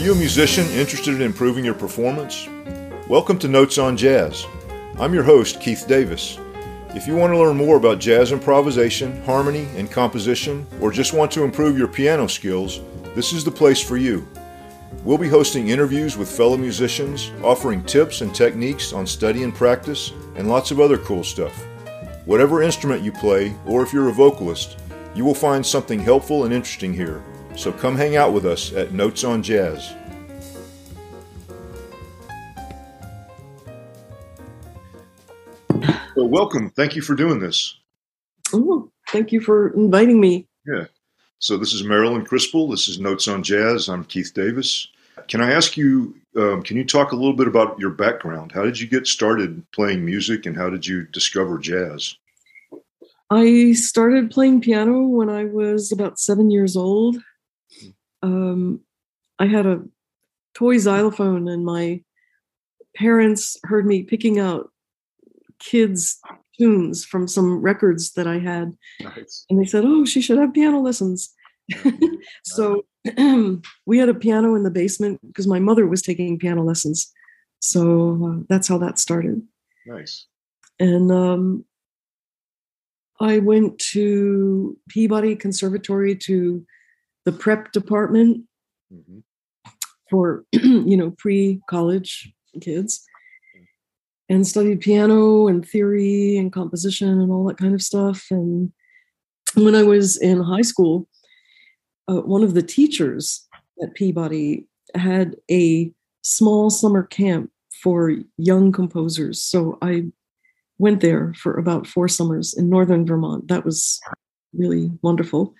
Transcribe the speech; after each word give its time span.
you 0.00 0.12
a 0.12 0.16
musician 0.16 0.66
interested 0.68 1.14
in 1.14 1.20
improving 1.20 1.62
your 1.62 1.74
performance? 1.74 2.48
Welcome 3.06 3.38
to 3.40 3.48
Notes 3.48 3.76
on 3.76 3.98
Jazz. 3.98 4.46
I'm 4.98 5.12
your 5.12 5.22
host, 5.22 5.60
Keith 5.60 5.84
Davis. 5.86 6.38
If 6.94 7.06
you 7.06 7.14
want 7.14 7.34
to 7.34 7.38
learn 7.38 7.58
more 7.58 7.76
about 7.76 7.98
jazz 7.98 8.32
improvisation, 8.32 9.22
harmony, 9.24 9.68
and 9.76 9.90
composition, 9.90 10.66
or 10.80 10.90
just 10.90 11.12
want 11.12 11.30
to 11.32 11.44
improve 11.44 11.76
your 11.76 11.86
piano 11.86 12.28
skills, 12.28 12.80
this 13.14 13.34
is 13.34 13.44
the 13.44 13.50
place 13.50 13.82
for 13.82 13.98
you. 13.98 14.26
We'll 15.04 15.18
be 15.18 15.28
hosting 15.28 15.68
interviews 15.68 16.16
with 16.16 16.34
fellow 16.34 16.56
musicians, 16.56 17.30
offering 17.44 17.84
tips 17.84 18.22
and 18.22 18.34
techniques 18.34 18.94
on 18.94 19.06
study 19.06 19.42
and 19.42 19.54
practice, 19.54 20.12
and 20.34 20.48
lots 20.48 20.70
of 20.70 20.80
other 20.80 20.96
cool 20.96 21.24
stuff. 21.24 21.62
Whatever 22.24 22.62
instrument 22.62 23.02
you 23.02 23.12
play, 23.12 23.54
or 23.66 23.82
if 23.82 23.92
you're 23.92 24.08
a 24.08 24.12
vocalist, 24.12 24.78
you 25.14 25.26
will 25.26 25.34
find 25.34 25.64
something 25.64 26.00
helpful 26.00 26.44
and 26.44 26.54
interesting 26.54 26.94
here. 26.94 27.22
So 27.60 27.70
come 27.70 27.94
hang 27.94 28.16
out 28.16 28.32
with 28.32 28.46
us 28.46 28.72
at 28.72 28.94
Notes 28.94 29.22
on 29.22 29.42
Jazz. 29.42 29.92
So 36.14 36.24
welcome. 36.24 36.70
Thank 36.70 36.96
you 36.96 37.02
for 37.02 37.14
doing 37.14 37.38
this. 37.38 37.76
Oh, 38.54 38.90
thank 39.10 39.30
you 39.30 39.42
for 39.42 39.74
inviting 39.74 40.18
me. 40.18 40.48
Yeah. 40.66 40.86
So 41.38 41.58
this 41.58 41.74
is 41.74 41.84
Marilyn 41.84 42.24
Crispell. 42.24 42.70
This 42.70 42.88
is 42.88 42.98
Notes 42.98 43.28
on 43.28 43.42
Jazz. 43.42 43.90
I'm 43.90 44.04
Keith 44.04 44.32
Davis. 44.32 44.88
Can 45.28 45.42
I 45.42 45.52
ask 45.52 45.76
you, 45.76 46.14
um, 46.38 46.62
can 46.62 46.78
you 46.78 46.84
talk 46.86 47.12
a 47.12 47.16
little 47.16 47.36
bit 47.36 47.46
about 47.46 47.78
your 47.78 47.90
background? 47.90 48.52
How 48.52 48.62
did 48.62 48.80
you 48.80 48.86
get 48.86 49.06
started 49.06 49.70
playing 49.72 50.02
music 50.02 50.46
and 50.46 50.56
how 50.56 50.70
did 50.70 50.86
you 50.86 51.04
discover 51.08 51.58
jazz? 51.58 52.16
I 53.28 53.74
started 53.74 54.30
playing 54.30 54.62
piano 54.62 55.02
when 55.02 55.28
I 55.28 55.44
was 55.44 55.92
about 55.92 56.18
seven 56.18 56.50
years 56.50 56.74
old. 56.74 57.18
Um, 58.22 58.80
I 59.38 59.46
had 59.46 59.66
a 59.66 59.82
toy 60.54 60.78
xylophone, 60.78 61.48
and 61.48 61.64
my 61.64 62.02
parents 62.96 63.56
heard 63.64 63.86
me 63.86 64.02
picking 64.02 64.38
out 64.38 64.70
kids' 65.58 66.18
tunes 66.58 67.04
from 67.04 67.28
some 67.28 67.60
records 67.60 68.12
that 68.12 68.26
I 68.26 68.38
had. 68.38 68.76
Nice. 69.00 69.46
And 69.48 69.60
they 69.60 69.66
said, 69.66 69.84
Oh, 69.84 70.04
she 70.04 70.20
should 70.20 70.38
have 70.38 70.52
piano 70.52 70.80
lessons. 70.80 71.34
so 72.44 72.84
we 73.86 73.98
had 73.98 74.08
a 74.08 74.14
piano 74.14 74.54
in 74.54 74.62
the 74.62 74.70
basement 74.70 75.20
because 75.26 75.46
my 75.46 75.58
mother 75.58 75.86
was 75.86 76.02
taking 76.02 76.38
piano 76.38 76.62
lessons. 76.62 77.12
So 77.60 78.26
uh, 78.26 78.44
that's 78.48 78.68
how 78.68 78.78
that 78.78 78.98
started. 78.98 79.42
Nice. 79.86 80.26
And 80.78 81.12
um, 81.12 81.64
I 83.20 83.38
went 83.38 83.78
to 83.92 84.76
Peabody 84.88 85.36
Conservatory 85.36 86.16
to 86.16 86.64
the 87.24 87.32
prep 87.32 87.72
department 87.72 88.44
hmm 88.90 89.20
for 90.10 90.44
you 90.52 90.96
know 90.96 91.12
pre-college 91.12 92.32
kids 92.60 93.06
and 94.28 94.46
studied 94.46 94.80
piano 94.80 95.46
and 95.46 95.66
theory 95.66 96.36
and 96.36 96.52
composition 96.52 97.20
and 97.20 97.30
all 97.30 97.44
that 97.44 97.56
kind 97.56 97.74
of 97.74 97.80
stuff. 97.82 98.26
And 98.30 98.72
when 99.54 99.74
i 99.74 99.82
was 99.82 100.16
in 100.16 100.40
high 100.40 100.62
school 100.62 101.08
uh, 102.08 102.20
one 102.22 102.42
of 102.42 102.54
the 102.54 102.62
teachers 102.62 103.48
at 103.82 103.94
peabody 103.94 104.66
had 104.94 105.36
a 105.50 105.92
small 106.22 106.70
summer 106.70 107.04
camp 107.04 107.50
for 107.82 108.14
young 108.36 108.72
composers. 108.72 109.40
So 109.40 109.78
i 109.80 110.04
went 110.78 111.00
there 111.00 111.34
for 111.34 111.54
about 111.54 111.86
four 111.86 112.08
summers 112.08 112.54
in 112.54 112.68
northern 112.68 113.06
vermont. 113.06 113.48
That 113.48 113.64
was 113.64 114.00
really 114.52 114.90
wonderful. 115.02 115.54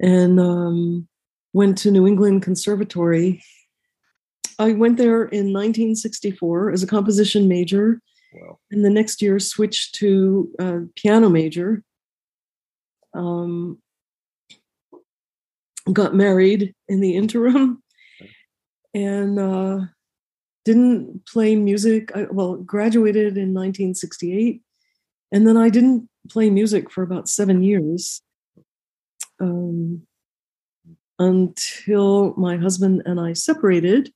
And 0.00 0.38
um, 0.40 1.08
went 1.52 1.78
to 1.78 1.90
New 1.90 2.06
England 2.06 2.42
Conservatory. 2.42 3.42
I 4.58 4.72
went 4.72 4.96
there 4.96 5.22
in 5.24 5.52
1964 5.52 6.70
as 6.70 6.82
a 6.82 6.86
composition 6.86 7.48
major, 7.48 8.00
Wow. 8.34 8.58
and 8.70 8.84
the 8.84 8.90
next 8.90 9.22
year 9.22 9.38
switched 9.38 9.94
to 9.96 10.50
uh, 10.58 10.78
piano 10.94 11.28
major. 11.28 11.82
Um, 13.14 13.78
got 15.92 16.14
married 16.14 16.74
in 16.88 17.00
the 17.00 17.16
interim, 17.16 17.82
and 18.94 19.38
uh, 19.38 19.80
didn't 20.64 21.26
play 21.26 21.54
music. 21.56 22.14
I, 22.14 22.24
well, 22.30 22.56
graduated 22.56 23.36
in 23.38 23.54
1968, 23.54 24.62
and 25.32 25.46
then 25.46 25.56
I 25.56 25.68
didn't 25.68 26.08
play 26.28 26.50
music 26.50 26.90
for 26.90 27.02
about 27.02 27.28
seven 27.28 27.62
years 27.62 28.20
um, 29.40 30.06
until 31.18 32.34
my 32.36 32.56
husband 32.56 33.02
and 33.06 33.20
I 33.20 33.32
separated. 33.32 34.12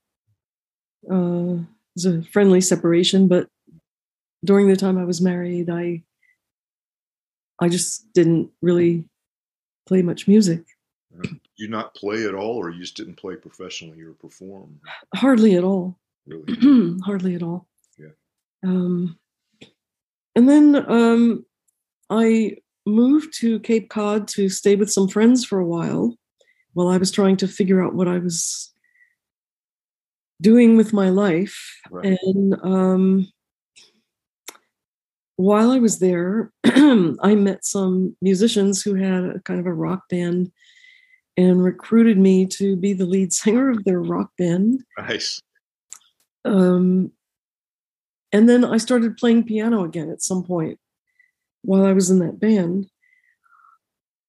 Uh, 1.10 1.54
it 1.54 1.94
was 1.96 2.06
a 2.06 2.22
friendly 2.24 2.60
separation, 2.60 3.26
but 3.26 3.48
during 4.44 4.68
the 4.68 4.76
time 4.76 4.98
I 4.98 5.04
was 5.04 5.20
married, 5.20 5.70
I 5.70 6.02
I 7.60 7.68
just 7.68 8.12
didn't 8.12 8.50
really 8.62 9.04
play 9.86 10.02
much 10.02 10.28
music, 10.28 10.64
you 11.56 11.68
not 11.68 11.94
play 11.94 12.24
at 12.24 12.34
all, 12.34 12.56
or 12.56 12.70
you 12.70 12.80
just 12.80 12.96
didn't 12.96 13.16
play 13.16 13.36
professionally 13.36 14.00
or 14.02 14.12
perform? 14.12 14.80
hardly 15.14 15.56
at 15.56 15.64
all. 15.64 15.98
Really? 16.26 16.98
hardly 17.04 17.34
at 17.34 17.42
all. 17.42 17.66
Yeah. 17.98 18.12
Um, 18.64 19.18
and 20.34 20.48
then 20.48 20.76
um, 20.76 21.44
I 22.08 22.56
moved 22.86 23.34
to 23.38 23.60
Cape 23.60 23.88
Cod 23.90 24.26
to 24.28 24.48
stay 24.48 24.76
with 24.76 24.90
some 24.90 25.08
friends 25.08 25.44
for 25.44 25.58
a 25.58 25.66
while 25.66 26.14
while 26.72 26.88
I 26.88 26.96
was 26.96 27.10
trying 27.10 27.36
to 27.38 27.48
figure 27.48 27.82
out 27.82 27.94
what 27.94 28.08
I 28.08 28.18
was 28.18 28.72
doing 30.40 30.76
with 30.76 30.92
my 30.92 31.10
life. 31.10 31.78
Right. 31.90 32.18
And 32.22 32.54
um, 32.62 33.32
while 35.36 35.70
I 35.70 35.78
was 35.78 35.98
there, 35.98 36.52
I 36.64 37.34
met 37.34 37.64
some 37.64 38.16
musicians 38.20 38.82
who 38.82 38.94
had 38.94 39.24
a 39.24 39.40
kind 39.40 39.60
of 39.60 39.66
a 39.66 39.72
rock 39.72 40.08
band 40.08 40.50
and 41.36 41.64
recruited 41.64 42.18
me 42.18 42.46
to 42.46 42.76
be 42.76 42.92
the 42.92 43.06
lead 43.06 43.32
singer 43.32 43.70
of 43.70 43.84
their 43.84 44.00
rock 44.00 44.30
band 44.36 44.82
Nice. 44.98 45.40
um, 46.44 47.12
and 48.32 48.48
then 48.48 48.64
I 48.64 48.76
started 48.76 49.16
playing 49.16 49.44
piano 49.44 49.84
again 49.84 50.10
at 50.10 50.22
some 50.22 50.42
point 50.44 50.78
while 51.62 51.84
I 51.84 51.92
was 51.92 52.10
in 52.10 52.18
that 52.20 52.40
band. 52.40 52.88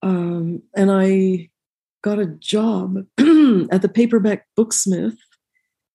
Um, 0.01 0.63
and 0.75 0.91
I 0.91 1.49
got 2.03 2.19
a 2.19 2.25
job 2.25 2.97
at 3.17 3.81
the 3.81 3.91
paperback 3.93 4.47
booksmith 4.57 5.17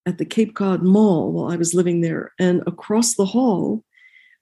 at 0.06 0.19
the 0.19 0.24
Cape 0.24 0.54
Cod 0.54 0.82
Mall 0.82 1.32
while 1.32 1.52
I 1.52 1.56
was 1.56 1.74
living 1.74 2.00
there. 2.00 2.32
And 2.38 2.62
across 2.66 3.14
the 3.14 3.26
hall 3.26 3.84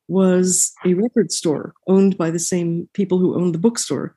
was 0.09 0.73
a 0.85 0.93
record 0.93 1.33
store 1.33 1.73
owned 1.89 2.19
by 2.19 2.31
the 2.31 2.39
same 2.39 2.89
people 2.93 3.19
who 3.19 3.35
owned 3.35 3.55
the 3.55 3.59
bookstore. 3.59 4.15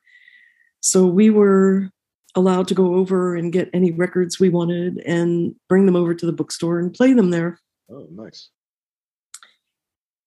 So 0.80 1.06
we 1.06 1.30
were 1.30 1.90
allowed 2.34 2.68
to 2.68 2.74
go 2.74 2.94
over 2.94 3.34
and 3.34 3.52
get 3.52 3.70
any 3.72 3.90
records 3.90 4.38
we 4.38 4.50
wanted 4.50 4.98
and 4.98 5.54
bring 5.68 5.86
them 5.86 5.96
over 5.96 6.14
to 6.14 6.26
the 6.26 6.32
bookstore 6.32 6.78
and 6.78 6.92
play 6.92 7.14
them 7.14 7.30
there. 7.30 7.58
Oh, 7.90 8.06
nice. 8.10 8.50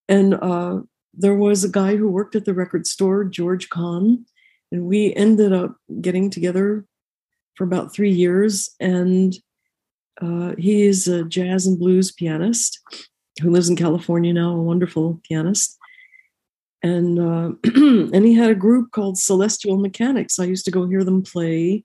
And 0.09 0.33
uh, 0.33 0.79
there 1.13 1.35
was 1.35 1.63
a 1.63 1.69
guy 1.69 1.95
who 1.95 2.09
worked 2.09 2.35
at 2.35 2.45
the 2.45 2.53
record 2.53 2.87
store, 2.87 3.23
George 3.23 3.69
Kahn, 3.69 4.25
and 4.71 4.85
we 4.85 5.13
ended 5.15 5.51
up 5.51 5.75
getting 5.99 6.29
together 6.29 6.85
for 7.55 7.65
about 7.65 7.93
three 7.93 8.11
years. 8.11 8.69
And 8.79 9.35
uh, 10.21 10.53
he 10.57 10.83
is 10.83 11.07
a 11.07 11.25
jazz 11.25 11.67
and 11.67 11.77
blues 11.77 12.11
pianist 12.11 12.79
who 13.41 13.49
lives 13.49 13.69
in 13.69 13.75
California 13.75 14.33
now, 14.33 14.51
a 14.51 14.61
wonderful 14.61 15.19
pianist. 15.27 15.77
And 16.83 17.19
uh, 17.19 17.51
and 17.63 18.25
he 18.25 18.33
had 18.33 18.49
a 18.49 18.55
group 18.55 18.91
called 18.91 19.17
Celestial 19.17 19.77
Mechanics. 19.77 20.39
I 20.39 20.45
used 20.45 20.65
to 20.65 20.71
go 20.71 20.87
hear 20.87 21.03
them 21.03 21.21
play. 21.21 21.83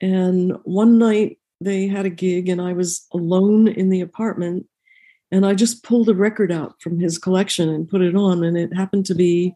And 0.00 0.56
one 0.62 0.98
night 0.98 1.38
they 1.60 1.88
had 1.88 2.06
a 2.06 2.10
gig, 2.10 2.48
and 2.48 2.60
I 2.60 2.72
was 2.72 3.06
alone 3.12 3.66
in 3.66 3.90
the 3.90 4.00
apartment 4.00 4.66
and 5.30 5.44
I 5.44 5.54
just 5.54 5.82
pulled 5.82 6.08
a 6.08 6.14
record 6.14 6.50
out 6.50 6.80
from 6.80 6.98
his 6.98 7.18
collection 7.18 7.68
and 7.68 7.88
put 7.88 8.02
it 8.02 8.14
on, 8.14 8.44
and 8.44 8.56
it 8.56 8.74
happened 8.74 9.06
to 9.06 9.14
be 9.14 9.54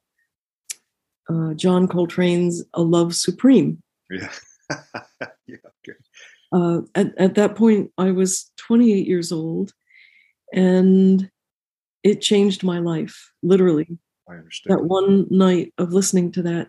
uh, 1.28 1.54
John 1.54 1.88
Coltrane's 1.88 2.64
"A 2.74 2.82
Love 2.82 3.14
Supreme." 3.14 3.82
Yeah. 4.10 4.32
yeah. 5.46 5.56
Okay. 5.88 5.98
Uh, 6.52 6.82
at, 6.94 7.16
at 7.18 7.34
that 7.36 7.56
point, 7.56 7.90
I 7.96 8.10
was 8.10 8.50
28 8.58 9.06
years 9.06 9.32
old, 9.32 9.72
and 10.52 11.30
it 12.02 12.20
changed 12.20 12.62
my 12.62 12.78
life. 12.78 13.32
Literally, 13.42 13.98
I 14.28 14.34
understand. 14.34 14.78
that 14.78 14.84
one 14.84 15.26
night 15.30 15.72
of 15.78 15.92
listening 15.92 16.32
to 16.32 16.42
that 16.42 16.68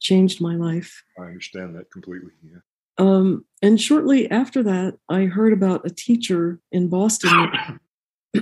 changed 0.00 0.40
my 0.40 0.56
life. 0.56 1.02
I 1.18 1.24
understand 1.24 1.76
that 1.76 1.90
completely. 1.90 2.32
Yeah. 2.42 2.60
Um, 2.98 3.44
and 3.62 3.80
shortly 3.80 4.30
after 4.30 4.62
that, 4.62 4.96
I 5.08 5.24
heard 5.24 5.52
about 5.52 5.84
a 5.84 5.90
teacher 5.90 6.60
in 6.72 6.88
Boston 6.88 7.30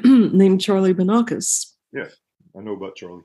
named 0.05 0.61
Charlie 0.61 0.94
Banacos. 0.94 1.73
Yeah, 1.93 2.08
I 2.56 2.61
know 2.61 2.73
about 2.75 2.96
Charlie. 2.96 3.23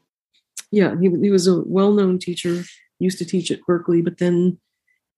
yeah 0.72 0.96
he, 1.02 1.10
he 1.10 1.32
was 1.32 1.48
a 1.48 1.62
well-known 1.66 2.20
teacher 2.20 2.64
used 3.00 3.18
to 3.18 3.26
teach 3.26 3.50
at 3.52 3.60
berklee 3.68 4.04
but 4.04 4.18
then 4.18 4.60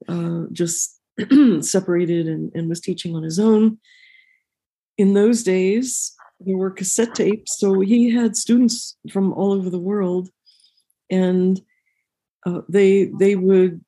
uh, 0.08 0.44
just 0.52 1.00
separated 1.62 2.28
and, 2.28 2.52
and 2.56 2.70
was 2.70 2.82
teaching 2.82 3.16
on 3.16 3.24
his 3.24 3.40
own. 3.40 3.78
In 4.98 5.14
those 5.14 5.44
days, 5.44 6.14
there 6.40 6.58
were 6.58 6.72
cassette 6.72 7.16
tapes, 7.16 7.58
so 7.60 7.80
he 7.82 8.10
had 8.10 8.36
students 8.36 8.98
from 9.12 9.34
all 9.34 9.52
over 9.52 9.70
the 9.70 9.80
world, 9.80 10.30
and 11.10 11.62
uh, 12.46 12.62
they 12.70 13.12
they 13.20 13.36
would 13.36 13.84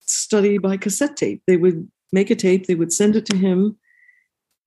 study 0.00 0.58
by 0.58 0.76
cassette 0.76 1.16
tape. 1.16 1.42
They 1.46 1.56
would 1.56 1.90
make 2.12 2.30
a 2.30 2.34
tape, 2.36 2.66
they 2.66 2.74
would 2.74 2.92
send 2.92 3.16
it 3.16 3.26
to 3.26 3.36
him, 3.36 3.78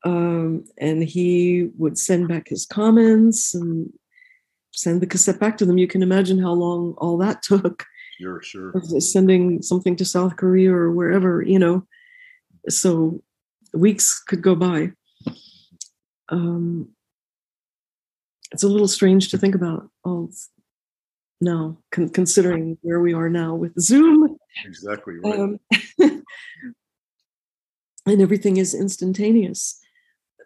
um, 0.03 0.65
and 0.77 1.03
he 1.03 1.69
would 1.77 1.97
send 1.97 2.27
back 2.27 2.49
his 2.49 2.65
comments 2.65 3.53
and 3.53 3.91
send 4.71 5.01
the 5.01 5.07
cassette 5.07 5.39
back 5.39 5.57
to 5.57 5.65
them. 5.65 5.77
You 5.77 5.87
can 5.87 6.03
imagine 6.03 6.39
how 6.39 6.53
long 6.53 6.95
all 6.97 7.17
that 7.19 7.41
took. 7.43 7.85
Sure, 8.19 8.41
sure. 8.41 8.73
Sending 8.99 9.61
something 9.61 9.95
to 9.95 10.05
South 10.05 10.35
Korea 10.35 10.73
or 10.73 10.91
wherever, 10.91 11.41
you 11.41 11.59
know. 11.59 11.85
So 12.69 13.21
weeks 13.73 14.21
could 14.27 14.41
go 14.41 14.55
by. 14.55 14.91
Um, 16.29 16.89
it's 18.51 18.63
a 18.63 18.67
little 18.67 18.87
strange 18.87 19.29
to 19.29 19.37
think 19.37 19.55
about 19.55 19.89
all 20.03 20.29
now, 21.41 21.77
con- 21.91 22.09
considering 22.09 22.77
where 22.81 23.01
we 23.01 23.13
are 23.13 23.29
now 23.29 23.55
with 23.55 23.79
Zoom. 23.79 24.37
Exactly 24.63 25.15
right. 25.15 25.39
Um, 25.39 25.59
and 28.05 28.21
everything 28.21 28.57
is 28.57 28.73
instantaneous. 28.73 29.82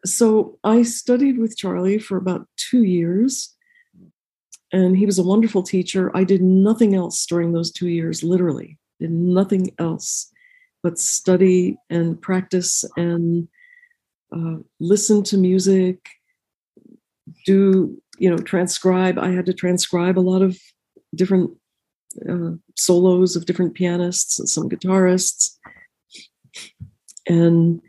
So 0.08 0.58
I 0.64 0.84
studied 0.84 1.38
with 1.38 1.58
Charlie 1.58 2.00
for 2.00 2.18
about 2.18 2.48
two 2.56 2.84
years, 2.84 3.56
and 4.72 4.98
he 4.98 5.06
was 5.06 5.20
a 5.20 5.24
wonderful 5.24 5.64
teacher. 5.64 6.16
I 6.16 6.24
did 6.24 6.42
nothing 6.42 6.96
else 6.96 7.26
during 7.26 7.52
those 7.52 7.72
two 7.72 7.90
years, 7.90 8.24
literally, 8.24 8.78
did 9.00 9.12
nothing 9.12 9.72
else 9.80 10.32
but 10.84 11.00
study 11.00 11.78
and 11.90 12.22
practice 12.22 12.86
and 12.96 13.48
uh, 14.34 14.58
listen 14.80 15.24
to 15.24 15.38
music, 15.38 16.08
do, 17.46 18.02
you 18.18 18.30
know, 18.30 18.38
transcribe. 18.38 19.18
I 19.18 19.32
had 19.32 19.46
to 19.48 19.54
transcribe 19.54 20.18
a 20.18 20.22
lot 20.22 20.42
of 20.42 20.58
different 21.16 21.52
uh, 22.30 22.52
solos 22.76 23.36
of 23.36 23.46
different 23.46 23.74
pianists 23.74 24.40
and 24.40 24.48
some 24.48 24.70
guitarists. 24.70 25.58
And 27.28 27.82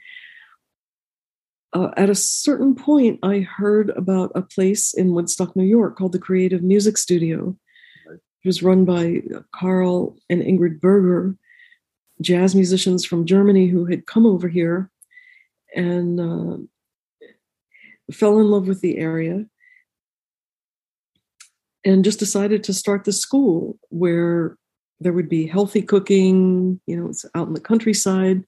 uh, 1.79 1.93
at 1.97 2.11
a 2.11 2.15
certain 2.15 2.75
point, 2.75 3.21
I 3.23 3.39
heard 3.41 3.91
about 3.91 4.33
a 4.35 4.43
place 4.43 4.95
in 4.95 5.13
Woodstock, 5.13 5.55
New 5.55 5.65
York 5.65 5.97
called 5.97 6.13
the 6.13 6.19
Creative 6.19 6.61
Music 6.61 6.99
Studio. 6.99 7.57
It 8.11 8.47
was 8.47 8.65
run 8.65 8.85
by 8.85 9.23
Karl 9.55 10.17
and 10.29 10.43
Ingrid 10.43 10.81
Berger, 10.81 11.37
jazz 12.21 12.57
musicians 12.57 13.05
from 13.05 13.27
Germany 13.27 13.69
who 13.69 13.85
had 13.85 14.07
come 14.07 14.27
over 14.27 14.49
here 14.49 14.91
and 15.75 16.21
uh, 16.21 16.57
fell 18.13 18.41
in 18.41 18.51
love 18.51 18.67
with 18.67 18.81
the 18.81 18.99
area 18.99 19.47
and 21.85 22.05
just 22.05 22.19
decided 22.19 22.65
to 22.65 22.75
start 22.75 23.05
the 23.05 23.13
school 23.13 23.79
where 23.91 24.57
there 24.99 25.13
would 25.13 25.29
be 25.29 25.47
healthy 25.47 25.83
cooking, 25.83 26.81
you 26.87 26.97
know, 26.97 27.09
it's 27.09 27.25
out 27.37 27.47
in 27.47 27.55
the 27.55 27.61
countryside 27.61 28.43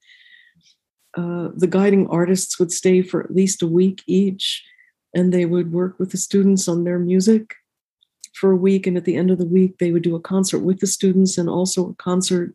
uh, 1.17 1.49
the 1.55 1.67
guiding 1.67 2.07
artists 2.07 2.59
would 2.59 2.71
stay 2.71 3.01
for 3.01 3.21
at 3.23 3.35
least 3.35 3.61
a 3.61 3.67
week 3.67 4.03
each, 4.07 4.63
and 5.13 5.33
they 5.33 5.45
would 5.45 5.71
work 5.71 5.99
with 5.99 6.11
the 6.11 6.17
students 6.17 6.67
on 6.67 6.83
their 6.83 6.99
music 6.99 7.55
for 8.33 8.51
a 8.51 8.55
week. 8.55 8.87
And 8.87 8.95
at 8.95 9.05
the 9.05 9.17
end 9.17 9.29
of 9.29 9.37
the 9.37 9.45
week, 9.45 9.77
they 9.77 9.91
would 9.91 10.03
do 10.03 10.15
a 10.15 10.21
concert 10.21 10.59
with 10.59 10.79
the 10.79 10.87
students 10.87 11.37
and 11.37 11.49
also 11.49 11.89
a 11.89 11.95
concert 11.95 12.53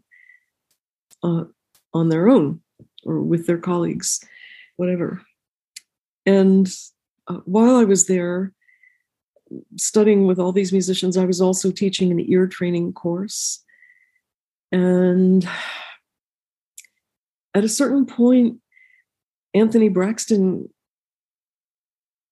uh, 1.23 1.45
on 1.93 2.09
their 2.09 2.29
own 2.29 2.61
or 3.05 3.21
with 3.21 3.47
their 3.47 3.59
colleagues, 3.59 4.21
whatever. 4.77 5.23
And 6.25 6.69
uh, 7.29 7.41
while 7.45 7.77
I 7.77 7.85
was 7.85 8.07
there 8.07 8.53
studying 9.77 10.27
with 10.27 10.39
all 10.39 10.53
these 10.53 10.73
musicians, 10.73 11.17
I 11.17 11.25
was 11.25 11.41
also 11.41 11.71
teaching 11.71 12.11
an 12.11 12.21
ear 12.21 12.47
training 12.47 12.95
course. 12.95 13.63
And 14.73 15.49
at 17.57 17.65
a 17.65 17.69
certain 17.71 18.05
point, 18.05 18.59
Anthony 19.55 19.89
Braxton 19.89 20.69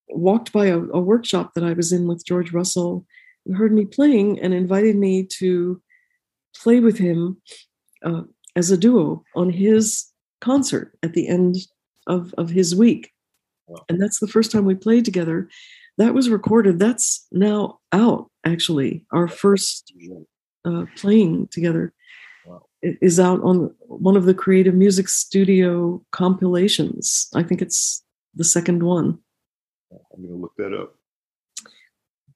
walked 0.09 0.53
by 0.53 0.67
a, 0.67 0.79
a, 0.79 1.01
workshop 1.01 1.55
that 1.55 1.65
I 1.65 1.73
was 1.73 1.93
in 1.93 2.07
with 2.07 2.27
George 2.27 2.53
Russell, 2.53 3.07
and 3.47 3.57
heard 3.57 3.73
me 3.73 3.87
playing, 3.87 4.39
and 4.41 4.53
invited 4.53 4.97
me 4.97 5.25
to 5.39 5.81
play 6.55 6.79
with 6.81 6.99
him 6.99 7.41
uh, 8.05 8.23
as 8.55 8.71
a 8.71 8.77
duo 8.77 9.25
on 9.35 9.49
his 9.49 10.13
concert 10.43 10.93
at 11.03 11.15
the 11.15 11.27
end 11.27 11.57
of, 12.07 12.35
of 12.37 12.51
his 12.51 12.77
week. 12.77 13.11
Wow. 13.67 13.83
And 13.89 14.01
that's 14.01 14.21
the 14.21 14.29
first 14.29 14.53
time 14.53 14.67
we 14.67 14.75
played 14.75 15.07
together. 15.07 15.49
That 15.97 16.13
was 16.13 16.29
recorded. 16.29 16.79
That's 16.79 17.27
now 17.33 17.79
out, 17.93 18.31
actually, 18.45 19.07
our 19.11 19.27
first 19.27 19.91
uh, 20.67 20.85
playing 20.97 21.49
together 21.51 21.95
is 23.01 23.19
out 23.19 23.43
on 23.43 23.75
one 23.87 24.17
of 24.17 24.25
the 24.25 24.35
creative 24.35 24.75
music 24.75 25.09
studio 25.09 26.05
compilations. 26.13 27.29
I 27.35 27.43
think 27.43 27.63
it's 27.63 28.05
the 28.35 28.45
second 28.45 28.83
one. 28.83 29.19
I'm 29.93 30.23
going 30.23 30.29
to 30.29 30.37
look 30.37 30.55
that 30.57 30.75
up. 30.75 30.97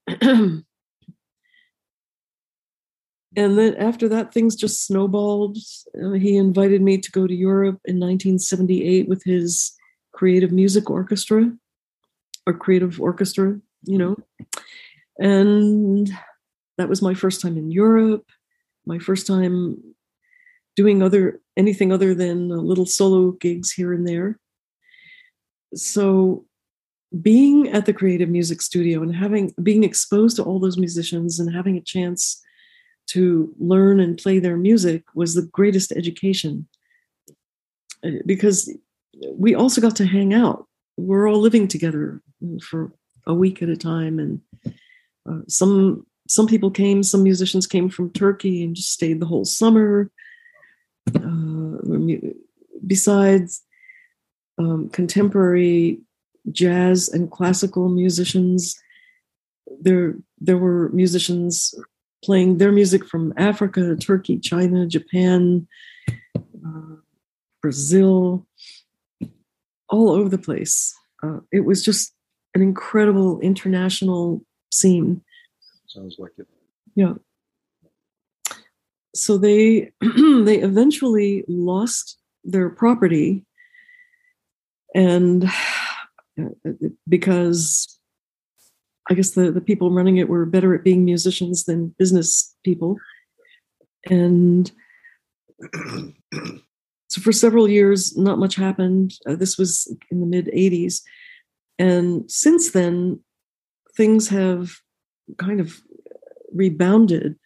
and 0.23 0.65
then 3.37 3.75
after 3.77 4.09
that, 4.09 4.33
things 4.33 4.57
just 4.57 4.87
snowballed. 4.87 5.59
Uh, 6.03 6.13
he 6.13 6.37
invited 6.37 6.83
me 6.83 6.99
to 6.99 7.11
go 7.11 7.27
to 7.27 7.35
Europe 7.35 7.81
in 7.85 7.97
1978 7.97 9.09
with 9.09 9.23
his 9.25 9.73
creative 10.13 10.53
music 10.53 10.89
orchestra 10.91 11.53
or 12.47 12.55
creative 12.55 13.01
orchestra, 13.01 13.61
you 13.85 13.99
know. 13.99 14.17
And 15.19 16.11
that 16.79 16.89
was 16.89 17.03
my 17.03 17.15
first 17.15 17.41
time 17.41 17.59
in 17.59 17.71
Europe, 17.71 18.25
my 18.87 18.99
first 18.99 19.27
time 19.27 19.83
doing 20.79 21.03
other 21.03 21.41
anything 21.57 21.91
other 21.91 22.15
than 22.15 22.51
little 22.51 22.87
solo 22.87 23.33
gigs 23.33 23.73
here 23.73 23.93
and 23.93 24.07
there. 24.07 24.39
So 25.75 26.47
being 27.21 27.69
at 27.71 27.85
the 27.85 27.93
creative 27.93 28.29
music 28.29 28.63
studio 28.63 29.03
and 29.03 29.13
having 29.13 29.53
being 29.61 29.83
exposed 29.83 30.37
to 30.37 30.45
all 30.45 30.61
those 30.61 30.79
musicians 30.79 31.41
and 31.41 31.53
having 31.53 31.77
a 31.77 31.89
chance 31.95 32.41
to 33.09 33.53
learn 33.59 33.99
and 33.99 34.17
play 34.17 34.39
their 34.39 34.57
music 34.57 35.03
was 35.17 35.35
the 35.35 35.49
greatest 35.51 35.91
education. 35.91 36.69
Uh, 38.07 38.23
because 38.25 38.73
we 39.33 39.57
also 39.57 39.81
got 39.81 39.97
to 39.97 40.07
hang 40.07 40.33
out. 40.33 40.65
We're 40.97 41.29
all 41.29 41.41
living 41.41 41.67
together 41.67 42.23
for 42.63 42.93
a 43.27 43.35
week 43.35 43.63
at 43.63 43.69
a 43.69 43.77
time 43.77 44.21
and 44.21 44.41
uh, 45.29 45.41
some 45.49 46.07
some 46.29 46.47
people 46.47 46.71
came 46.71 47.03
some 47.03 47.25
musicians 47.25 47.67
came 47.67 47.89
from 47.89 48.13
turkey 48.13 48.63
and 48.63 48.77
just 48.77 48.93
stayed 48.93 49.19
the 49.19 49.27
whole 49.27 49.45
summer 49.45 50.13
uh, 51.17 52.31
besides 52.87 53.63
um, 54.59 54.89
contemporary 54.91 56.01
jazz 56.51 57.09
and 57.09 57.31
classical 57.31 57.89
musicians, 57.89 58.79
there 59.81 60.17
there 60.39 60.59
were 60.59 60.89
musicians 60.91 61.75
playing 62.25 62.59
their 62.59 62.73
music 62.73 63.05
from 63.05 63.33
Africa, 63.37 63.97
Turkey, 63.97 64.39
China, 64.39 64.87
Japan, 64.87 65.69
uh, 66.09 66.97
Brazil, 67.63 68.47
all 69.89 70.11
over 70.11 70.29
the 70.29 70.39
place. 70.39 70.95
Uh, 71.23 71.41
it 71.53 71.61
was 71.61 71.85
just 71.85 72.13
an 72.55 72.63
incredible 72.63 73.41
international 73.41 74.43
scene. 74.73 75.23
Sounds 75.87 76.17
like 76.19 76.33
it. 76.39 76.47
Yeah 76.95 77.15
so 79.15 79.39
they 79.39 79.93
they 80.01 80.59
eventually 80.59 81.45
lost 81.49 82.19
their 82.45 82.71
property 82.71 83.45
and 84.95 85.49
because 87.09 87.99
i 89.11 89.15
guess 89.15 89.31
the, 89.31 89.51
the 89.51 89.61
people 89.61 89.91
running 89.91 90.19
it 90.19 90.29
were 90.29 90.47
better 90.47 90.75
at 90.75 90.85
being 90.85 91.05
musicians 91.05 91.65
than 91.65 91.95
business 91.99 92.55
people. 92.65 92.97
And 94.09 94.71
so 97.09 97.21
for 97.21 97.33
several 97.33 97.69
years 97.69 98.17
not 98.17 98.39
much 98.39 98.55
happened. 98.55 99.15
Uh, 99.27 99.35
this 99.35 99.59
was 99.59 99.93
in 100.11 100.21
the 100.21 100.27
mid 100.27 100.47
80s 100.47 101.01
and 101.79 102.31
since 102.31 102.73
then 102.73 103.21
things 103.97 104.29
have 104.29 104.71
kind 105.39 105.61
of 105.61 105.81
rebounded 106.53 107.37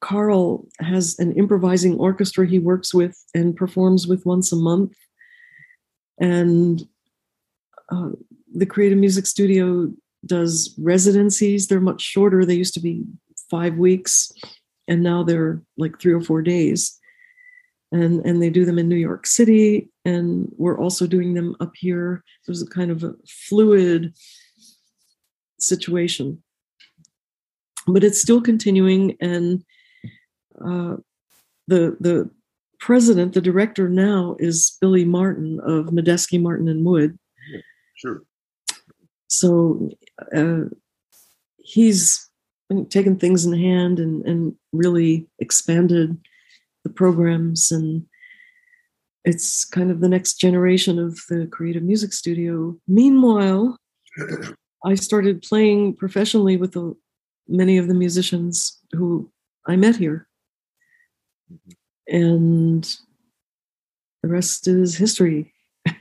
Karl 0.00 0.66
has 0.80 1.18
an 1.18 1.32
improvising 1.32 1.96
orchestra 1.98 2.46
he 2.46 2.58
works 2.58 2.94
with 2.94 3.16
and 3.34 3.54
performs 3.54 4.06
with 4.06 4.24
once 4.24 4.52
a 4.52 4.56
month. 4.56 4.94
And 6.18 6.82
uh, 7.92 8.10
the 8.54 8.66
Creative 8.66 8.98
Music 8.98 9.26
Studio 9.26 9.92
does 10.24 10.74
residencies. 10.78 11.68
They're 11.68 11.80
much 11.80 12.00
shorter. 12.00 12.44
They 12.44 12.54
used 12.54 12.74
to 12.74 12.80
be 12.80 13.04
five 13.50 13.76
weeks, 13.76 14.32
and 14.88 15.02
now 15.02 15.22
they're 15.22 15.62
like 15.76 16.00
three 16.00 16.14
or 16.14 16.22
four 16.22 16.42
days. 16.42 16.98
and 17.92 18.24
and 18.26 18.42
they 18.42 18.50
do 18.50 18.64
them 18.64 18.78
in 18.78 18.88
New 18.88 18.96
York 18.96 19.26
City, 19.26 19.90
and 20.04 20.50
we're 20.56 20.78
also 20.78 21.06
doing 21.06 21.34
them 21.34 21.54
up 21.60 21.72
here. 21.76 22.24
Was 22.48 22.62
a 22.62 22.66
kind 22.66 22.90
of 22.90 23.02
a 23.04 23.14
fluid 23.28 24.12
situation, 25.58 26.42
but 27.86 28.04
it's 28.04 28.20
still 28.20 28.40
continuing, 28.40 29.16
and 29.20 29.64
uh, 30.60 30.96
the 31.68 31.96
the 32.00 32.30
president, 32.78 33.34
the 33.34 33.40
director 33.40 33.88
now 33.88 34.36
is 34.38 34.76
Billy 34.80 35.04
Martin 35.04 35.60
of 35.60 35.86
Medeski 35.86 36.40
Martin 36.40 36.68
and 36.68 36.84
Wood. 36.84 37.18
Sure. 37.94 38.22
So 39.28 39.90
uh, 40.34 40.64
he's 41.58 42.28
taken 42.88 43.18
things 43.18 43.44
in 43.44 43.52
hand 43.52 43.98
and, 43.98 44.24
and 44.24 44.54
really 44.72 45.26
expanded 45.38 46.16
the 46.84 46.90
programs 46.90 47.70
and 47.70 48.06
it's 49.24 49.64
kind 49.64 49.90
of 49.90 50.00
the 50.00 50.08
next 50.08 50.34
generation 50.34 50.98
of 50.98 51.18
the 51.28 51.48
creative 51.50 51.82
music 51.82 52.12
studio 52.12 52.76
meanwhile 52.86 53.76
i 54.84 54.94
started 54.94 55.42
playing 55.42 55.94
professionally 55.94 56.56
with 56.56 56.72
the, 56.72 56.94
many 57.48 57.78
of 57.78 57.88
the 57.88 57.94
musicians 57.94 58.80
who 58.92 59.30
i 59.66 59.76
met 59.76 59.96
here 59.96 60.26
and 62.08 62.96
the 64.22 64.28
rest 64.28 64.68
is 64.68 64.96
history 64.96 65.52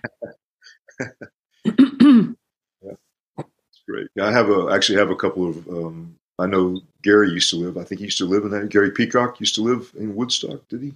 great. 3.88 4.08
I 4.22 4.32
have 4.32 4.50
a 4.50 4.70
actually 4.72 5.00
have 5.00 5.10
a 5.10 5.16
couple 5.16 5.50
of. 5.50 5.68
Um, 5.68 6.16
I 6.38 6.48
know 6.48 6.82
Gary 7.02 7.30
used 7.30 7.50
to 7.52 7.56
live. 7.56 7.78
I 7.78 7.84
think 7.84 8.00
he 8.00 8.06
used 8.06 8.18
to 8.18 8.25
live 8.25 8.44
in 8.44 8.52
that. 8.52 8.70
Gary 8.70 8.92
Peacock 8.92 9.40
used 9.40 9.56
to 9.56 9.62
live 9.62 9.92
in 9.98 10.16
Woodstock. 10.16 10.68
Did 10.68 10.82
he? 10.82 10.94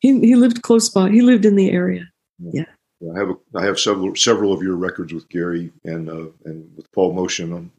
He 0.00 0.18
he 0.20 0.34
lived 0.34 0.62
close 0.62 0.88
by. 0.88 1.10
He 1.10 1.20
lived 1.20 1.44
in 1.44 1.56
the 1.56 1.70
area. 1.70 2.08
Yeah. 2.38 2.64
yeah. 3.00 3.12
I 3.14 3.18
have 3.18 3.30
a, 3.30 3.36
I 3.56 3.64
have 3.64 3.78
several 3.78 4.14
several 4.16 4.52
of 4.52 4.62
your 4.62 4.76
records 4.76 5.12
with 5.12 5.28
Gary 5.28 5.72
and 5.84 6.08
uh, 6.08 6.28
and 6.44 6.70
with 6.76 6.90
Paul 6.92 7.14
Motian 7.14 7.54
on 7.54 7.70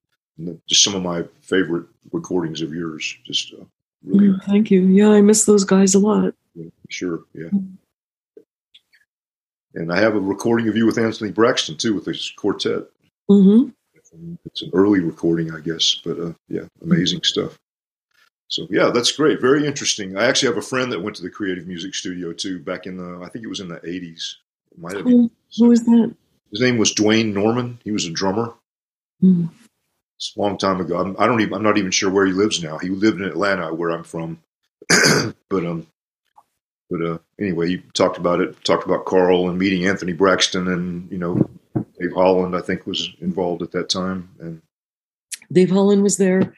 just 0.68 0.84
some 0.84 0.96
of 0.96 1.04
my 1.04 1.24
favorite 1.42 1.86
recordings 2.12 2.62
of 2.62 2.74
yours. 2.74 3.18
Just 3.26 3.54
uh, 3.54 3.64
really. 4.04 4.30
Mm, 4.30 4.44
thank 4.46 4.72
you. 4.72 4.82
Yeah, 4.82 5.10
I 5.10 5.22
miss 5.22 5.46
those 5.46 5.64
guys 5.64 5.94
a 5.96 6.00
lot. 6.00 6.34
Yeah, 6.56 6.70
sure. 6.90 7.24
Yeah. 7.34 7.50
And 9.74 9.92
I 9.92 10.00
have 10.00 10.16
a 10.16 10.20
recording 10.20 10.68
of 10.68 10.76
you 10.76 10.86
with 10.86 10.98
Anthony 10.98 11.32
Braxton 11.32 11.78
too, 11.78 11.94
with 11.94 12.06
this 12.06 12.32
quartet. 12.32 12.84
Mm-hmm. 13.30 13.70
It's 14.46 14.62
an 14.62 14.72
early 14.74 15.00
recording, 15.00 15.54
I 15.54 15.62
guess, 15.62 16.02
but 16.04 16.20
uh, 16.20 16.34
yeah, 16.50 16.64
amazing 16.82 17.24
stuff. 17.24 17.58
So 18.50 18.68
yeah, 18.70 18.90
that's 18.90 19.14
great. 19.14 19.40
Very 19.40 19.66
interesting. 19.66 20.18
I 20.18 20.26
actually 20.26 20.50
have 20.50 20.58
a 20.58 20.62
friend 20.62 20.92
that 20.92 21.02
went 21.02 21.16
to 21.16 21.22
the 21.22 21.30
Creative 21.30 21.66
Music 21.66 21.96
Studio 21.96 22.34
too, 22.34 22.60
back 22.60 22.86
in 22.86 22.98
the 22.98 23.24
I 23.24 23.30
think 23.30 23.46
it 23.46 23.48
was 23.48 23.62
in 23.62 23.70
the 23.70 23.80
'80s. 23.80 24.36
Might 24.78 24.98
have 24.98 25.06
been. 25.06 25.32
Who 25.58 25.68
was 25.70 25.84
that? 25.86 26.14
His 26.52 26.60
name 26.60 26.78
was 26.78 26.94
Dwayne 26.94 27.34
Norman. 27.34 27.80
He 27.86 27.92
was 27.92 28.06
a 28.06 28.12
drummer. 28.12 28.54
Mm. 29.24 29.50
It's 30.22 30.36
a 30.38 30.40
long 30.40 30.56
time 30.56 30.80
ago. 30.80 31.00
I'm, 31.00 31.16
I 31.18 31.26
don't 31.26 31.42
even. 31.42 31.56
I'm 31.56 31.64
not 31.64 31.80
even 31.80 31.90
sure 31.90 32.12
where 32.12 32.28
he 32.28 32.32
lives 32.32 32.62
now. 32.62 32.78
He 32.78 32.90
lived 32.90 33.20
in 33.20 33.26
Atlanta, 33.26 33.74
where 33.74 33.90
I'm 33.90 34.04
from. 34.04 34.40
but 35.50 35.66
um, 35.66 35.88
but 36.92 37.02
uh, 37.02 37.18
anyway, 37.40 37.70
he 37.70 37.78
talked 37.96 38.20
about 38.20 38.40
it. 38.40 38.64
Talked 38.64 38.86
about 38.86 39.06
Karl 39.06 39.50
and 39.50 39.58
meeting 39.58 39.88
Anthony 39.88 40.14
Braxton, 40.14 40.68
and 40.68 41.12
you 41.12 41.18
know, 41.18 41.50
Dave 42.00 42.14
Holland, 42.14 42.56
I 42.56 42.62
think, 42.62 42.86
was 42.86 43.10
involved 43.20 43.64
at 43.64 43.72
that 43.72 43.90
time. 43.90 44.30
And 44.40 44.62
Dave 45.52 45.72
Holland 45.72 46.04
was 46.04 46.18
there. 46.18 46.54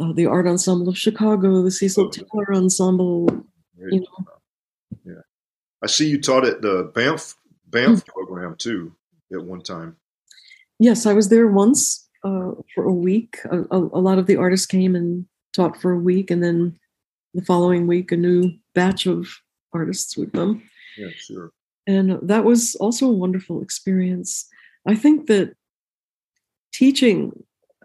Uh, 0.00 0.12
the 0.12 0.26
Art 0.26 0.46
Ensemble 0.46 0.88
of 0.88 0.96
Chicago, 0.96 1.62
the 1.62 1.72
Cecil 1.72 2.04
oh, 2.04 2.10
Taylor 2.10 2.54
Ensemble. 2.54 3.44
You 3.76 4.00
know. 4.02 4.28
Yeah, 5.04 5.22
I 5.82 5.88
see 5.88 6.08
you 6.08 6.20
taught 6.20 6.44
at 6.44 6.62
the 6.62 6.92
Banff 6.94 7.34
Banff 7.66 8.04
mm-hmm. 8.04 8.12
program 8.12 8.54
too 8.54 8.94
at 9.32 9.42
one 9.42 9.62
time. 9.62 9.96
Yes, 10.78 11.06
I 11.06 11.12
was 11.12 11.28
there 11.28 11.48
once 11.48 12.03
uh, 12.24 12.52
for 12.74 12.84
a 12.84 12.92
week. 12.92 13.38
A, 13.50 13.60
a, 13.70 13.78
a 13.78 14.00
lot 14.00 14.18
of 14.18 14.26
the 14.26 14.36
artists 14.36 14.66
came 14.66 14.96
and 14.96 15.26
taught 15.52 15.80
for 15.80 15.92
a 15.92 15.98
week, 15.98 16.30
and 16.30 16.42
then 16.42 16.78
the 17.34 17.44
following 17.44 17.86
week, 17.86 18.12
a 18.12 18.16
new 18.16 18.52
batch 18.74 19.06
of 19.06 19.28
artists 19.72 20.16
would 20.16 20.32
come. 20.32 20.62
Yeah, 20.96 21.08
sure. 21.16 21.50
And 21.86 22.18
that 22.22 22.44
was 22.44 22.74
also 22.76 23.06
a 23.06 23.12
wonderful 23.12 23.60
experience. 23.60 24.46
I 24.86 24.94
think 24.94 25.26
that 25.26 25.54
teaching 26.72 27.32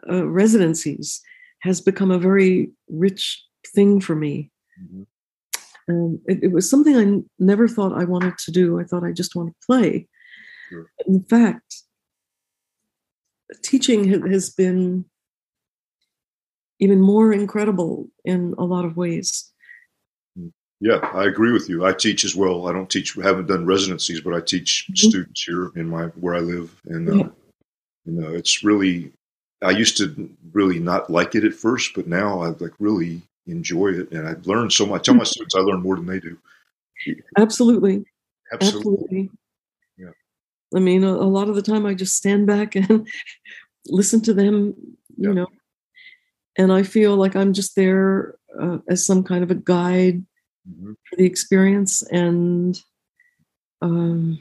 uh, 0.09 0.27
residencies 0.27 1.21
has 1.61 1.81
become 1.81 2.11
a 2.11 2.19
very 2.19 2.71
rich 2.87 3.43
thing 3.67 3.99
for 3.99 4.15
me. 4.15 4.51
Mm-hmm. 4.81 5.03
Um, 5.89 6.21
it, 6.27 6.43
it, 6.43 6.51
was 6.51 6.69
something 6.69 6.95
I 6.95 7.01
n- 7.01 7.29
never 7.39 7.67
thought 7.67 7.99
I 7.99 8.05
wanted 8.05 8.37
to 8.37 8.51
do. 8.51 8.79
I 8.79 8.83
thought 8.83 9.03
I 9.03 9.11
just 9.11 9.35
want 9.35 9.49
to 9.49 9.65
play. 9.65 10.07
Sure. 10.69 10.85
In 11.07 11.23
fact, 11.23 11.83
teaching 13.61 14.29
has 14.31 14.49
been 14.49 15.05
even 16.79 17.01
more 17.01 17.33
incredible 17.33 18.07
in 18.23 18.55
a 18.57 18.63
lot 18.63 18.85
of 18.85 18.97
ways. 18.97 19.51
Yeah, 20.81 20.99
I 21.13 21.25
agree 21.25 21.51
with 21.51 21.67
you. 21.67 21.85
I 21.85 21.91
teach 21.91 22.23
as 22.23 22.35
well. 22.35 22.67
I 22.67 22.71
don't 22.71 22.89
teach, 22.89 23.13
haven't 23.15 23.47
done 23.47 23.65
residencies, 23.65 24.21
but 24.21 24.33
I 24.33 24.39
teach 24.39 24.85
mm-hmm. 24.85 25.09
students 25.09 25.43
here 25.43 25.71
in 25.75 25.89
my 25.89 26.05
where 26.21 26.35
I 26.35 26.39
live, 26.39 26.81
and 26.85 27.09
uh, 27.09 27.15
yeah. 27.15 27.27
you 28.05 28.13
know, 28.13 28.29
it's 28.29 28.63
really. 28.63 29.11
I 29.61 29.71
used 29.71 29.97
to 29.97 30.29
really 30.53 30.79
not 30.79 31.09
like 31.09 31.35
it 31.35 31.43
at 31.43 31.53
first, 31.53 31.93
but 31.93 32.07
now 32.07 32.39
I 32.39 32.47
like 32.47 32.71
really 32.79 33.21
enjoy 33.45 33.89
it, 33.89 34.11
and 34.11 34.25
I've 34.25 34.47
learned 34.47 34.71
so 34.71 34.85
much. 34.85 35.01
I 35.01 35.03
tell 35.03 35.15
my 35.15 35.25
students 35.25 35.53
I 35.53 35.59
learn 35.59 35.81
more 35.81 35.97
than 35.97 36.05
they 36.05 36.21
do. 36.21 36.37
Absolutely. 37.37 38.05
Absolutely. 38.53 38.53
Absolutely. 38.53 39.29
I 40.75 40.79
mean, 40.79 41.03
a, 41.03 41.11
a, 41.11 41.25
lot 41.25 41.49
of 41.49 41.55
the 41.55 41.61
time 41.61 41.85
I 41.85 41.93
just 41.93 42.15
stand 42.15 42.45
back 42.47 42.75
and 42.75 43.07
listen 43.87 44.21
to 44.21 44.33
them, 44.33 44.75
you 45.17 45.29
yeah. 45.29 45.33
know, 45.33 45.47
and 46.57 46.71
I 46.71 46.83
feel 46.83 47.15
like 47.15 47.35
I'm 47.35 47.53
just 47.53 47.75
there 47.75 48.35
uh, 48.59 48.79
as 48.87 49.05
some 49.05 49.23
kind 49.23 49.43
of 49.43 49.51
a 49.51 49.55
guide 49.55 50.25
mm-hmm. 50.69 50.93
for 51.09 51.15
the 51.15 51.25
experience 51.25 52.01
and 52.01 52.79
um, 53.81 54.39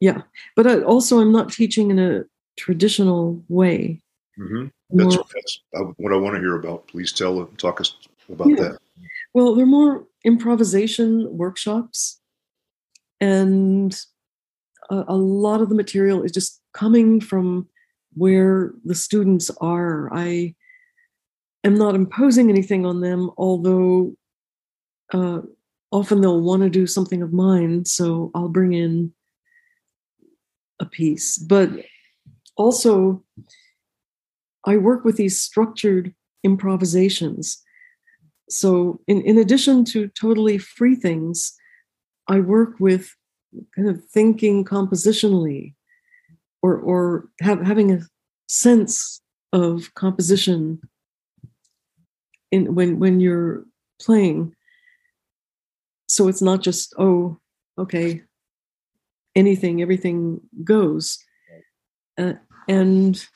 yeah 0.00 0.22
but 0.56 0.66
I, 0.66 0.82
also 0.82 1.20
i'm 1.20 1.32
not 1.32 1.52
teaching 1.52 1.90
in 1.90 1.98
a 1.98 2.24
traditional 2.58 3.42
way 3.48 4.00
mm-hmm. 4.38 4.66
that's, 4.90 5.14
more, 5.14 5.24
that's, 5.32 5.60
what 5.96 6.12
i 6.12 6.16
want 6.16 6.34
to 6.34 6.40
hear 6.40 6.56
about 6.56 6.88
please 6.88 7.12
tell 7.12 7.40
us 7.40 7.48
talk 7.56 7.80
us 7.80 7.96
about 8.30 8.48
yeah. 8.50 8.56
that 8.56 8.78
well 9.32 9.54
they're 9.54 9.64
more 9.64 10.06
improvisation 10.24 11.28
workshops 11.36 12.20
and 13.22 13.98
a, 14.90 15.04
a 15.08 15.16
lot 15.16 15.62
of 15.62 15.70
the 15.70 15.74
material 15.74 16.22
is 16.22 16.32
just 16.32 16.60
coming 16.74 17.20
from 17.20 17.66
where 18.14 18.74
the 18.84 18.94
students 18.94 19.50
are 19.60 20.12
i 20.12 20.54
am 21.64 21.74
not 21.74 21.94
imposing 21.94 22.50
anything 22.50 22.84
on 22.84 23.00
them, 23.00 23.30
although 23.36 24.14
uh, 25.12 25.40
often 25.90 26.20
they'll 26.20 26.40
want 26.40 26.62
to 26.62 26.70
do 26.70 26.86
something 26.86 27.22
of 27.22 27.32
mine. 27.32 27.84
So 27.84 28.30
I'll 28.34 28.48
bring 28.48 28.72
in 28.72 29.12
a 30.80 30.86
piece. 30.86 31.38
But 31.38 31.70
also, 32.56 33.22
I 34.64 34.76
work 34.76 35.04
with 35.04 35.16
these 35.16 35.40
structured 35.40 36.14
improvisations. 36.44 37.62
So, 38.48 39.00
in, 39.06 39.22
in 39.22 39.38
addition 39.38 39.84
to 39.86 40.08
totally 40.08 40.58
free 40.58 40.94
things, 40.94 41.54
I 42.32 42.40
work 42.40 42.80
with 42.80 43.14
kind 43.76 43.90
of 43.90 44.02
thinking 44.06 44.64
compositionally 44.64 45.74
or, 46.62 46.78
or 46.78 47.28
have, 47.42 47.60
having 47.60 47.92
a 47.92 48.00
sense 48.48 49.20
of 49.52 49.92
composition 49.94 50.80
in 52.50 52.74
when 52.74 52.98
when 52.98 53.20
you're 53.20 53.64
playing. 54.00 54.54
So 56.08 56.26
it's 56.26 56.40
not 56.40 56.62
just 56.62 56.94
oh 56.98 57.38
okay 57.76 58.22
anything 59.36 59.82
everything 59.82 60.40
goes. 60.64 61.18
Uh, 62.16 62.34
and 62.66 63.26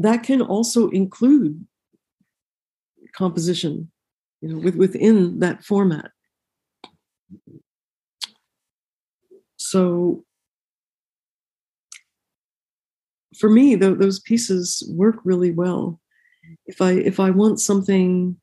that 0.00 0.24
can 0.24 0.42
also 0.42 0.88
include 0.88 1.64
composition 3.14 3.90
you 4.40 4.48
know 4.48 4.58
with, 4.58 4.74
within 4.74 5.38
that 5.38 5.64
format 5.64 6.10
so 9.56 10.24
for 13.38 13.50
me 13.50 13.76
th- 13.76 13.98
those 13.98 14.20
pieces 14.20 14.82
work 14.94 15.16
really 15.24 15.50
well 15.50 16.00
if 16.66 16.80
i 16.80 16.92
if 16.92 17.20
i 17.20 17.30
want 17.30 17.60
something 17.60 18.36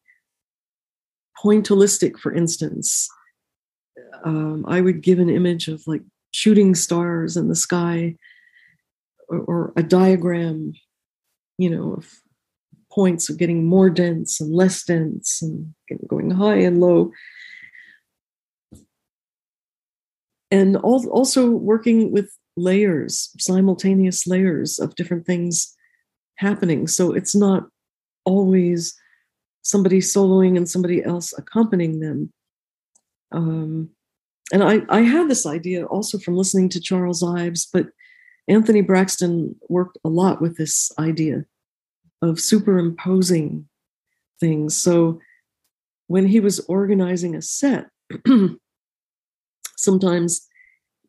pointillistic 1.44 2.18
for 2.20 2.34
instance 2.34 3.10
um, 4.24 4.66
i 4.68 4.82
would 4.82 5.02
give 5.02 5.20
an 5.20 5.30
image 5.30 5.68
of 5.68 5.82
like 5.88 6.02
shooting 6.32 6.76
stars 6.76 7.38
in 7.38 7.48
the 7.48 7.56
sky 7.56 8.16
or, 9.30 9.40
or 9.40 9.74
a 9.76 9.84
diagram 9.84 10.74
you 11.58 11.70
know 11.70 11.94
of 11.94 12.10
points 12.96 13.30
of 13.30 13.38
getting 13.38 13.66
more 13.66 13.90
dense 13.90 14.40
and 14.40 14.56
less 14.56 14.84
dense 14.84 15.42
and 15.42 15.74
going 16.08 16.32
high 16.32 16.56
and 16.56 16.80
low. 16.80 17.12
And 20.56 20.78
also 20.78 21.50
working 21.50 22.14
with 22.14 22.30
layers, 22.56 23.30
simultaneous 23.38 24.26
layers 24.26 24.80
of 24.80 24.96
different 24.96 25.26
things 25.26 25.76
happening. 26.38 26.88
So 26.88 27.12
it's 27.12 27.36
not 27.36 27.68
always 28.24 28.98
somebody 29.64 30.00
soloing 30.00 30.56
and 30.56 30.70
somebody 30.70 31.04
else 31.04 31.34
accompanying 31.38 32.00
them. 32.00 32.32
Um, 33.34 33.90
and 34.54 34.64
I, 34.64 34.84
I 34.88 35.02
had 35.02 35.30
this 35.30 35.46
idea 35.46 35.88
also 35.88 36.18
from 36.18 36.38
listening 36.38 36.70
to 36.70 36.80
Charles 36.80 37.22
Ives, 37.22 37.68
but 37.74 37.88
Anthony 38.48 38.80
Braxton 38.80 39.58
worked 39.68 39.98
a 40.06 40.10
lot 40.10 40.42
with 40.42 40.56
this 40.56 40.90
idea 40.98 41.44
of 42.22 42.40
superimposing 42.40 43.68
things. 44.40 44.78
So 44.78 45.20
when 46.08 46.28
he 46.28 46.40
was 46.40 46.62
organizing 46.70 47.36
a 47.36 47.42
set, 47.42 47.88
sometimes 49.76 50.48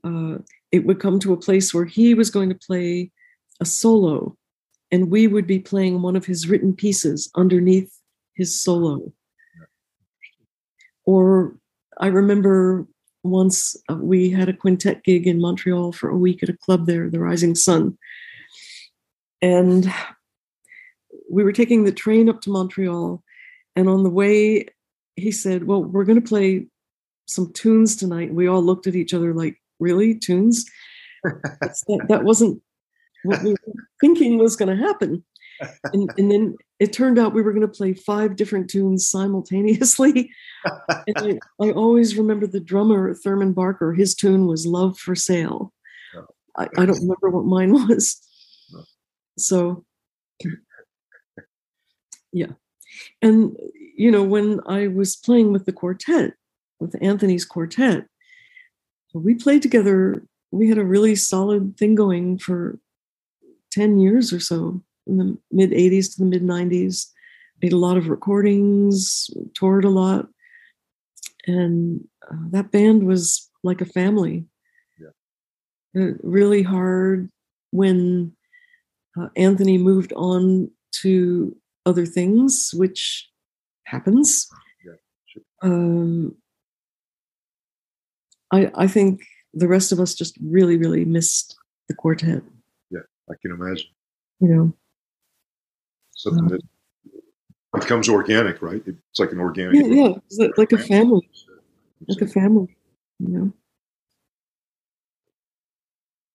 uh, 0.04 0.38
it 0.72 0.86
would 0.86 1.00
come 1.00 1.18
to 1.20 1.32
a 1.32 1.38
place 1.38 1.72
where 1.72 1.84
he 1.84 2.14
was 2.14 2.30
going 2.30 2.48
to 2.48 2.54
play 2.54 3.10
a 3.60 3.64
solo 3.64 4.36
and 4.90 5.10
we 5.10 5.26
would 5.26 5.46
be 5.46 5.58
playing 5.58 6.02
one 6.02 6.16
of 6.16 6.26
his 6.26 6.48
written 6.48 6.74
pieces 6.74 7.30
underneath 7.34 7.92
his 8.34 8.60
solo. 8.60 9.12
Or 11.04 11.56
I 11.98 12.08
remember 12.08 12.86
once 13.22 13.76
uh, 13.90 13.94
we 13.94 14.30
had 14.30 14.48
a 14.48 14.52
quintet 14.52 15.02
gig 15.02 15.26
in 15.26 15.40
Montreal 15.40 15.92
for 15.92 16.08
a 16.08 16.16
week 16.16 16.42
at 16.42 16.48
a 16.48 16.56
club 16.56 16.86
there, 16.86 17.10
the 17.10 17.20
Rising 17.20 17.54
Sun. 17.54 17.98
And 19.42 19.92
we 21.30 21.42
were 21.42 21.52
taking 21.52 21.84
the 21.84 21.92
train 21.92 22.28
up 22.28 22.40
to 22.42 22.50
Montreal. 22.50 23.22
And 23.74 23.88
on 23.88 24.04
the 24.04 24.10
way, 24.10 24.66
he 25.16 25.30
said, 25.32 25.64
Well, 25.64 25.82
we're 25.82 26.04
going 26.04 26.20
to 26.20 26.28
play 26.28 26.66
some 27.26 27.52
tunes 27.52 27.96
tonight. 27.96 28.32
We 28.32 28.46
all 28.46 28.62
looked 28.62 28.86
at 28.86 28.96
each 28.96 29.14
other 29.14 29.34
like, 29.34 29.60
Really? 29.78 30.14
Tunes? 30.14 30.64
that, 31.22 32.06
that 32.08 32.24
wasn't 32.24 32.62
what 33.24 33.42
we 33.42 33.50
were 33.50 33.56
thinking 34.00 34.38
was 34.38 34.56
going 34.56 34.76
to 34.76 34.82
happen. 34.82 35.24
And, 35.92 36.10
and, 36.18 36.30
then 36.30 36.56
it 36.78 36.92
turned 36.92 37.18
out 37.18 37.34
we 37.34 37.42
were 37.42 37.52
going 37.52 37.62
to 37.62 37.68
play 37.68 37.94
five 37.94 38.36
different 38.36 38.70
tunes 38.70 39.08
simultaneously. 39.08 40.30
and 41.06 41.18
I, 41.18 41.38
I, 41.66 41.72
always 41.72 42.16
remember 42.16 42.46
the 42.46 42.60
drummer, 42.60 43.14
Thurman 43.14 43.52
Barker, 43.52 43.92
his 43.92 44.14
tune 44.14 44.46
was 44.46 44.66
Love 44.66 44.98
for 44.98 45.14
Sale. 45.14 45.72
Oh. 46.16 46.26
I, 46.56 46.64
I 46.78 46.86
don't 46.86 47.00
remember 47.00 47.30
what 47.30 47.44
mine 47.44 47.72
was. 47.72 48.20
So, 49.38 49.84
yeah. 52.32 52.52
And, 53.20 53.56
you 53.96 54.10
know, 54.10 54.22
when 54.22 54.60
I 54.66 54.88
was 54.88 55.16
playing 55.16 55.52
with 55.52 55.66
the 55.66 55.72
quartet, 55.72 56.34
with 56.80 56.96
Anthony's 57.00 57.44
quartet, 57.44 58.06
we 59.14 59.34
played 59.34 59.62
together. 59.62 60.22
We 60.50 60.68
had 60.68 60.78
a 60.78 60.84
really 60.84 61.14
solid 61.14 61.76
thing 61.76 61.94
going 61.94 62.38
for 62.38 62.78
10 63.72 63.98
years 63.98 64.32
or 64.32 64.40
so 64.40 64.82
in 65.06 65.18
the 65.18 65.38
mid 65.50 65.70
80s 65.70 66.14
to 66.14 66.18
the 66.18 66.28
mid 66.28 66.42
90s. 66.42 67.06
Made 67.62 67.72
a 67.72 67.78
lot 67.78 67.96
of 67.96 68.08
recordings, 68.08 69.30
toured 69.54 69.84
a 69.84 69.90
lot. 69.90 70.28
And 71.46 72.06
uh, 72.30 72.36
that 72.50 72.70
band 72.70 73.06
was 73.06 73.50
like 73.62 73.80
a 73.80 73.86
family. 73.86 74.46
Yeah. 75.94 76.10
Really 76.22 76.62
hard 76.62 77.30
when 77.70 78.36
uh, 79.18 79.28
Anthony 79.36 79.78
moved 79.78 80.12
on 80.14 80.70
to 81.02 81.56
other 81.86 82.04
things, 82.04 82.72
which 82.74 83.28
happens. 83.84 84.48
Yeah, 84.84 84.92
sure. 85.26 85.42
um, 85.62 86.36
I, 88.52 88.70
I 88.74 88.86
think 88.86 89.22
the 89.54 89.68
rest 89.68 89.92
of 89.92 90.00
us 90.00 90.14
just 90.14 90.36
really, 90.42 90.76
really 90.76 91.04
missed 91.04 91.56
the 91.88 91.94
quartet. 91.94 92.42
Yeah, 92.90 93.00
I 93.30 93.34
can 93.40 93.52
imagine. 93.52 93.86
You 94.40 94.48
know, 94.48 94.72
something 96.14 96.48
that 96.48 96.60
becomes 97.72 98.08
organic, 98.08 98.60
right? 98.60 98.82
It's 98.86 99.18
like 99.18 99.32
an 99.32 99.40
organic. 99.40 99.86
Yeah, 99.86 100.14
yeah. 100.30 100.48
like 100.56 100.72
a 100.72 100.78
family, 100.78 101.28
like 102.06 102.20
a 102.20 102.26
family. 102.26 102.76
You 103.18 103.28
know. 103.28 103.52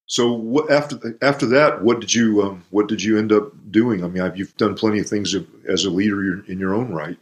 So 0.07 0.33
what, 0.33 0.69
after 0.69 1.17
after 1.21 1.45
that, 1.45 1.83
what 1.83 2.01
did 2.01 2.13
you 2.13 2.41
um, 2.41 2.65
what 2.71 2.87
did 2.87 3.01
you 3.01 3.17
end 3.17 3.31
up 3.31 3.53
doing? 3.71 4.03
I 4.03 4.07
mean, 4.07 4.29
you've 4.35 4.57
done 4.57 4.75
plenty 4.75 4.99
of 4.99 5.07
things 5.07 5.35
as 5.69 5.85
a 5.85 5.89
leader 5.89 6.43
in 6.47 6.59
your 6.59 6.73
own 6.73 6.91
right. 6.91 7.17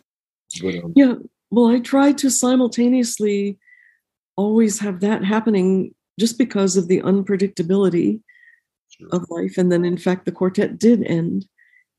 But, 0.63 0.75
um, 0.75 0.93
yeah, 0.95 1.13
well, 1.52 1.67
I 1.67 1.80
tried 1.80 2.17
to 2.19 2.32
simultaneously 2.32 3.60
always 4.39 4.80
have 4.80 5.02
that 5.02 5.21
happening 5.23 5.93
just 6.17 6.38
because 6.38 6.78
of 6.78 6.88
the 6.88 7.02
unpredictability 7.02 8.21
sure. 8.89 9.10
of 9.12 9.25
life. 9.30 9.58
And 9.58 9.69
then, 9.69 9.84
in 9.84 9.97
fact, 9.97 10.23
the 10.23 10.32
quartet 10.32 10.80
did 10.80 11.04
end, 11.04 11.45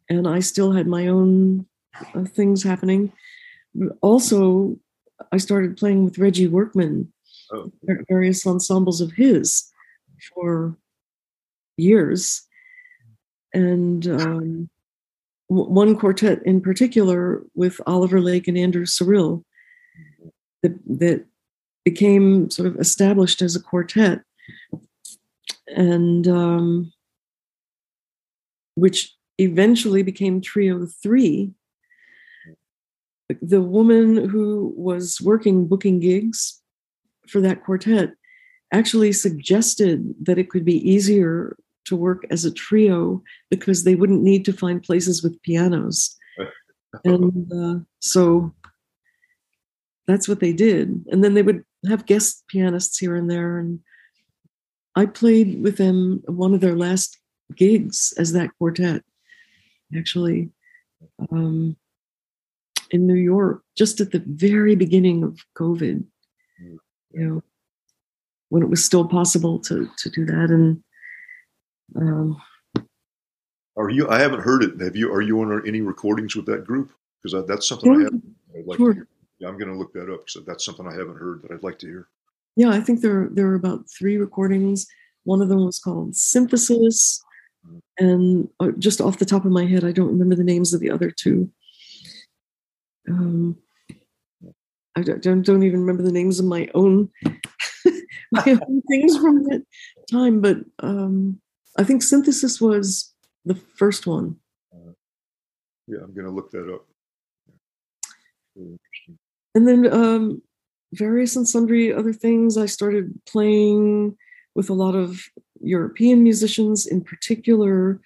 and 0.09 0.27
I 0.27 0.41
still 0.41 0.73
had 0.73 0.87
my 0.87 1.07
own 1.09 1.67
uh, 2.15 2.25
things 2.25 2.63
happening. 2.63 3.13
Also, 4.01 4.77
I 5.33 5.37
started 5.37 5.77
playing 5.77 6.05
with 6.05 6.19
Reggie 6.19 6.49
Workman, 6.49 7.13
oh. 7.53 7.71
various 8.09 8.47
ensembles 8.47 9.03
of 9.03 9.13
his 9.13 9.71
for 10.33 10.77
years. 11.77 12.47
And 13.53 14.07
um, 14.07 14.71
w- 15.51 15.71
one 15.71 15.97
quartet 15.97 16.43
in 16.47 16.61
particular 16.61 17.43
with 17.55 17.81
Oliver 17.87 18.21
Lake 18.21 18.49
and 18.49 18.57
Andrew 18.57 18.87
Cyrille 18.87 19.45
mm-hmm. 19.45 20.29
that, 20.63 20.75
that 21.01 21.27
became 21.85 22.51
sort 22.51 22.69
of 22.69 22.77
established 22.77 23.43
as 23.43 23.57
a 23.57 23.63
quartet, 23.63 24.23
and 25.69 26.27
um, 26.29 26.93
which 28.75 29.15
eventually 29.39 30.03
became 30.03 30.41
Trio 30.41 30.87
Three. 31.03 31.53
The 33.41 33.63
woman 33.63 34.29
who 34.29 34.75
was 34.77 35.21
working 35.21 35.69
booking 35.69 36.01
gigs 36.01 36.61
for 37.29 37.41
that 37.41 37.65
quartet 37.65 38.15
actually 38.73 39.13
suggested 39.13 40.15
that 40.21 40.39
it 40.39 40.51
could 40.51 40.65
be 40.65 40.89
easier 40.89 41.57
to 41.87 41.97
work 41.97 42.25
as 42.31 42.45
a 42.45 42.53
trio 42.53 43.23
because 43.51 43.85
they 43.85 43.95
wouldn't 43.95 44.23
need 44.23 44.45
to 44.45 44.53
find 44.53 44.83
places 44.83 45.23
with 45.23 45.41
pianos. 45.43 46.17
and 47.05 47.53
uh, 47.53 47.79
so 48.01 48.53
that's 50.07 50.29
what 50.29 50.41
they 50.41 50.53
did. 50.53 51.05
And 51.11 51.23
then 51.23 51.35
they 51.35 51.43
would 51.43 51.65
have 51.89 52.07
guest 52.07 52.45
pianists 52.49 52.99
here 52.99 53.15
and 53.15 53.31
there. 53.31 53.59
And 53.59 53.81
I 54.97 55.07
played 55.07 55.63
with 55.63 55.77
them 55.77 56.23
one 56.27 56.55
of 56.55 56.61
their 56.61 56.77
last 56.77 57.19
gigs 57.57 58.13
as 58.19 58.33
that 58.33 58.51
quartet, 58.59 59.03
actually, 59.97 60.51
um, 61.33 61.77
in 62.91 63.07
New 63.07 63.15
York, 63.15 63.63
just 63.77 64.01
at 64.01 64.11
the 64.11 64.23
very 64.27 64.75
beginning 64.75 65.23
of 65.23 65.39
COVID. 65.57 66.05
Mm. 66.63 66.79
You 67.13 67.27
know, 67.27 67.43
when 68.51 68.63
it 68.63 68.69
was 68.69 68.85
still 68.85 69.07
possible 69.07 69.59
to 69.61 69.89
to 69.99 70.11
do 70.11 70.27
that. 70.27 70.51
And 70.51 70.83
um, 71.97 72.41
are 73.77 73.91
you? 73.91 74.09
I 74.09 74.19
haven't 74.21 74.41
heard 74.41 74.63
it. 74.63 74.81
Have 74.81 74.97
you? 74.97 75.13
Are 75.13 75.23
you 75.23 75.41
on 75.41 75.67
any 75.67 75.81
recordings 75.81 76.37
with 76.37 76.47
that 76.47 76.65
group? 76.65 76.93
Because 77.23 77.47
that's 77.47 77.67
something 77.67 77.91
I 77.91 78.05
haven't. 78.05 78.25
I'd 78.57 78.67
like 78.67 78.79
sure. 78.79 79.07
Yeah, 79.41 79.49
I'm 79.49 79.59
going 79.59 79.73
to 79.73 79.77
look 79.77 79.93
that 79.95 80.13
up 80.13 80.27
because 80.27 80.45
that's 80.47 80.65
something 80.65 80.87
I 80.87 80.95
haven't 80.95 81.17
heard 81.17 81.43
that 81.43 81.51
I'd 81.51 81.63
like 81.63 81.79
to 81.81 81.87
hear. 81.87 82.09
Yeah, 82.57 82.71
I 82.71 82.81
think 82.81 83.01
there 83.01 83.29
there 83.33 83.49
are 83.49 83.55
about 83.55 83.87
three 83.91 84.19
recordings. 84.19 84.87
One 85.25 85.41
of 85.41 85.49
them 85.49 85.65
was 85.65 85.79
called 85.79 86.15
Synthesis, 86.15 87.23
and 87.99 88.49
uh, 88.61 88.73
just 88.79 89.01
off 89.01 89.19
the 89.19 89.25
top 89.25 89.45
of 89.45 89.53
my 89.53 89.65
head, 89.65 89.85
I 89.85 89.93
don't 89.93 90.09
remember 90.13 90.35
the 90.35 90.45
names 90.45 90.75
of 90.75 90.81
the 90.81 90.91
other 90.91 91.11
two. 91.11 91.51
Um, 93.09 93.57
I 94.97 95.03
don't, 95.03 95.45
don't 95.45 95.63
even 95.63 95.81
remember 95.81 96.03
the 96.03 96.13
names 96.13 96.39
of 96.39 96.47
my 96.47 96.69
own 96.75 97.09
my 98.33 98.45
own 98.47 98.83
things 98.89 99.17
from 99.17 99.45
that 99.45 99.65
time, 100.11 100.41
but 100.41 100.59
um, 100.81 101.41
I 101.79 101.85
think 101.85 102.03
Synthesis 102.03 102.61
was 102.61 103.15
the 103.47 103.55
first 103.55 104.07
one. 104.07 104.37
Uh, 104.75 104.93
yeah, 105.87 105.99
I'm 106.03 106.13
going 106.13 106.27
to 106.27 106.33
look 106.33 106.51
that 106.51 106.73
up. 106.73 106.85
And 109.55 109.67
then 109.67 109.93
um, 109.93 110.43
various 110.93 111.37
and 111.37 111.47
sundry 111.47 111.93
other 111.93 112.13
things. 112.13 112.57
I 112.57 112.67
started 112.67 113.13
playing 113.27 114.17
with 114.55 114.71
a 114.71 114.75
lot 114.75 114.95
of 114.95 115.23
European 115.61 116.23
musicians, 116.23 116.87
in 116.87 117.03
particular 117.03 118.01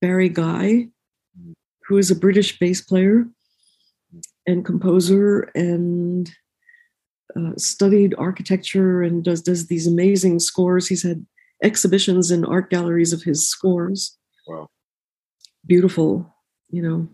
Barry 0.00 0.28
Guy, 0.28 0.88
who 1.86 1.98
is 1.98 2.10
a 2.10 2.16
British 2.16 2.58
bass 2.58 2.80
player 2.80 3.26
and 4.46 4.64
composer 4.64 5.50
and 5.54 6.30
uh, 7.36 7.52
studied 7.56 8.14
architecture 8.18 9.02
and 9.02 9.24
does 9.24 9.42
does 9.42 9.66
these 9.66 9.86
amazing 9.86 10.38
scores. 10.38 10.86
He's 10.88 11.02
had 11.02 11.24
exhibitions 11.62 12.30
in 12.30 12.44
art 12.44 12.70
galleries 12.70 13.12
of 13.12 13.22
his 13.22 13.48
scores. 13.48 14.16
Wow, 14.46 14.68
beautiful, 15.66 16.34
you 16.70 16.82
know, 16.82 17.08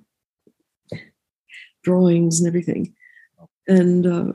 drawings 1.84 2.40
and 2.40 2.48
everything. 2.48 2.94
And 3.68 4.06
uh, 4.06 4.32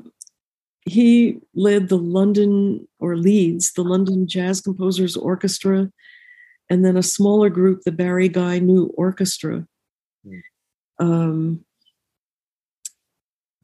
he 0.86 1.40
led 1.56 1.90
the 1.90 1.98
London 1.98 2.88
or 3.00 3.18
leads 3.18 3.74
the 3.74 3.84
London 3.84 4.28
Jazz 4.28 4.62
Composers 4.62 5.18
Orchestra, 5.18 5.92
and 6.70 6.86
then 6.86 6.98
a 6.98 7.04
smaller 7.04 7.50
group, 7.50 7.82
the 7.84 7.92
Barry 7.92 8.30
Guy 8.30 8.60
New 8.60 8.86
Orchestra, 8.98 9.66
mm. 10.26 10.42
um, 11.00 11.66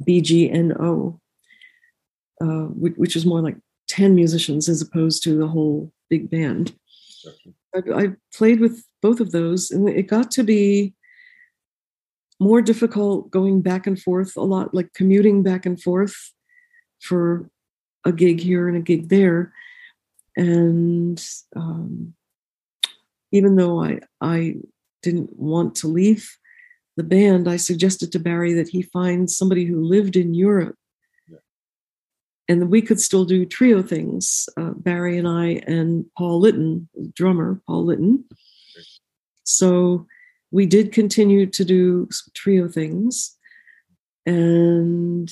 BGNO, 0.07 1.19
uh, 2.41 2.45
which, 2.45 2.93
which 2.95 3.15
is 3.15 3.25
more 3.25 3.41
like 3.41 3.57
10 3.89 4.15
musicians 4.15 4.69
as 4.69 4.81
opposed 4.81 5.23
to 5.23 5.37
the 5.37 5.47
whole 5.47 5.91
big 6.09 6.29
band. 6.29 6.73
I, 7.75 7.79
I 7.93 8.07
played 8.33 8.59
with 8.59 8.83
both 9.01 9.19
of 9.19 9.31
those, 9.31 9.71
and 9.71 9.89
it 9.89 10.03
got 10.03 10.31
to 10.31 10.43
be 10.43 10.93
more 12.39 12.61
difficult 12.61 13.29
going 13.31 13.61
back 13.61 13.85
and 13.85 14.01
forth 14.01 14.35
a 14.37 14.41
lot, 14.41 14.73
like 14.73 14.93
commuting 14.93 15.43
back 15.43 15.65
and 15.65 15.81
forth 15.81 16.15
for 17.01 17.49
a 18.05 18.11
gig 18.11 18.39
here 18.39 18.67
and 18.67 18.77
a 18.77 18.81
gig 18.81 19.09
there. 19.09 19.53
And 20.37 21.23
um, 21.55 22.13
even 23.31 23.55
though 23.55 23.83
I 23.83 23.99
I 24.21 24.55
didn't 25.03 25.37
want 25.37 25.75
to 25.75 25.87
leave 25.87 26.37
the 26.95 27.03
band, 27.03 27.47
I 27.47 27.57
suggested 27.57 28.11
to 28.11 28.19
Barry 28.19 28.53
that 28.53 28.69
he 28.69 28.81
find 28.81 29.29
somebody 29.29 29.65
who 29.65 29.83
lived 29.83 30.15
in 30.15 30.33
Europe. 30.33 30.75
And 32.47 32.71
we 32.71 32.81
could 32.81 32.99
still 32.99 33.25
do 33.25 33.45
trio 33.45 33.83
things, 33.83 34.49
uh, 34.57 34.71
Barry 34.71 35.19
and 35.19 35.27
I 35.27 35.61
and 35.67 36.05
Paul 36.17 36.39
Lytton, 36.39 36.89
drummer 37.13 37.61
Paul 37.67 37.85
Lytton. 37.85 38.25
So 39.43 40.07
we 40.51 40.65
did 40.65 40.91
continue 40.91 41.45
to 41.45 41.63
do 41.63 42.07
trio 42.33 42.67
things. 42.67 43.35
And 44.25 45.31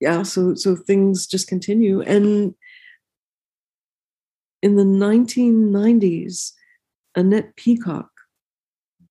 yeah 0.00 0.22
so 0.22 0.54
so 0.54 0.76
things 0.76 1.26
just 1.26 1.48
continue. 1.48 2.00
And 2.02 2.54
in 4.62 4.76
the 4.76 4.84
1990s 4.84 6.52
annette 7.14 7.56
peacock 7.56 8.10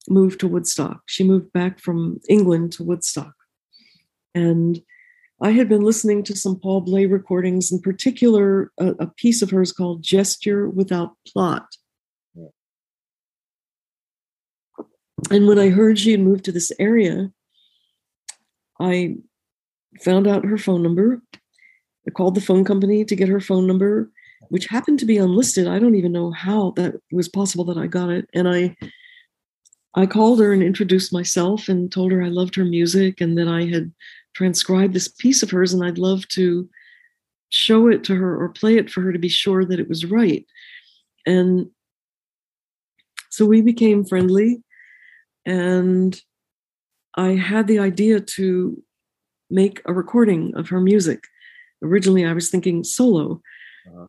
moved 0.10 0.39
to 0.39 0.47
woodstock. 0.47 1.01
She 1.06 1.23
moved 1.23 1.51
back 1.51 1.80
from 1.80 2.19
england 2.30 2.71
to 2.73 2.84
woodstock. 2.84 3.34
And 4.34 4.82
i 5.41 5.51
had 5.51 5.69
been 5.69 5.82
listening 5.82 6.23
to 6.23 6.36
some 6.36 6.60
paul 6.60 6.82
bley 6.82 7.06
recordings 7.06 7.71
in 7.71 7.80
particular 7.80 8.71
a, 8.80 8.88
a 8.99 9.08
piece 9.08 9.41
of 9.41 9.51
hers 9.51 9.71
called 9.71 10.01
gesture 10.01 10.69
without 10.69 11.12
plot 11.27 11.65
and 15.32 15.47
when 15.47 15.60
i 15.60 15.69
heard 15.69 15.99
she 15.99 16.12
had 16.12 16.19
moved 16.19 16.45
to 16.45 16.51
this 16.51 16.71
area 16.80 17.32
i 18.80 19.15
found 20.01 20.27
out 20.27 20.45
her 20.45 20.58
phone 20.58 20.84
number. 20.84 21.21
I 22.08 22.12
called 22.12 22.36
the 22.36 22.41
phone 22.41 22.63
company 22.63 23.03
to 23.06 23.15
get 23.15 23.30
her 23.30 23.39
phone 23.39 23.67
number, 23.67 24.10
which 24.49 24.67
happened 24.67 24.99
to 24.99 25.06
be 25.06 25.17
unlisted. 25.17 25.67
I 25.67 25.80
don't 25.80 25.95
even 25.95 26.12
know 26.12 26.32
how 26.32 26.71
that 26.77 26.95
was 27.12 27.27
possible 27.27 27.65
that 27.65 27.77
I 27.77 27.88
got 27.88 28.10
it. 28.10 28.30
And 28.34 28.47
I 28.47 28.75
I 29.95 30.06
called 30.06 30.39
her 30.39 30.53
and 30.53 30.62
introduced 30.62 31.12
myself 31.12 31.67
and 31.67 31.91
told 31.91 32.12
her 32.12 32.21
I 32.21 32.27
loved 32.27 32.56
her 32.56 32.65
music 32.65 33.19
and 33.19 33.38
that 33.38 33.47
I 33.47 33.65
had 33.65 33.91
transcribed 34.36 34.93
this 34.93 35.08
piece 35.08 35.41
of 35.41 35.49
hers 35.49 35.73
and 35.73 35.84
I'd 35.84 35.97
love 35.97 36.27
to 36.30 36.69
show 37.49 37.88
it 37.88 38.03
to 38.03 38.15
her 38.15 38.39
or 38.39 38.49
play 38.49 38.77
it 38.77 38.91
for 38.91 39.01
her 39.01 39.12
to 39.12 39.17
be 39.17 39.30
sure 39.30 39.65
that 39.65 39.80
it 39.80 39.89
was 39.89 40.06
right. 40.06 40.45
And 41.25 41.71
so 43.32 43.45
we 43.45 43.62
became 43.62 44.06
friendly 44.06 44.62
and 45.47 46.21
I 47.15 47.29
had 47.29 47.67
the 47.67 47.79
idea 47.79 48.19
to 48.19 48.83
make 49.49 49.81
a 49.86 49.93
recording 49.93 50.53
of 50.55 50.67
her 50.69 50.81
music. 50.81 51.23
Originally, 51.81 52.25
I 52.25 52.33
was 52.33 52.49
thinking 52.49 52.83
solo 52.83 53.41
uh-huh. 53.88 54.07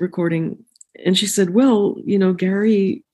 recording. 0.00 0.64
And 1.04 1.16
she 1.16 1.26
said, 1.26 1.50
Well, 1.50 1.96
you 2.04 2.18
know, 2.18 2.32
Gary 2.32 3.04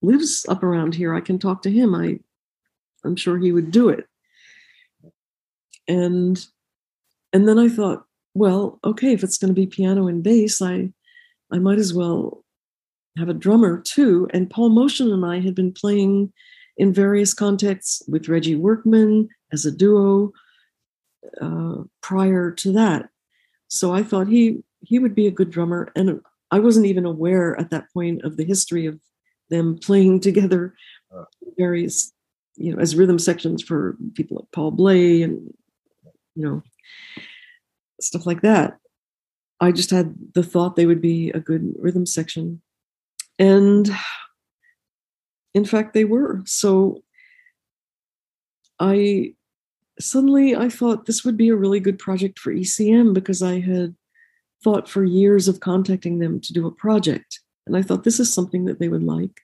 lives 0.00 0.46
up 0.48 0.62
around 0.62 0.94
here. 0.94 1.12
I 1.14 1.20
can 1.20 1.38
talk 1.38 1.62
to 1.62 1.70
him. 1.70 1.94
I, 1.94 2.20
I'm 3.04 3.16
sure 3.16 3.36
he 3.36 3.50
would 3.50 3.72
do 3.72 3.88
it. 3.88 4.06
And 5.88 6.44
and 7.32 7.48
then 7.48 7.58
I 7.58 7.68
thought, 7.68 8.04
well, 8.34 8.78
okay, 8.84 9.12
if 9.12 9.24
it's 9.24 9.38
going 9.38 9.48
to 9.48 9.60
be 9.60 9.66
piano 9.66 10.06
and 10.06 10.22
bass, 10.22 10.62
I 10.62 10.92
I 11.50 11.58
might 11.58 11.78
as 11.78 11.92
well 11.92 12.44
have 13.18 13.28
a 13.28 13.34
drummer 13.34 13.80
too. 13.80 14.28
And 14.32 14.48
Paul 14.48 14.70
Motian 14.70 15.12
and 15.12 15.26
I 15.26 15.40
had 15.40 15.56
been 15.56 15.72
playing 15.72 16.32
in 16.76 16.92
various 16.92 17.34
contexts 17.34 18.02
with 18.08 18.28
Reggie 18.28 18.56
Workman 18.56 19.28
as 19.52 19.64
a 19.64 19.70
duo, 19.70 20.32
uh, 21.40 21.82
prior 22.00 22.50
to 22.50 22.72
that. 22.72 23.08
So 23.68 23.94
I 23.94 24.02
thought 24.02 24.28
he 24.28 24.62
he 24.80 24.98
would 24.98 25.14
be 25.14 25.26
a 25.26 25.30
good 25.30 25.50
drummer, 25.50 25.90
and 25.94 26.20
I 26.50 26.58
wasn't 26.58 26.86
even 26.86 27.06
aware 27.06 27.58
at 27.58 27.70
that 27.70 27.92
point 27.92 28.22
of 28.22 28.36
the 28.36 28.44
history 28.44 28.86
of 28.86 29.00
them 29.48 29.78
playing 29.78 30.20
together, 30.20 30.74
uh. 31.14 31.24
various 31.56 32.12
you 32.56 32.74
know 32.74 32.80
as 32.80 32.96
rhythm 32.96 33.18
sections 33.18 33.62
for 33.62 33.96
people 34.14 34.38
like 34.38 34.50
Paul 34.52 34.72
Bley 34.72 35.22
and 35.22 35.54
you 36.34 36.44
know 36.44 36.62
stuff 38.00 38.26
like 38.26 38.42
that. 38.42 38.78
I 39.60 39.70
just 39.70 39.90
had 39.90 40.14
the 40.34 40.42
thought 40.42 40.74
they 40.74 40.86
would 40.86 41.00
be 41.00 41.30
a 41.30 41.40
good 41.40 41.74
rhythm 41.78 42.04
section, 42.04 42.60
and 43.38 43.88
in 45.54 45.64
fact 45.64 45.94
they 45.94 46.04
were. 46.04 46.42
So 46.44 47.02
I 48.78 49.34
suddenly 50.00 50.56
I 50.56 50.68
thought 50.68 51.06
this 51.06 51.24
would 51.24 51.36
be 51.36 51.48
a 51.48 51.56
really 51.56 51.80
good 51.80 51.98
project 51.98 52.38
for 52.38 52.52
ECM 52.52 53.14
because 53.14 53.42
I 53.42 53.60
had 53.60 53.94
thought 54.62 54.88
for 54.88 55.04
years 55.04 55.48
of 55.48 55.60
contacting 55.60 56.18
them 56.18 56.40
to 56.40 56.52
do 56.52 56.66
a 56.66 56.72
project. 56.72 57.40
And 57.66 57.76
I 57.76 57.82
thought 57.82 58.04
this 58.04 58.20
is 58.20 58.32
something 58.32 58.64
that 58.64 58.78
they 58.78 58.88
would 58.88 59.02
like. 59.02 59.40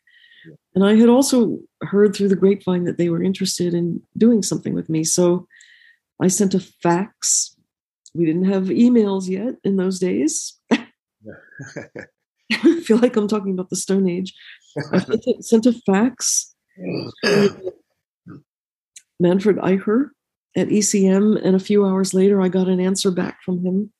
And 0.75 0.85
I 0.85 0.95
had 0.95 1.09
also 1.09 1.59
heard 1.83 2.15
through 2.15 2.29
the 2.29 2.37
grapevine 2.37 2.85
that 2.85 2.99
they 2.99 3.09
were 3.09 3.23
interested 3.23 3.75
in 3.75 4.01
doing 4.17 4.43
something 4.43 4.75
with 4.75 4.89
me. 4.89 5.05
So 5.05 5.47
I 6.23 6.29
sent 6.29 6.55
a 6.55 6.61
fax. 6.61 7.57
We 8.15 8.25
didn't 8.25 8.45
have 8.45 8.65
emails 8.65 9.29
yet 9.29 9.57
in 9.65 9.77
those 9.77 9.99
days. 9.99 10.59
I 12.53 12.81
feel 12.81 12.99
like 12.99 13.17
I'm 13.17 13.29
talking 13.29 13.53
about 13.53 13.71
the 13.71 13.77
Stone 13.77 14.09
Age. 14.09 14.35
Sent 15.41 15.67
a 15.67 15.73
fax. 15.73 16.55
Manfred 19.21 19.57
Eicher, 19.57 20.11
at 20.57 20.69
ECM, 20.69 21.45
and 21.45 21.57
a 21.57 21.61
few 21.61 21.85
hours 21.85 22.15
later, 22.15 22.41
I 22.41 22.49
got 22.49 22.69
an 22.69 22.81
answer 22.81 23.11
back 23.11 23.43
from 23.43 23.65
him. 23.65 23.93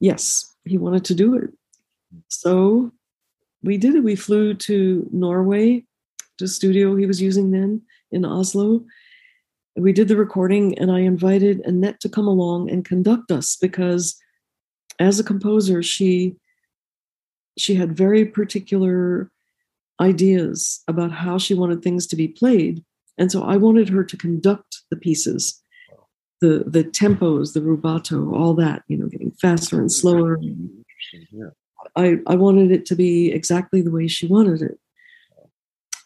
Yes, 0.00 0.54
he 0.64 0.78
wanted 0.78 1.04
to 1.06 1.14
do 1.14 1.36
it. 1.36 1.50
So 2.28 2.92
we 3.62 3.78
did 3.78 3.94
it. 3.94 4.04
We 4.04 4.16
flew 4.16 4.54
to 4.54 5.08
Norway, 5.12 5.84
to 6.38 6.44
the 6.44 6.48
studio 6.48 6.96
he 6.96 7.06
was 7.06 7.20
using 7.20 7.50
then 7.50 7.82
in 8.10 8.24
Oslo. 8.24 8.84
We 9.76 9.92
did 9.92 10.08
the 10.08 10.16
recording, 10.16 10.78
and 10.78 10.90
I 10.90 11.00
invited 11.00 11.60
Annette 11.60 12.00
to 12.00 12.08
come 12.08 12.26
along 12.26 12.70
and 12.70 12.84
conduct 12.84 13.30
us 13.30 13.56
because, 13.56 14.16
as 14.98 15.18
a 15.18 15.24
composer, 15.24 15.82
she 15.82 16.36
she 17.58 17.74
had 17.74 17.96
very 17.96 18.24
particular 18.24 19.30
ideas 20.00 20.82
about 20.88 21.10
how 21.10 21.38
she 21.38 21.54
wanted 21.54 21.82
things 21.82 22.06
to 22.06 22.16
be 22.16 22.28
played 22.28 22.84
and 23.18 23.32
so 23.32 23.42
I 23.42 23.56
wanted 23.56 23.88
her 23.88 24.04
to 24.04 24.16
conduct 24.16 24.82
the 24.90 24.96
pieces, 24.96 25.62
the 26.40 26.64
the 26.66 26.84
tempos, 26.84 27.54
the 27.54 27.60
rubato, 27.60 28.32
all 28.32 28.54
that, 28.54 28.82
you 28.88 28.96
know, 28.96 29.06
getting 29.06 29.30
faster 29.32 29.80
and 29.80 29.90
slower. 29.90 30.38
Yeah. 31.32 31.50
I, 31.94 32.18
I 32.26 32.34
wanted 32.34 32.72
it 32.72 32.84
to 32.86 32.96
be 32.96 33.30
exactly 33.32 33.80
the 33.80 33.90
way 33.90 34.08
she 34.08 34.26
wanted 34.26 34.60
it. 34.60 34.78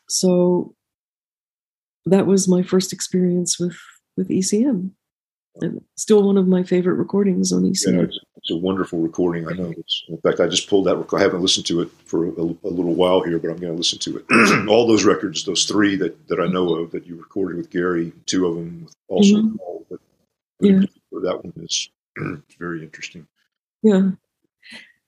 So 0.08 0.74
that 2.06 2.26
was 2.26 2.48
my 2.48 2.62
first 2.62 2.92
experience 2.92 3.58
with 3.58 3.76
with 4.16 4.28
ECM 4.28 4.90
still 5.96 6.22
one 6.22 6.38
of 6.38 6.46
my 6.46 6.62
favorite 6.62 6.94
recordings 6.94 7.52
on 7.52 7.62
ECM. 7.62 7.94
Yeah, 7.94 8.02
it's, 8.02 8.18
it's, 8.36 8.50
a 8.50 8.56
wonderful 8.56 9.00
recording. 9.00 9.48
I 9.48 9.52
know. 9.52 9.72
It's, 9.76 10.04
in 10.08 10.18
fact, 10.18 10.40
I 10.40 10.46
just 10.46 10.68
pulled 10.68 10.86
that. 10.86 11.04
I 11.14 11.20
haven't 11.20 11.42
listened 11.42 11.66
to 11.66 11.82
it 11.82 11.90
for 12.04 12.26
a, 12.26 12.30
a 12.30 12.70
little 12.70 12.94
while 12.94 13.22
here, 13.22 13.38
but 13.38 13.50
I'm 13.50 13.58
going 13.58 13.72
to 13.72 13.78
listen 13.78 13.98
to 14.00 14.18
it. 14.18 14.68
All 14.68 14.86
those 14.86 15.04
records, 15.04 15.44
those 15.44 15.64
three 15.64 15.96
that, 15.96 16.28
that 16.28 16.40
I 16.40 16.46
know 16.46 16.74
of 16.76 16.90
that 16.92 17.06
you 17.06 17.16
recorded 17.16 17.56
with 17.56 17.70
Gary, 17.70 18.12
two 18.26 18.46
of 18.46 18.54
them 18.56 18.88
also 19.08 19.36
mm-hmm. 19.36 19.56
Paul, 19.56 19.86
but 19.90 20.00
yeah. 20.60 20.80
that 21.22 21.44
one 21.44 21.52
is 21.56 21.90
very 22.58 22.82
interesting. 22.82 23.26
Yeah. 23.82 24.10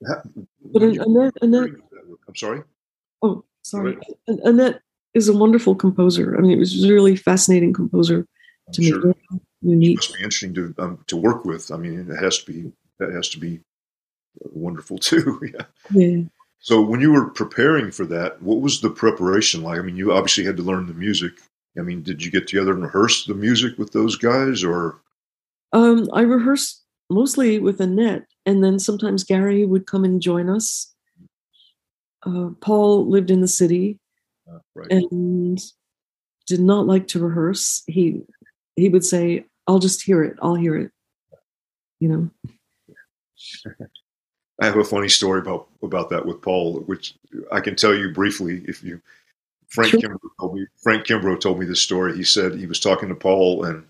but 0.01 0.83
Annette, 0.83 1.35
Annette, 1.41 1.71
I'm 2.29 2.37
sorry. 2.37 2.63
Oh, 3.23 3.45
sorry. 3.63 3.97
Annette 4.27 4.81
is 5.15 5.29
a 5.29 5.37
wonderful 5.37 5.75
composer. 5.75 6.37
I 6.37 6.41
mean, 6.41 6.53
it 6.53 6.59
was 6.59 6.85
a 6.85 6.93
really 6.93 7.17
fascinating 7.17 7.73
composer 7.73 8.27
to 8.73 8.83
sure. 8.83 9.07
me 9.07 9.15
unique. 9.63 9.99
It 9.99 10.09
must 10.09 10.15
be 10.15 10.25
interesting 10.25 10.55
to 10.55 10.75
um, 10.79 11.05
to 11.07 11.17
work 11.17 11.45
with. 11.45 11.71
I 11.71 11.77
mean, 11.77 12.11
it 12.11 12.17
has 12.17 12.39
to 12.41 12.53
be 12.53 12.73
that 12.99 13.13
has 13.13 13.29
to 13.31 13.39
be 13.39 13.61
wonderful 14.41 14.99
too. 15.11 15.41
yeah. 15.43 15.65
Yeah. 15.91 16.23
So 16.59 16.81
when 16.81 17.01
you 17.01 17.13
were 17.13 17.31
preparing 17.31 17.91
for 17.91 18.07
that, 18.07 18.41
what 18.41 18.61
was 18.61 18.81
the 18.81 18.91
preparation 18.91 19.63
like? 19.63 19.81
I 19.81 19.83
mean, 19.83 19.97
you 19.97 20.13
obviously 20.13 20.45
had 20.45 20.57
to 20.59 20.63
learn 20.63 20.87
the 20.87 20.95
music 20.95 21.33
I 21.79 21.83
mean, 21.83 22.03
did 22.03 22.23
you 22.25 22.31
get 22.31 22.47
together 22.47 22.73
and 22.73 22.83
rehearse 22.83 23.25
the 23.25 23.35
music 23.35 23.79
with 23.79 23.93
those 23.93 24.17
guys, 24.17 24.63
or? 24.63 25.01
Um, 25.73 26.09
I 26.13 26.23
rehearsed 26.23 26.83
mostly 27.09 27.59
with 27.59 27.81
Annette, 27.81 28.27
and 28.45 28.63
then 28.63 28.79
sometimes 28.79 29.25
Gary 29.25 29.65
would 29.65 29.87
come 29.87 30.05
and 30.05 30.21
join 30.21 30.51
us. 30.51 30.93
Uh, 32.25 32.51
Paul 32.61 33.09
lived 33.09 33.31
in 33.31 33.41
the 33.41 33.49
city 33.49 33.99
uh, 34.51 34.59
right. 34.75 34.91
and 34.91 35.59
did 36.47 36.61
not 36.61 36.87
like 36.87 37.09
to 37.09 37.21
rehearse. 37.21 37.83
He 37.87 38.21
he 38.77 38.89
would 38.89 39.05
say, 39.05 39.45
"I'll 39.67 39.79
just 39.79 40.03
hear 40.03 40.23
it. 40.23 40.37
I'll 40.43 40.55
hear 40.55 40.77
it." 40.77 40.91
You 42.01 42.09
know. 42.09 42.31
I 44.61 44.67
have 44.67 44.77
a 44.77 44.85
funny 44.85 45.09
story 45.09 45.41
about 45.41 45.69
about 45.83 46.11
that 46.11 46.25
with 46.25 46.41
Paul, 46.41 46.81
which 46.81 47.15
I 47.51 47.61
can 47.61 47.75
tell 47.75 47.95
you 47.95 48.13
briefly 48.13 48.63
if 48.67 48.83
you. 48.83 49.01
Frank 49.69 49.91
sure. 49.91 50.01
Kimbrough 50.01 50.31
told 50.39 50.55
me. 50.55 50.67
Frank 50.83 51.07
Kimbrough 51.07 51.41
told 51.41 51.59
me 51.59 51.65
this 51.65 51.81
story. 51.81 52.15
He 52.15 52.25
said 52.25 52.55
he 52.55 52.67
was 52.67 52.79
talking 52.79 53.09
to 53.09 53.15
Paul 53.15 53.65
and 53.65 53.85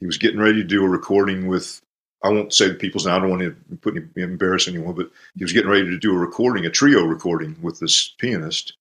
he 0.00 0.06
was 0.06 0.18
getting 0.18 0.40
ready 0.40 0.60
to 0.60 0.64
do 0.64 0.84
a 0.84 0.88
recording 0.88 1.46
with. 1.46 1.80
I 2.22 2.28
won't 2.28 2.52
say 2.52 2.68
the 2.68 2.74
people's 2.74 3.06
name. 3.06 3.14
I 3.14 3.18
don't 3.20 3.30
want 3.30 3.42
to 3.42 3.76
put 3.76 3.96
any, 3.96 4.06
embarrass 4.22 4.68
anyone, 4.68 4.94
but 4.94 5.10
he 5.36 5.44
was 5.44 5.54
getting 5.54 5.70
ready 5.70 5.86
to 5.86 5.98
do 5.98 6.14
a 6.14 6.18
recording, 6.18 6.66
a 6.66 6.70
trio 6.70 7.04
recording 7.04 7.56
with 7.62 7.80
this 7.80 8.14
pianist, 8.18 8.74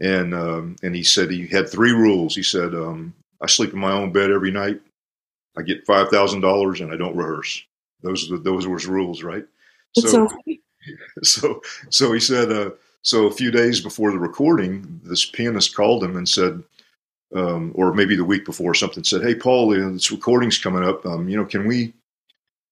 and 0.00 0.32
um, 0.32 0.76
and 0.82 0.94
he 0.94 1.02
said 1.02 1.30
he 1.30 1.46
had 1.46 1.68
three 1.68 1.92
rules. 1.92 2.34
He 2.34 2.42
said, 2.42 2.74
um, 2.74 3.12
"I 3.42 3.46
sleep 3.46 3.74
in 3.74 3.78
my 3.78 3.92
own 3.92 4.10
bed 4.10 4.30
every 4.30 4.50
night. 4.50 4.80
I 5.56 5.62
get 5.62 5.86
five 5.86 6.08
thousand 6.08 6.40
dollars, 6.40 6.80
and 6.80 6.92
I 6.92 6.96
don't 6.96 7.16
rehearse." 7.16 7.62
Those 8.02 8.30
are 8.30 8.36
the, 8.36 8.42
those 8.42 8.66
were 8.66 8.78
his 8.78 8.86
rules, 8.86 9.22
right? 9.22 9.44
so, 9.96 10.28
so, 11.22 11.62
so 11.90 12.12
he 12.12 12.20
said. 12.20 12.52
Uh, 12.52 12.70
so 13.04 13.26
a 13.26 13.32
few 13.32 13.50
days 13.50 13.80
before 13.80 14.12
the 14.12 14.18
recording, 14.18 15.00
this 15.02 15.26
pianist 15.26 15.74
called 15.74 16.04
him 16.04 16.16
and 16.16 16.28
said, 16.28 16.62
um, 17.34 17.72
or 17.74 17.92
maybe 17.92 18.14
the 18.14 18.24
week 18.24 18.44
before, 18.44 18.74
something 18.74 19.04
said, 19.04 19.22
"Hey, 19.22 19.34
Paul, 19.34 19.74
you 19.74 19.82
know, 19.82 19.92
this 19.92 20.10
recording's 20.10 20.58
coming 20.58 20.84
up. 20.84 21.04
Um, 21.06 21.28
you 21.28 21.36
know, 21.36 21.44
can 21.44 21.66
we 21.66 21.94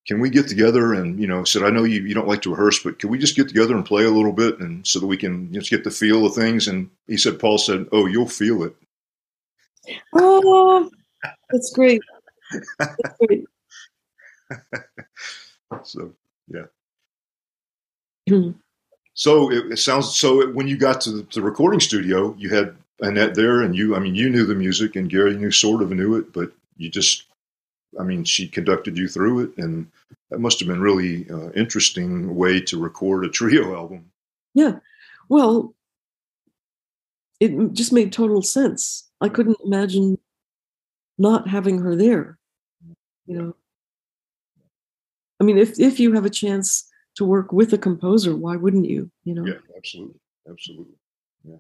can 0.07 0.21
we 0.21 0.29
get 0.29 0.49
together?" 0.49 0.95
And 0.95 1.19
you 1.19 1.27
know, 1.27 1.45
said, 1.45 1.63
"I 1.63 1.71
know 1.71 1.85
you, 1.85 2.03
you 2.03 2.15
don't 2.15 2.29
like 2.29 2.43
to 2.43 2.51
rehearse, 2.51 2.83
but 2.83 2.99
can 2.99 3.09
we 3.11 3.19
just 3.19 3.37
get 3.37 3.49
together 3.49 3.75
and 3.75 3.85
play 3.85 4.05
a 4.05 4.11
little 4.11 4.33
bit, 4.33 4.61
and 4.61 4.87
so 4.87 4.99
that 4.99 5.07
we 5.07 5.17
can 5.17 5.53
just 5.53 5.71
get 5.71 5.83
the 5.83 5.91
feel 5.91 6.27
of 6.27 6.35
things?" 6.35 6.69
And 6.69 6.91
he 7.07 7.17
said, 7.17 7.39
Paul 7.39 7.59
said, 7.59 7.89
"Oh, 7.91 8.07
you'll 8.07 8.29
feel 8.29 8.63
it." 8.65 8.77
Oh, 10.15 10.91
that's 11.51 11.73
great. 11.73 12.03
So 15.85 16.13
yeah. 16.49 16.67
Hmm. 18.29 18.51
So 19.15 19.51
it, 19.51 19.73
it, 19.73 19.79
sounds 19.79 20.17
so. 20.17 20.49
When 20.51 20.69
you 20.69 20.77
got 20.77 21.01
to 21.03 21.11
the, 21.11 21.27
the, 21.33 21.43
recording 21.43 21.81
studio, 21.81 22.35
you 22.39 22.49
had 22.49 22.75
Annette 23.01 23.35
there, 23.35 23.63
and 23.63 23.77
you. 23.77 23.95
I 23.95 23.99
mean, 23.99 24.15
you 24.15 24.31
knew 24.31 24.45
the 24.45 24.55
music, 24.55 24.97
and 24.97 25.11
Gary 25.11 25.37
knew 25.37 25.51
sort 25.51 25.83
of 25.83 25.91
knew 25.91 26.17
it, 26.17 26.33
but 26.33 26.53
you 26.77 26.89
just. 26.89 27.25
I 27.99 28.05
mean, 28.05 28.25
she 28.25 28.47
conducted 28.47 28.97
you 28.97 29.09
through 29.09 29.41
it, 29.41 29.59
and 29.59 29.91
that 30.31 30.39
must 30.39 30.61
have 30.61 30.69
been 30.69 30.81
really 30.81 31.29
uh, 31.29 31.51
interesting 31.53 32.37
way 32.37 32.61
to 32.63 32.81
record 32.81 33.25
a 33.25 33.29
trio 33.29 33.75
album. 33.77 34.11
Yeah, 34.55 34.79
well, 35.29 35.75
it 37.41 37.73
just 37.73 37.93
made 37.93 38.13
total 38.13 38.43
sense. 38.43 39.11
I 39.21 39.29
couldn't 39.29 39.59
imagine 39.65 40.19
not 41.19 41.49
having 41.49 41.81
her 41.81 41.95
there. 41.95 42.39
You 43.31 43.39
know, 43.39 43.55
I 45.41 45.45
mean, 45.45 45.57
if 45.57 45.79
if 45.79 46.01
you 46.01 46.13
have 46.15 46.25
a 46.25 46.31
chance 46.31 46.91
to 47.15 47.25
work 47.25 47.53
with 47.53 47.73
a 47.73 47.79
composer, 47.79 48.35
why 48.35 48.57
wouldn't 48.57 48.87
you? 48.87 49.09
You 49.23 49.35
know? 49.35 49.47
Yeah, 49.47 49.59
absolutely, 49.77 50.19
absolutely. 50.51 50.95
Yeah. 51.45 51.59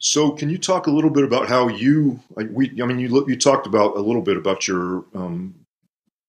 So, 0.00 0.30
can 0.30 0.48
you 0.48 0.56
talk 0.56 0.86
a 0.86 0.90
little 0.90 1.10
bit 1.10 1.24
about 1.24 1.46
how 1.46 1.68
you? 1.68 2.18
We, 2.36 2.70
I 2.82 2.86
mean, 2.86 2.98
you 2.98 3.28
you 3.28 3.36
talked 3.36 3.66
about 3.66 3.98
a 3.98 4.00
little 4.00 4.22
bit 4.22 4.38
about 4.38 4.66
your 4.66 5.04
um, 5.14 5.54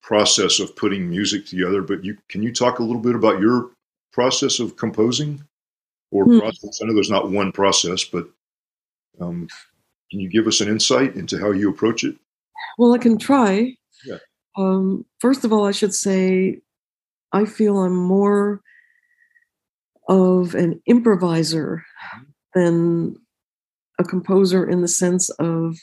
process 0.02 0.60
of 0.60 0.76
putting 0.76 1.10
music 1.10 1.46
together, 1.46 1.82
but 1.82 2.04
you 2.04 2.18
can 2.28 2.44
you 2.44 2.52
talk 2.52 2.80
a 2.80 2.84
little 2.84 3.02
bit 3.02 3.16
about 3.16 3.40
your 3.40 3.72
process 4.12 4.60
of 4.60 4.76
composing 4.76 5.42
or 6.12 6.26
hmm. 6.26 6.40
process? 6.40 6.82
I 6.82 6.86
know 6.86 6.94
there's 6.94 7.10
not 7.10 7.32
one 7.32 7.54
process, 7.54 8.04
but 8.04 8.28
um, 9.22 9.48
can 10.12 10.20
you 10.20 10.30
give 10.30 10.48
us 10.48 10.60
an 10.60 10.68
insight 10.68 11.16
into 11.16 11.40
how 11.40 11.52
you 11.52 11.70
approach 11.70 12.04
it? 12.04 12.18
Well, 12.78 12.94
I 12.94 12.98
can 12.98 13.18
try. 13.18 13.76
Um, 14.58 15.06
first 15.20 15.46
of 15.46 15.54
all, 15.54 15.66
I 15.66 15.72
should 15.72 15.94
say 15.94 16.60
I 17.32 17.46
feel 17.46 17.78
I'm 17.78 17.96
more 17.96 18.62
of 20.10 20.56
an 20.56 20.82
improviser 20.88 21.86
mm-hmm. 22.16 22.24
than 22.56 23.16
a 24.00 24.04
composer 24.04 24.68
in 24.68 24.82
the 24.82 24.88
sense 24.88 25.30
of 25.32 25.78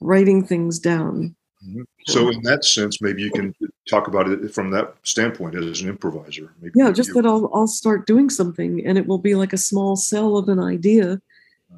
writing 0.00 0.44
things 0.44 0.78
down. 0.78 1.36
Mm-hmm. 1.66 1.82
So, 2.06 2.30
in 2.30 2.42
that 2.42 2.64
sense, 2.64 3.00
maybe 3.00 3.22
you 3.22 3.30
can 3.30 3.54
talk 3.88 4.08
about 4.08 4.28
it 4.28 4.52
from 4.52 4.70
that 4.70 4.94
standpoint 5.02 5.54
as 5.54 5.80
an 5.80 5.88
improviser. 5.88 6.52
Maybe 6.60 6.72
yeah, 6.74 6.90
just 6.90 7.14
that 7.14 7.26
I'll 7.26 7.50
I'll 7.54 7.68
start 7.68 8.06
doing 8.06 8.30
something, 8.30 8.84
and 8.84 8.98
it 8.98 9.06
will 9.06 9.18
be 9.18 9.36
like 9.36 9.52
a 9.52 9.58
small 9.58 9.94
cell 9.94 10.36
of 10.36 10.48
an 10.48 10.58
idea, 10.58 11.20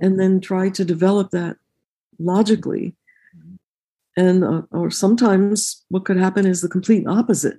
and 0.00 0.12
mm-hmm. 0.12 0.16
then 0.16 0.40
try 0.40 0.70
to 0.70 0.84
develop 0.84 1.30
that 1.32 1.58
logically 2.18 2.94
and 4.16 4.44
uh, 4.44 4.62
or 4.70 4.90
sometimes 4.90 5.84
what 5.88 6.04
could 6.04 6.16
happen 6.16 6.46
is 6.46 6.60
the 6.60 6.68
complete 6.68 7.06
opposite. 7.06 7.58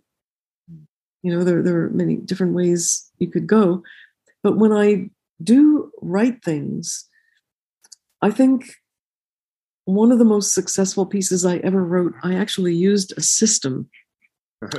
You 1.23 1.33
know 1.35 1.43
there, 1.43 1.61
there 1.61 1.83
are 1.83 1.89
many 1.89 2.17
different 2.17 2.53
ways 2.53 3.09
you 3.19 3.29
could 3.29 3.47
go. 3.47 3.83
But 4.43 4.57
when 4.57 4.71
i 4.71 5.09
do 5.43 5.91
write 6.01 6.41
things 6.41 7.09
i 8.21 8.31
think 8.31 8.63
one 9.83 10.13
of 10.13 10.17
the 10.17 10.23
most 10.23 10.53
successful 10.53 11.05
pieces 11.05 11.45
i 11.45 11.57
ever 11.57 11.83
wrote 11.83 12.13
i 12.23 12.33
actually 12.33 12.73
used 12.73 13.11
a 13.17 13.21
system 13.21 13.89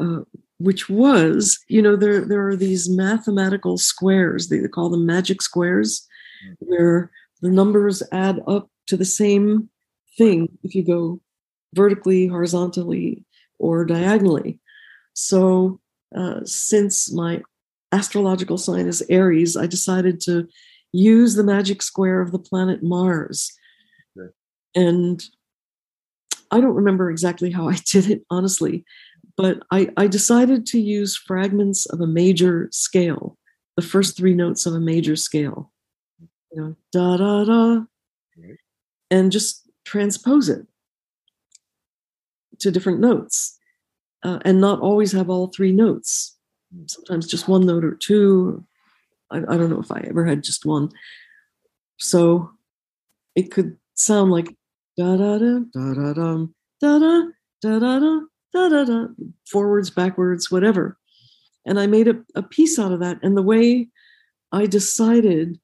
uh, 0.00 0.20
which 0.60 0.88
was 0.88 1.58
you 1.68 1.80
know 1.80 1.96
there 1.96 2.20
there 2.20 2.46
are 2.46 2.56
these 2.56 2.88
mathematical 2.88 3.78
squares. 3.78 4.48
They, 4.48 4.60
call 4.68 4.90
them 4.90 5.06
magic 5.06 5.42
squares 5.42 6.06
mm. 6.46 6.54
where 6.60 7.10
the 7.40 7.50
numbers 7.50 8.02
add 8.12 8.40
up 8.46 8.68
to 8.86 8.96
the 8.96 9.06
same 9.06 9.70
thing 10.16 10.48
if 10.62 10.74
you 10.74 10.84
go 10.84 11.20
vertically, 11.74 12.26
horizontally, 12.26 13.24
or 13.58 13.84
diagonally. 13.84 14.58
So, 15.14 15.80
uh, 16.16 16.40
since 16.44 17.12
my 17.12 17.42
astrological 17.92 18.58
sign 18.58 18.86
is 18.86 19.04
Aries, 19.08 19.56
I 19.56 19.66
decided 19.66 20.20
to 20.22 20.48
use 20.92 21.34
the 21.34 21.44
magic 21.44 21.82
square 21.82 22.20
of 22.20 22.32
the 22.32 22.38
planet 22.38 22.82
Mars. 22.82 23.52
Okay. 24.18 24.30
And 24.74 25.22
I 26.50 26.60
don't 26.60 26.74
remember 26.74 27.10
exactly 27.10 27.50
how 27.50 27.68
I 27.68 27.76
did 27.86 28.10
it, 28.10 28.22
honestly, 28.30 28.84
but 29.36 29.62
I, 29.70 29.88
I 29.96 30.06
decided 30.06 30.66
to 30.66 30.80
use 30.80 31.16
fragments 31.16 31.86
of 31.86 32.00
a 32.00 32.06
major 32.06 32.68
scale, 32.72 33.36
the 33.76 33.82
first 33.82 34.16
three 34.16 34.34
notes 34.34 34.66
of 34.66 34.74
a 34.74 34.80
major 34.80 35.16
scale. 35.16 35.70
You 36.52 36.60
know, 36.60 36.76
da 36.92 37.16
da 37.16 37.44
da. 37.44 37.80
And 39.12 39.32
just 39.32 39.68
transpose 39.90 40.48
it 40.48 40.64
to 42.60 42.70
different 42.70 43.00
notes 43.00 43.58
uh, 44.22 44.38
and 44.44 44.60
not 44.60 44.78
always 44.78 45.10
have 45.10 45.28
all 45.28 45.48
three 45.48 45.72
notes. 45.72 46.36
Sometimes 46.86 47.26
just 47.26 47.48
one 47.48 47.66
note 47.66 47.84
or 47.84 47.96
two. 47.96 48.64
I, 49.32 49.38
I 49.38 49.56
don't 49.56 49.70
know 49.70 49.80
if 49.80 49.90
I 49.90 50.04
ever 50.08 50.24
had 50.24 50.44
just 50.44 50.64
one. 50.64 50.90
So 51.98 52.50
it 53.34 53.50
could 53.50 53.76
sound 53.94 54.30
like 54.30 54.54
da 54.96 55.16
da 55.16 55.38
da 55.38 55.58
da 55.72 55.94
da 55.94 56.12
da 56.12 56.46
da 56.80 56.98
da 56.98 57.22
da 57.60 57.78
da 57.78 57.98
da 57.98 58.20
da 58.52 58.68
da 58.68 58.84
da 58.84 59.06
forwards, 59.50 59.90
backwards, 59.90 60.52
whatever. 60.52 60.98
And 61.66 61.80
I 61.80 61.88
made 61.88 62.06
a, 62.06 62.14
a 62.36 62.42
piece 62.42 62.78
out 62.78 62.92
of 62.92 63.00
that. 63.00 63.18
And 63.24 63.36
the 63.36 63.42
way 63.42 63.88
I 64.52 64.66
decided 64.66 65.58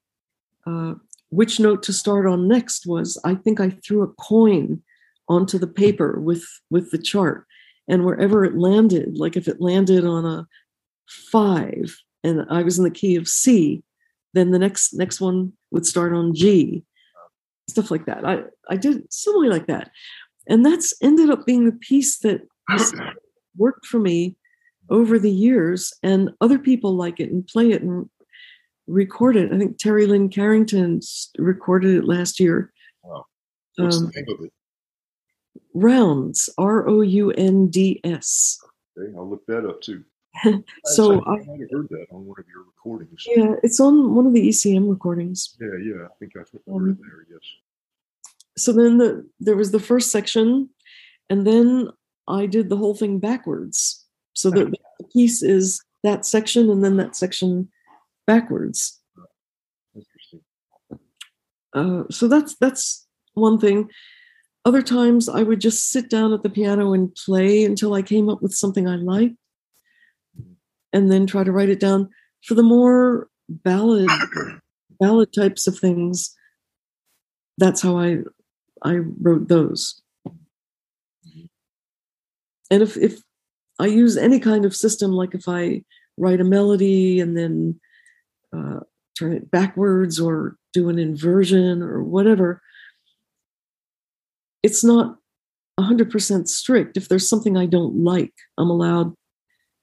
uh, 0.65 0.95
which 1.29 1.59
note 1.59 1.83
to 1.83 1.93
start 1.93 2.25
on 2.25 2.47
next 2.47 2.85
was 2.85 3.19
I 3.23 3.35
think 3.35 3.59
I 3.59 3.69
threw 3.69 4.03
a 4.03 4.13
coin 4.21 4.81
onto 5.27 5.57
the 5.57 5.67
paper 5.67 6.19
with 6.19 6.45
with 6.69 6.91
the 6.91 6.97
chart. 6.97 7.45
And 7.89 8.05
wherever 8.05 8.43
it 8.43 8.57
landed 8.57 9.17
like 9.17 9.37
if 9.37 9.47
it 9.47 9.61
landed 9.61 10.05
on 10.05 10.25
a 10.25 10.47
5 11.31 11.95
and 12.23 12.45
I 12.49 12.63
was 12.63 12.77
in 12.77 12.83
the 12.83 12.91
key 12.91 13.15
of 13.15 13.27
C 13.27 13.83
then 14.33 14.51
the 14.51 14.59
next 14.59 14.93
next 14.93 15.19
one 15.21 15.53
would 15.71 15.85
start 15.85 16.13
on 16.13 16.33
G. 16.33 16.83
Stuff 17.69 17.91
like 17.91 18.05
that. 18.05 18.25
I 18.25 18.43
I 18.69 18.77
did 18.77 19.11
something 19.11 19.49
like 19.49 19.67
that. 19.67 19.91
And 20.47 20.65
that's 20.65 20.93
ended 21.01 21.29
up 21.29 21.45
being 21.45 21.65
the 21.65 21.73
piece 21.73 22.19
that 22.19 22.41
worked 23.57 23.85
for 23.85 23.99
me 23.99 24.35
over 24.89 25.19
the 25.19 25.31
years 25.31 25.93
and 26.03 26.31
other 26.39 26.59
people 26.59 26.95
like 26.95 27.19
it 27.19 27.31
and 27.31 27.45
play 27.45 27.71
it 27.71 27.81
and 27.81 28.09
recorded. 28.87 29.53
I 29.53 29.57
think 29.57 29.77
Terri 29.77 30.07
Lyne 30.07 30.29
Carrington 30.29 31.01
recorded 31.37 31.95
it 31.95 32.05
last 32.05 32.39
year. 32.39 32.71
Wow. 33.03 33.25
What's 33.75 33.97
um, 33.97 34.05
the 34.05 34.11
name 34.21 34.37
of 34.37 34.45
it? 34.45 34.53
Rounds, 35.73 36.49
R 36.57 36.87
O 36.87 37.01
U 37.01 37.31
N 37.31 37.67
D 37.67 37.99
S. 38.03 38.59
Okay, 38.97 39.13
I'll 39.15 39.29
look 39.29 39.45
that 39.47 39.67
up 39.67 39.81
too. 39.81 40.03
so 40.85 41.21
I, 41.23 41.33
I 41.33 41.37
might 41.37 41.61
have 41.61 41.71
heard 41.71 41.89
that 41.89 42.07
on 42.11 42.25
one 42.25 42.39
of 42.39 42.45
your 42.47 42.63
recordings. 42.63 43.25
Yeah, 43.27 43.55
it's 43.63 43.79
on 43.79 44.15
one 44.15 44.25
of 44.25 44.33
the 44.33 44.49
ECM 44.49 44.89
recordings. 44.89 45.55
Yeah, 45.59 45.67
yeah, 45.83 46.05
I 46.05 46.09
think 46.19 46.33
I 46.35 46.39
heard 46.39 46.61
um, 46.71 46.97
there. 47.01 47.25
Yes. 47.29 47.39
So 48.57 48.71
then 48.71 48.97
the, 48.97 49.27
there 49.39 49.55
was 49.55 49.71
the 49.71 49.79
first 49.79 50.11
section, 50.11 50.69
and 51.29 51.45
then 51.45 51.89
I 52.27 52.45
did 52.45 52.69
the 52.69 52.77
whole 52.77 52.95
thing 52.95 53.19
backwards. 53.19 54.05
So 54.33 54.49
the, 54.49 54.65
the 54.99 55.05
piece 55.05 55.41
is 55.41 55.83
that 56.03 56.25
section 56.25 56.69
and 56.69 56.83
then 56.83 56.97
that 56.97 57.15
section 57.15 57.69
backwards. 58.27 59.01
Interesting. 59.95 60.41
Uh, 61.73 62.03
so 62.11 62.27
that's 62.27 62.55
that's 62.57 63.07
one 63.33 63.57
thing. 63.57 63.89
Other 64.65 64.81
times 64.81 65.29
I 65.29 65.43
would 65.43 65.61
just 65.61 65.89
sit 65.91 66.09
down 66.09 66.33
at 66.33 66.43
the 66.43 66.49
piano 66.49 66.93
and 66.93 67.15
play 67.15 67.63
until 67.63 67.93
I 67.93 68.01
came 68.01 68.29
up 68.29 68.41
with 68.41 68.53
something 68.53 68.87
I 68.87 68.97
liked 68.97 69.35
and 70.91 71.11
then 71.11 71.25
try 71.25 71.43
to 71.43 71.51
write 71.51 71.69
it 71.69 71.79
down. 71.79 72.09
For 72.43 72.53
the 72.53 72.63
more 72.63 73.29
ballad 73.49 74.09
ballad 74.99 75.33
types 75.33 75.67
of 75.67 75.79
things, 75.79 76.35
that's 77.57 77.81
how 77.81 77.97
I 77.97 78.19
I 78.83 78.97
wrote 78.97 79.47
those. 79.47 80.01
And 82.69 82.83
if 82.83 82.97
if 82.97 83.19
I 83.79 83.85
use 83.85 84.17
any 84.17 84.39
kind 84.39 84.65
of 84.65 84.75
system, 84.75 85.11
like 85.11 85.33
if 85.33 85.47
I 85.47 85.83
write 86.17 86.41
a 86.41 86.43
melody 86.43 87.19
and 87.19 87.37
then 87.37 87.79
uh, 88.55 88.81
turn 89.17 89.33
it 89.33 89.49
backwards 89.51 90.19
or 90.19 90.55
do 90.73 90.89
an 90.89 90.99
inversion 90.99 91.81
or 91.81 92.03
whatever, 92.03 92.61
it's 94.63 94.83
not 94.83 95.17
100% 95.79 96.47
strict. 96.47 96.97
If 96.97 97.07
there's 97.07 97.27
something 97.27 97.57
I 97.57 97.65
don't 97.65 98.03
like, 98.03 98.33
I'm 98.57 98.69
allowed 98.69 99.13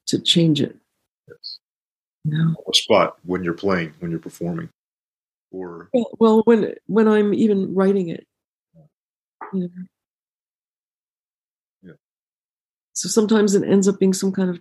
to 0.09 0.21
change 0.21 0.61
it. 0.61 0.77
Yes. 1.29 1.59
A 2.33 2.75
spot 2.75 3.17
when 3.25 3.45
you're 3.45 3.55
playing, 3.55 3.95
when 4.01 4.11
you're 4.11 4.21
performing, 4.21 4.71
or 5.51 5.91
well, 5.93 6.11
well 6.19 6.43
when 6.45 6.75
when 6.87 7.07
I'm 7.07 7.35
even 7.35 7.75
writing 7.75 8.09
it. 8.09 8.27
You 9.53 9.61
know. 9.61 9.69
Yeah. 11.83 11.93
So 12.95 13.09
sometimes 13.09 13.55
it 13.55 13.69
ends 13.69 13.89
up 13.89 13.99
being 13.99 14.15
some 14.15 14.33
kind 14.33 14.49
of 14.49 14.61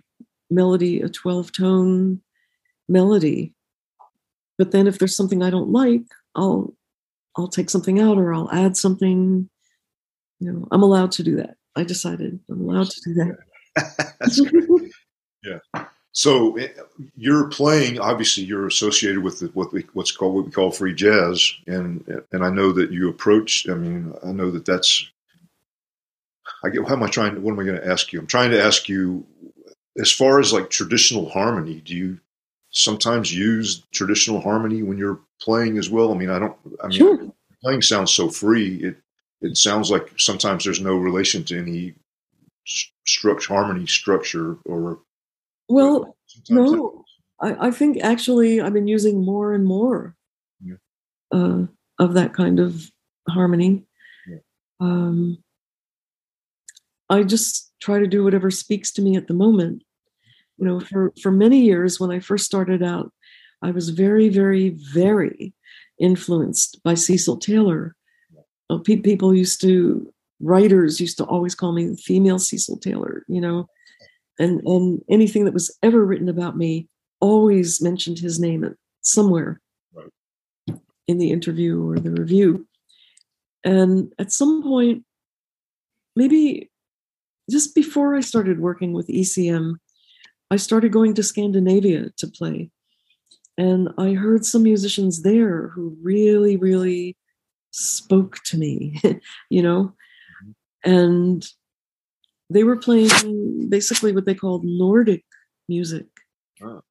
melody, 0.50 1.00
a 1.00 1.08
12 1.08 1.52
tone 1.52 2.20
melody. 2.88 3.54
But 4.58 4.70
then 4.70 4.86
if 4.86 4.98
there's 4.98 5.16
something 5.16 5.42
I 5.42 5.50
don't 5.50 5.70
like, 5.70 6.04
I'll 6.34 6.74
I'll 7.36 7.48
take 7.48 7.70
something 7.70 8.00
out 8.00 8.18
or 8.18 8.32
I'll 8.32 8.50
add 8.52 8.76
something. 8.76 9.48
You 10.40 10.52
know, 10.52 10.68
I'm 10.70 10.82
allowed 10.82 11.12
to 11.12 11.22
do 11.22 11.36
that. 11.36 11.56
I 11.76 11.84
decided 11.84 12.38
I'm 12.48 12.60
allowed 12.60 12.90
to 12.90 13.00
do 13.04 13.14
that. 13.14 14.90
yeah. 15.42 15.84
So 16.12 16.56
eh, 16.56 16.68
you're 17.16 17.48
playing. 17.48 17.98
Obviously, 17.98 18.44
you're 18.44 18.66
associated 18.66 19.22
with 19.22 19.40
the, 19.40 19.46
what 19.48 19.72
we, 19.72 19.84
what's 19.94 20.12
called 20.12 20.34
what 20.34 20.44
we 20.46 20.52
call 20.52 20.70
free 20.70 20.94
jazz, 20.94 21.52
and 21.66 22.04
and 22.32 22.44
I 22.44 22.50
know 22.50 22.72
that 22.72 22.92
you 22.92 23.08
approach. 23.08 23.68
I 23.68 23.74
mean, 23.74 24.14
I 24.24 24.32
know 24.32 24.50
that 24.52 24.64
that's. 24.64 25.10
I 26.64 26.68
get. 26.68 26.86
How 26.86 26.94
am 26.94 27.02
I 27.02 27.08
trying? 27.08 27.42
What 27.42 27.52
am 27.52 27.58
I 27.58 27.64
going 27.64 27.80
to 27.80 27.86
ask 27.86 28.12
you? 28.12 28.20
I'm 28.20 28.28
trying 28.28 28.52
to 28.52 28.62
ask 28.62 28.88
you, 28.88 29.26
as 29.98 30.12
far 30.12 30.38
as 30.38 30.52
like 30.52 30.70
traditional 30.70 31.28
harmony. 31.28 31.82
Do 31.84 31.96
you 31.96 32.20
sometimes 32.74 33.32
use 33.32 33.82
traditional 33.92 34.40
harmony 34.40 34.82
when 34.82 34.98
you're 34.98 35.20
playing 35.40 35.78
as 35.78 35.88
well? 35.88 36.12
I 36.12 36.16
mean, 36.16 36.30
I 36.30 36.38
don't. 36.38 36.56
I 36.82 36.88
mean, 36.88 36.98
sure. 36.98 37.32
playing 37.62 37.82
sounds 37.82 38.12
so 38.12 38.28
free. 38.28 38.76
It 38.76 38.96
it 39.40 39.56
sounds 39.56 39.90
like 39.90 40.12
sometimes 40.18 40.64
there's 40.64 40.80
no 40.80 40.96
relation 40.96 41.44
to 41.44 41.58
any 41.58 41.94
structure, 43.06 43.54
harmony 43.54 43.86
structure 43.86 44.56
or 44.64 44.98
well, 45.68 46.16
no, 46.50 47.04
I, 47.40 47.68
I, 47.68 47.70
think 47.70 48.02
actually 48.02 48.60
I've 48.60 48.74
been 48.74 48.88
using 48.88 49.24
more 49.24 49.54
and 49.54 49.64
more 49.64 50.14
yeah. 50.62 50.76
uh, 51.32 51.66
of 51.98 52.14
that 52.14 52.34
kind 52.34 52.60
of 52.60 52.90
harmony. 53.28 53.84
Yeah. 54.28 54.38
Um, 54.80 55.38
I 57.08 57.22
just 57.22 57.72
try 57.80 57.98
to 57.98 58.06
do 58.06 58.24
whatever 58.24 58.50
speaks 58.50 58.92
to 58.92 59.02
me 59.02 59.16
at 59.16 59.26
the 59.26 59.34
moment. 59.34 59.82
You 60.58 60.66
know, 60.66 60.80
for, 60.80 61.12
for 61.20 61.30
many 61.30 61.60
years 61.60 61.98
when 61.98 62.10
I 62.10 62.20
first 62.20 62.44
started 62.44 62.82
out, 62.82 63.12
I 63.62 63.70
was 63.70 63.90
very, 63.90 64.28
very, 64.28 64.70
very 64.92 65.52
influenced 65.98 66.82
by 66.82 66.94
Cecil 66.94 67.38
Taylor. 67.38 67.94
Uh, 68.70 68.78
pe- 68.78 68.96
people 68.96 69.34
used 69.34 69.60
to, 69.62 70.12
writers 70.40 71.00
used 71.00 71.18
to 71.18 71.24
always 71.24 71.54
call 71.54 71.72
me 71.72 71.96
female 71.96 72.38
Cecil 72.38 72.78
Taylor, 72.78 73.24
you 73.28 73.40
know 73.40 73.68
and 74.38 74.60
and 74.66 75.02
anything 75.08 75.44
that 75.44 75.54
was 75.54 75.76
ever 75.82 76.04
written 76.04 76.28
about 76.28 76.56
me 76.56 76.88
always 77.20 77.80
mentioned 77.80 78.18
his 78.18 78.40
name 78.40 78.74
somewhere 79.00 79.60
right. 79.94 80.78
in 81.06 81.18
the 81.18 81.30
interview 81.30 81.88
or 81.88 81.98
the 81.98 82.10
review 82.10 82.66
and 83.64 84.12
at 84.18 84.32
some 84.32 84.62
point 84.62 85.04
maybe 86.16 86.70
just 87.50 87.74
before 87.74 88.14
i 88.14 88.20
started 88.20 88.60
working 88.60 88.92
with 88.92 89.06
ecm 89.08 89.74
i 90.54 90.56
started 90.56 90.92
going 90.92 91.14
to 91.14 91.22
scandinavia 91.22 92.10
to 92.16 92.26
play 92.26 92.70
and 93.58 93.88
i 93.98 94.12
heard 94.12 94.44
some 94.44 94.62
musicians 94.62 95.22
there 95.22 95.68
who 95.68 95.96
really 96.02 96.56
really 96.56 97.16
spoke 97.70 98.38
to 98.44 98.56
me 98.56 99.00
you 99.50 99.62
know 99.62 99.92
and 100.84 101.46
they 102.50 102.64
were 102.64 102.76
playing 102.76 103.68
basically 103.68 104.12
what 104.12 104.26
they 104.26 104.34
called 104.34 104.64
Nordic 104.64 105.24
music. 105.68 106.06
Oh. 106.62 106.82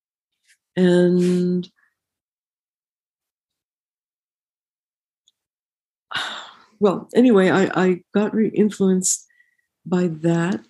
And 0.75 1.69
well, 6.79 7.07
anyway, 7.15 7.49
I, 7.49 7.83
I 7.83 8.03
got 8.13 8.33
re 8.33 8.49
influenced 8.49 9.25
by 9.85 10.07
that. 10.07 10.61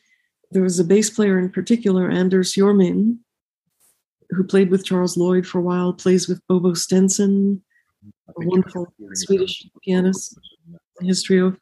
There 0.54 0.64
was 0.64 0.80
a 0.80 0.84
bass 0.84 1.10
player 1.10 1.40
in 1.40 1.50
particular, 1.50 2.10
Anders 2.10 2.54
Jormin, 2.54 3.18
who 4.30 4.44
played 4.44 4.70
with 4.70 4.86
Charles 4.86 5.18
Lloyd 5.18 5.48
for 5.48 5.60
a 5.60 5.64
while, 5.64 5.94
plays 5.94 6.28
with 6.28 6.46
Bobo 6.48 6.76
Stenson, 6.76 7.62
a 8.30 8.34
wonderful 8.38 8.94
Swedish 9.14 9.68
pianist, 9.84 10.38
his 11.02 11.24
trio, 11.24 11.56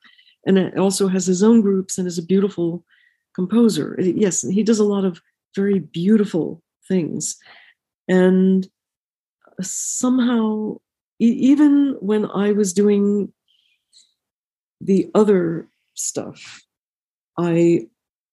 and 0.45 0.58
it 0.58 0.77
also 0.77 1.08
has 1.08 1.25
his 1.25 1.41
own 1.41 1.62
groups 1.62 1.97
and 1.97 2.08
is 2.08 2.17
a 2.17 2.25
beautiful 2.25 2.84
composer. 3.34 3.97
Uh, 3.99 4.04
yes, 4.04 4.41
he 4.41 4.63
does 4.63 4.80
a 4.80 4.84
lot 4.84 5.06
of 5.06 5.21
very 5.56 5.80
beautiful 5.80 6.62
things. 6.88 7.38
And 8.10 8.67
somehow, 9.62 10.80
even 11.19 11.95
when 11.99 12.25
I 12.25 12.51
was 12.51 12.73
doing 12.73 13.32
the 14.82 15.10
other 15.13 15.69
stuff, 15.93 16.62
I 17.38 17.88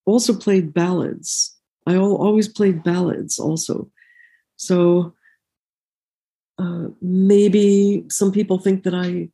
also 0.09 0.33
played 0.33 0.73
ballads. 0.73 1.55
I 1.85 1.95
always 1.95 2.47
played 2.47 2.83
ballads 2.83 3.39
also. 3.39 3.89
So 4.57 5.13
uh, 6.57 6.89
maybe 7.01 8.05
some 8.09 8.31
people 8.31 8.59
think 8.59 8.83
that 8.83 8.93
I 8.93 9.29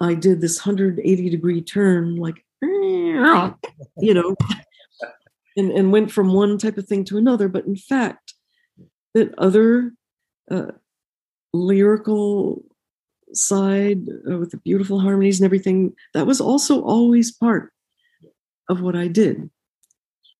I 0.00 0.14
did 0.14 0.40
this 0.40 0.66
180 0.66 1.30
degree 1.30 1.62
turn, 1.62 2.16
like 2.16 2.44
you 3.98 4.14
know, 4.14 4.34
and, 5.56 5.70
and 5.70 5.92
went 5.92 6.10
from 6.10 6.32
one 6.32 6.58
type 6.58 6.76
of 6.78 6.86
thing 6.86 7.04
to 7.04 7.18
another. 7.18 7.48
But 7.48 7.66
in 7.66 7.76
fact, 7.76 8.34
that 9.14 9.32
other 9.38 9.92
uh, 10.50 10.72
lyrical 11.52 12.64
side 13.32 14.08
uh, 14.30 14.38
with 14.38 14.50
the 14.50 14.58
beautiful 14.58 15.00
harmonies 15.00 15.40
and 15.40 15.44
everything, 15.44 15.94
that 16.12 16.26
was 16.26 16.40
also 16.40 16.82
always 16.82 17.30
part 17.30 17.72
of 18.68 18.80
what 18.80 18.96
I 18.96 19.08
did. 19.08 19.50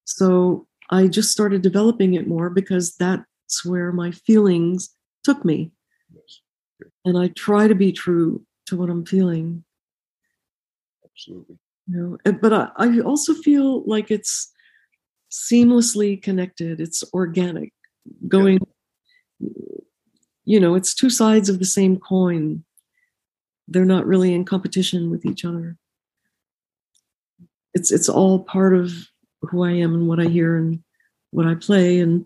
So 0.05 0.67
I 0.91 1.07
just 1.07 1.33
started 1.33 1.63
developing 1.63 2.15
it 2.15 2.29
more 2.29 2.51
because 2.51 2.95
that's 2.97 3.65
where 3.65 3.93
my 3.93 4.11
feelings 4.11 4.91
took 5.23 5.45
me. 5.45 5.73
And 7.05 7.19
I 7.19 7.29
try 7.29 7.69
to 7.69 7.75
be 7.75 7.93
true 7.93 8.45
to 8.67 8.77
what 8.77 8.91
I'm 8.91 9.05
feeling. 9.05 9.65
Absolutely. 11.05 11.59
You 11.87 11.97
know, 11.97 12.19
eh, 12.25 12.33
but 12.33 12.53
I, 12.53 12.69
I 12.77 13.01
also 13.01 13.35
feel 13.35 13.85
like 13.85 14.11
it's 14.11 14.53
seamlessly 15.31 16.21
connected. 16.23 16.81
It's 16.81 17.05
organic, 17.13 17.73
going. 18.29 18.59
Yeah. 19.39 19.51
You 20.47 20.61
know, 20.61 20.75
it's 20.75 20.95
two 20.95 21.09
sides 21.09 21.49
of 21.49 21.59
the 21.59 21.65
same 21.65 21.99
coin. 21.99 22.65
They're 23.67 23.87
not 23.87 24.07
really 24.07 24.35
in 24.35 24.45
competition 24.45 25.11
with 25.11 25.25
each 25.25 25.45
other. 25.45 25.79
It's 27.73 27.91
it's 27.91 28.11
all 28.11 28.41
part 28.41 28.75
of 28.75 28.93
who 29.47 29.65
I 29.65 29.73
am 29.73 29.95
and 29.95 30.09
what 30.09 30.21
I 30.21 30.25
hear 30.25 30.57
and 30.57 30.83
what 31.31 31.47
I 31.47 31.55
play 31.55 32.01
and 32.01 32.25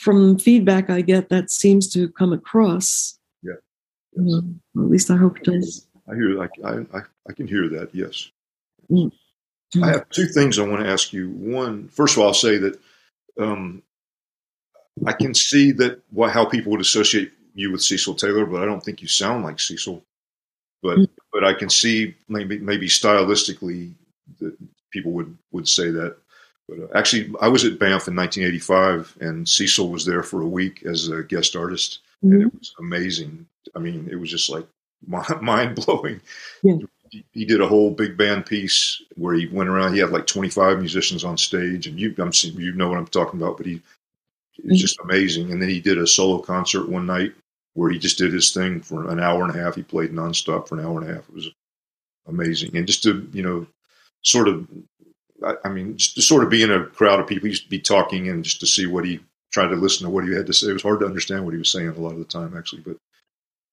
from 0.00 0.38
feedback 0.38 0.88
I 0.88 1.02
get 1.02 1.28
that 1.28 1.50
seems 1.50 1.92
to 1.92 2.08
come 2.10 2.32
across. 2.32 3.18
Yeah. 3.42 3.52
Uh, 4.18 4.38
at 4.38 4.90
least 4.90 5.10
I 5.10 5.16
hope 5.16 5.36
it 5.38 5.44
does. 5.44 5.86
I 6.10 6.14
hear. 6.14 6.42
I, 6.42 6.48
I, 6.64 7.00
I 7.28 7.32
can 7.32 7.46
hear 7.46 7.68
that. 7.68 7.90
Yes. 7.94 8.30
Mm. 8.90 9.12
I 9.82 9.88
have 9.88 10.08
two 10.08 10.26
things 10.26 10.58
I 10.58 10.66
want 10.66 10.82
to 10.82 10.90
ask 10.90 11.12
you. 11.12 11.30
One, 11.30 11.86
first 11.88 12.16
of 12.16 12.22
all, 12.22 12.28
I'll 12.28 12.34
say 12.34 12.58
that 12.58 12.80
um, 13.38 13.82
I 15.06 15.12
can 15.12 15.32
see 15.34 15.70
that 15.72 16.02
what, 16.10 16.32
how 16.32 16.44
people 16.44 16.72
would 16.72 16.80
associate 16.80 17.32
you 17.54 17.70
with 17.70 17.82
Cecil 17.82 18.14
Taylor, 18.14 18.46
but 18.46 18.62
I 18.62 18.66
don't 18.66 18.82
think 18.82 19.02
you 19.02 19.08
sound 19.08 19.44
like 19.44 19.60
Cecil. 19.60 20.02
But 20.82 20.96
mm-hmm. 20.96 21.12
but 21.32 21.44
I 21.44 21.52
can 21.52 21.68
see 21.68 22.16
maybe 22.28 22.58
maybe 22.58 22.88
stylistically 22.88 23.92
that 24.38 24.56
people 24.90 25.12
would 25.12 25.36
would 25.52 25.68
say 25.68 25.90
that. 25.90 26.16
But 26.68 26.78
uh, 26.78 26.86
actually, 26.98 27.34
I 27.40 27.48
was 27.48 27.64
at 27.64 27.78
Banff 27.78 28.08
in 28.08 28.16
1985, 28.16 29.16
and 29.20 29.48
Cecil 29.48 29.90
was 29.90 30.04
there 30.04 30.22
for 30.22 30.42
a 30.42 30.48
week 30.48 30.84
as 30.84 31.08
a 31.08 31.22
guest 31.22 31.56
artist, 31.56 32.00
mm-hmm. 32.24 32.34
and 32.34 32.42
it 32.42 32.54
was 32.54 32.74
amazing. 32.78 33.46
I 33.74 33.78
mean, 33.78 34.08
it 34.10 34.16
was 34.16 34.30
just 34.30 34.50
like 34.50 34.66
mind 35.40 35.76
blowing. 35.84 36.20
Yeah. 36.62 36.76
He 37.32 37.44
did 37.44 37.60
a 37.60 37.66
whole 37.66 37.90
big 37.90 38.16
band 38.16 38.46
piece 38.46 39.02
where 39.16 39.34
he 39.34 39.48
went 39.48 39.68
around. 39.68 39.94
He 39.94 39.98
had 39.98 40.10
like 40.10 40.28
25 40.28 40.78
musicians 40.78 41.24
on 41.24 41.36
stage, 41.36 41.88
and 41.88 41.98
you, 41.98 42.14
I'm 42.18 42.30
you 42.42 42.72
know 42.72 42.88
what 42.88 42.98
I'm 42.98 43.06
talking 43.06 43.40
about. 43.40 43.56
But 43.56 43.66
he, 43.66 43.74
it 43.74 44.64
was 44.64 44.76
mm-hmm. 44.76 44.80
just 44.80 45.00
amazing. 45.00 45.50
And 45.50 45.60
then 45.60 45.68
he 45.68 45.80
did 45.80 45.98
a 45.98 46.06
solo 46.06 46.38
concert 46.38 46.88
one 46.88 47.06
night 47.06 47.32
where 47.74 47.90
he 47.90 47.98
just 47.98 48.18
did 48.18 48.32
his 48.32 48.52
thing 48.52 48.80
for 48.80 49.10
an 49.10 49.18
hour 49.18 49.42
and 49.42 49.54
a 49.54 49.58
half. 49.58 49.74
He 49.74 49.82
played 49.82 50.12
nonstop 50.12 50.68
for 50.68 50.78
an 50.78 50.84
hour 50.84 51.00
and 51.00 51.10
a 51.10 51.14
half. 51.14 51.28
It 51.28 51.34
was 51.34 51.50
amazing. 52.28 52.76
And 52.76 52.86
just 52.86 53.02
to, 53.04 53.28
you 53.32 53.42
know, 53.42 53.66
sort 54.22 54.48
of, 54.48 54.66
I, 55.64 55.68
mean, 55.68 55.96
just 55.96 56.14
to 56.16 56.22
sort 56.22 56.44
of 56.44 56.50
be 56.50 56.62
in 56.62 56.70
a 56.70 56.84
crowd 56.84 57.20
of 57.20 57.26
people, 57.26 57.46
he 57.46 57.50
used 57.50 57.64
to 57.64 57.70
be 57.70 57.80
talking 57.80 58.28
and 58.28 58.44
just 58.44 58.60
to 58.60 58.66
see 58.66 58.86
what 58.86 59.04
he 59.04 59.20
tried 59.50 59.68
to 59.68 59.76
listen 59.76 60.04
to 60.04 60.10
what 60.10 60.24
he 60.24 60.34
had 60.34 60.46
to 60.46 60.52
say. 60.52 60.68
It 60.68 60.74
was 60.74 60.82
hard 60.82 61.00
to 61.00 61.06
understand 61.06 61.44
what 61.44 61.54
he 61.54 61.58
was 61.58 61.70
saying 61.70 61.88
a 61.88 61.92
lot 61.94 62.12
of 62.12 62.18
the 62.18 62.24
time, 62.24 62.56
actually, 62.56 62.82
but 62.82 62.96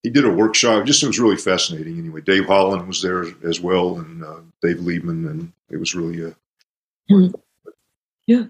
he 0.03 0.09
did 0.09 0.25
a 0.25 0.31
workshop. 0.31 0.85
Just 0.85 1.03
it 1.03 1.07
was 1.07 1.19
really 1.19 1.37
fascinating. 1.37 1.99
Anyway, 1.99 2.21
Dave 2.21 2.45
Holland 2.45 2.87
was 2.87 3.01
there 3.01 3.25
as 3.43 3.59
well, 3.59 3.99
and 3.99 4.23
uh, 4.23 4.39
Dave 4.61 4.77
Liebman, 4.77 5.29
and 5.29 5.51
it 5.69 5.77
was 5.77 5.95
really 5.95 6.23
a. 6.23 6.35
Mm. 7.11 7.33
Yeah, 8.25 8.45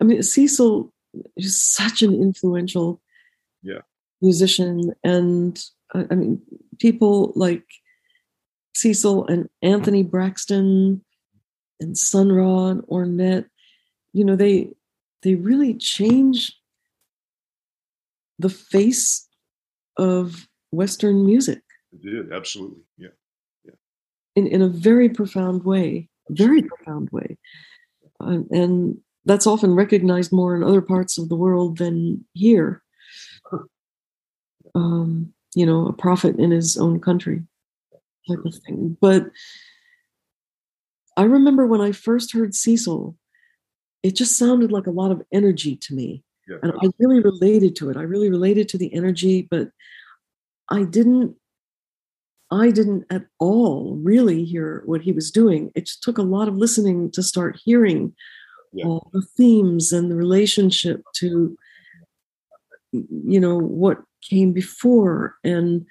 I 0.00 0.04
mean 0.04 0.22
Cecil 0.22 0.92
is 1.36 1.60
such 1.60 2.02
an 2.02 2.14
influential 2.14 3.00
yeah 3.62 3.80
musician, 4.20 4.94
and 5.04 5.62
I 5.94 6.14
mean 6.14 6.40
people 6.78 7.32
like 7.36 7.64
Cecil 8.74 9.26
and 9.26 9.48
Anthony 9.62 10.02
Braxton 10.02 11.04
and 11.82 11.96
Sun 11.96 12.32
Ra 12.32 12.66
and 12.66 12.82
Ornette. 12.84 13.46
You 14.12 14.24
know 14.24 14.36
they 14.36 14.70
they 15.22 15.34
really 15.34 15.74
change 15.74 16.56
the 18.38 18.48
face 18.48 19.28
of 19.96 20.48
Western 20.70 21.24
music. 21.24 21.62
It 21.92 22.02
did 22.02 22.32
absolutely, 22.32 22.82
yeah, 22.96 23.08
yeah. 23.64 23.74
In 24.36 24.46
in 24.46 24.62
a 24.62 24.68
very 24.68 25.08
profound 25.08 25.64
way, 25.64 26.08
very 26.30 26.62
profound 26.62 27.10
way, 27.10 27.36
um, 28.20 28.46
and 28.50 28.98
that's 29.24 29.46
often 29.46 29.74
recognized 29.74 30.32
more 30.32 30.56
in 30.56 30.64
other 30.64 30.80
parts 30.82 31.18
of 31.18 31.28
the 31.28 31.36
world 31.36 31.78
than 31.78 32.24
here. 32.34 32.82
Um, 34.74 35.34
you 35.54 35.66
know, 35.66 35.86
a 35.86 35.92
prophet 35.92 36.38
in 36.38 36.50
his 36.50 36.78
own 36.78 36.98
country, 36.98 37.42
type 38.26 38.42
of 38.46 38.54
thing. 38.66 38.96
But 39.02 39.26
I 41.16 41.24
remember 41.24 41.66
when 41.66 41.80
I 41.80 41.92
first 41.92 42.32
heard 42.32 42.54
Cecil, 42.54 43.16
it 44.02 44.16
just 44.16 44.36
sounded 44.36 44.72
like 44.72 44.86
a 44.86 44.92
lot 44.92 45.10
of 45.10 45.22
energy 45.32 45.76
to 45.76 45.94
me. 45.94 46.24
Yeah. 46.48 46.56
And 46.62 46.72
I 46.72 46.88
really 46.98 47.20
related 47.20 47.76
to 47.76 47.90
it. 47.90 47.96
I 47.96 48.02
really 48.02 48.30
related 48.30 48.68
to 48.70 48.78
the 48.78 48.92
energy, 48.92 49.46
but 49.50 49.70
I 50.68 50.84
didn't 50.84 51.36
I 52.50 52.70
didn't 52.70 53.06
at 53.08 53.24
all 53.38 53.96
really 54.02 54.44
hear 54.44 54.82
what 54.84 55.00
he 55.00 55.12
was 55.12 55.30
doing. 55.30 55.72
It 55.74 55.88
took 56.02 56.18
a 56.18 56.22
lot 56.22 56.48
of 56.48 56.56
listening 56.56 57.10
to 57.12 57.22
start 57.22 57.58
hearing 57.64 58.14
yeah. 58.74 58.84
all 58.84 59.10
the 59.12 59.22
themes 59.22 59.90
and 59.92 60.10
the 60.10 60.16
relationship 60.16 61.02
to 61.16 61.56
you 62.92 63.40
know 63.40 63.56
what 63.56 64.02
came 64.22 64.52
before 64.52 65.36
and 65.42 65.86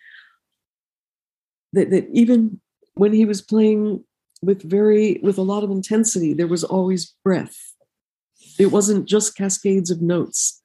that, 1.74 1.90
that 1.90 2.08
even 2.14 2.62
when 2.94 3.12
he 3.14 3.26
was 3.26 3.42
playing 3.42 4.04
with 4.42 4.62
very 4.64 5.20
with 5.24 5.38
a 5.38 5.44
lot 5.44 5.64
of 5.64 5.72
intensity 5.72 6.34
there 6.34 6.48
was 6.48 6.64
always 6.64 7.16
breath 7.24 7.74
it 8.60 8.68
wasn't 8.68 9.08
just 9.08 9.36
cascades 9.36 9.89
of 9.92 10.02
notes 10.02 10.62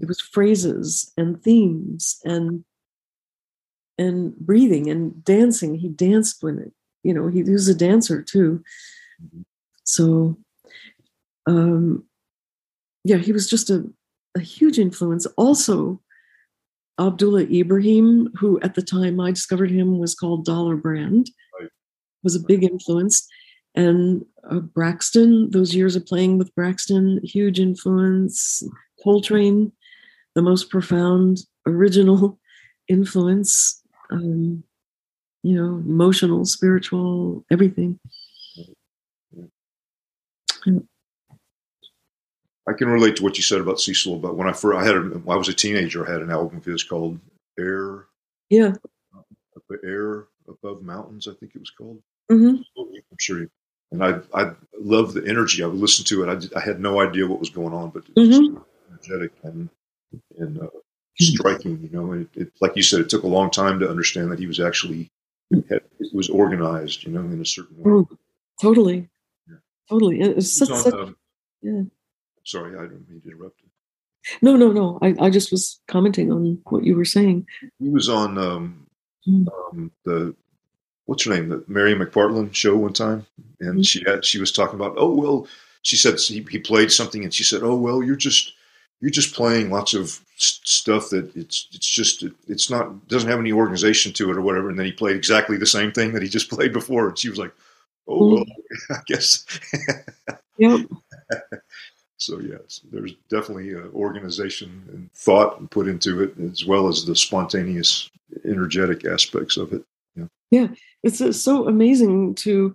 it 0.00 0.08
was 0.08 0.20
phrases 0.20 1.12
and 1.16 1.42
themes 1.42 2.20
and 2.24 2.64
and 3.98 4.36
breathing 4.36 4.90
and 4.90 5.24
dancing. 5.24 5.76
He 5.76 5.88
danced 5.88 6.42
when 6.42 6.58
it, 6.58 6.72
you 7.02 7.14
know, 7.14 7.28
he, 7.28 7.42
he 7.42 7.50
was 7.50 7.68
a 7.68 7.74
dancer 7.74 8.22
too. 8.22 8.62
So, 9.84 10.36
um, 11.46 12.04
yeah, 13.04 13.16
he 13.16 13.32
was 13.32 13.48
just 13.48 13.70
a, 13.70 13.84
a 14.36 14.40
huge 14.40 14.78
influence. 14.78 15.26
Also, 15.36 16.00
Abdullah 17.00 17.44
Ibrahim, 17.44 18.30
who 18.36 18.60
at 18.60 18.74
the 18.74 18.82
time 18.82 19.18
I 19.18 19.30
discovered 19.30 19.70
him 19.70 19.98
was 19.98 20.14
called 20.14 20.44
Dollar 20.44 20.76
Brand. 20.76 21.30
Was 22.22 22.34
a 22.34 22.40
big 22.40 22.64
influence. 22.64 23.28
And 23.74 24.24
uh, 24.50 24.60
Braxton, 24.60 25.50
those 25.50 25.74
years 25.74 25.96
of 25.96 26.06
playing 26.06 26.38
with 26.38 26.54
Braxton, 26.54 27.20
huge 27.22 27.58
influence. 27.58 28.62
Coltrane, 29.02 29.72
the 30.34 30.42
most 30.42 30.70
profound 30.70 31.38
original 31.66 32.38
influence 32.88 33.82
um, 34.12 34.62
you 35.42 35.54
know, 35.56 35.76
emotional, 35.78 36.44
spiritual, 36.44 37.44
everything. 37.50 37.98
I 42.68 42.72
can 42.74 42.88
relate 42.88 43.16
to 43.16 43.24
what 43.24 43.36
you 43.36 43.42
said 43.42 43.60
about 43.60 43.80
Cecil. 43.80 44.18
But 44.18 44.36
when 44.36 44.48
I 44.48 44.52
first, 44.52 44.78
I 44.78 44.84
had, 44.84 44.94
a, 44.94 45.00
when 45.00 45.34
I 45.34 45.38
was 45.38 45.48
a 45.48 45.54
teenager, 45.54 46.06
I 46.06 46.12
had 46.12 46.22
an 46.22 46.30
album 46.30 46.58
of 46.58 46.64
his 46.64 46.84
called 46.84 47.18
Air. 47.58 48.06
Yeah. 48.50 48.74
Air 49.84 50.26
above 50.46 50.82
mountains, 50.82 51.26
I 51.26 51.32
think 51.32 51.54
it 51.54 51.60
was 51.60 51.70
called. 51.70 52.02
Mm-hmm. 52.30 52.62
I'm 52.78 53.18
sure. 53.18 53.40
You, 53.40 53.50
and 53.90 54.04
I, 54.04 54.20
I 54.34 54.52
love 54.78 55.12
the 55.12 55.26
energy. 55.26 55.62
I 55.62 55.66
would 55.66 55.78
listen 55.78 56.04
to 56.06 56.22
it. 56.22 56.50
I, 56.54 56.58
I 56.58 56.62
had 56.62 56.80
no 56.80 57.00
idea 57.00 57.26
what 57.26 57.40
was 57.40 57.50
going 57.50 57.74
on, 57.74 57.90
but 57.90 58.04
it 58.08 58.20
was 58.20 58.38
mm-hmm. 58.38 58.58
energetic 58.90 59.32
and 59.42 59.68
and 60.38 60.60
uh, 60.60 60.68
striking. 61.20 61.80
You 61.82 61.90
know, 61.90 62.12
it, 62.12 62.28
it, 62.34 62.52
like 62.60 62.76
you 62.76 62.82
said, 62.82 63.00
it 63.00 63.10
took 63.10 63.22
a 63.22 63.28
long 63.28 63.50
time 63.50 63.80
to 63.80 63.90
understand 63.90 64.30
that 64.30 64.38
he 64.38 64.46
was 64.46 64.60
actually 64.60 65.10
had, 65.68 65.82
it 66.00 66.14
was 66.14 66.30
organized. 66.30 67.04
You 67.04 67.12
know, 67.12 67.20
in 67.20 67.40
a 67.40 67.44
certain 67.44 67.76
way. 67.76 67.90
Oh, 67.90 68.08
totally, 68.60 69.08
yeah. 69.48 69.56
totally. 69.90 70.20
It's 70.20 70.56
such, 70.56 70.70
on, 70.70 70.78
such, 70.78 70.94
um, 70.94 71.16
yeah. 71.60 71.82
Sorry, 72.44 72.76
I 72.76 72.82
didn't 72.82 73.08
mean 73.08 73.20
to 73.20 73.28
interrupt. 73.28 73.60
You. 73.62 73.68
No, 74.40 74.56
no, 74.56 74.72
no. 74.72 74.98
I, 75.02 75.14
I 75.20 75.30
just 75.30 75.50
was 75.50 75.80
commenting 75.88 76.30
on 76.32 76.60
what 76.64 76.84
you 76.84 76.96
were 76.96 77.04
saying. 77.04 77.46
He 77.78 77.88
was 77.88 78.08
on 78.08 78.38
um, 78.38 78.86
mm. 79.28 79.46
um, 79.48 79.90
the 80.04 80.34
what's 81.06 81.24
her 81.24 81.34
name, 81.34 81.48
the 81.48 81.64
Mary 81.68 81.94
McPartland 81.94 82.54
show 82.54 82.76
one 82.76 82.92
time, 82.92 83.26
and 83.60 83.80
mm. 83.80 83.88
she 83.88 84.02
had, 84.06 84.24
she 84.24 84.38
was 84.38 84.52
talking 84.52 84.76
about, 84.76 84.94
oh 84.96 85.14
well, 85.14 85.46
she 85.82 85.96
said 85.96 86.18
he, 86.18 86.46
he 86.50 86.58
played 86.58 86.92
something, 86.92 87.24
and 87.24 87.34
she 87.34 87.44
said, 87.44 87.62
oh 87.62 87.74
well, 87.74 88.02
you're 88.02 88.16
just 88.16 88.52
you're 89.02 89.10
just 89.10 89.34
playing 89.34 89.68
lots 89.68 89.94
of 89.94 90.20
stuff 90.36 91.10
that 91.10 91.34
it's 91.36 91.66
it's 91.72 91.88
just 91.88 92.24
it's 92.46 92.70
not 92.70 93.08
doesn't 93.08 93.28
have 93.28 93.40
any 93.40 93.52
organization 93.52 94.12
to 94.12 94.30
it 94.30 94.36
or 94.36 94.40
whatever. 94.40 94.70
And 94.70 94.78
then 94.78 94.86
he 94.86 94.92
played 94.92 95.16
exactly 95.16 95.56
the 95.56 95.66
same 95.66 95.92
thing 95.92 96.12
that 96.12 96.22
he 96.22 96.28
just 96.28 96.48
played 96.50 96.72
before, 96.72 97.08
and 97.08 97.18
she 97.18 97.28
was 97.28 97.38
like, 97.38 97.52
"Oh, 98.08 98.34
well, 98.34 98.44
I 98.90 99.00
guess." 99.06 99.44
yep. 100.56 100.86
so 102.16 102.38
yes, 102.38 102.80
there's 102.92 103.14
definitely 103.28 103.74
organization 103.74 104.84
and 104.92 105.12
thought 105.12 105.68
put 105.70 105.88
into 105.88 106.22
it, 106.22 106.38
as 106.38 106.64
well 106.64 106.86
as 106.86 107.04
the 107.04 107.16
spontaneous, 107.16 108.08
energetic 108.44 109.04
aspects 109.04 109.56
of 109.56 109.72
it. 109.72 109.82
Yeah, 110.14 110.26
yeah, 110.52 110.68
it's 111.02 111.20
uh, 111.20 111.32
so 111.32 111.68
amazing 111.68 112.34
to 112.36 112.74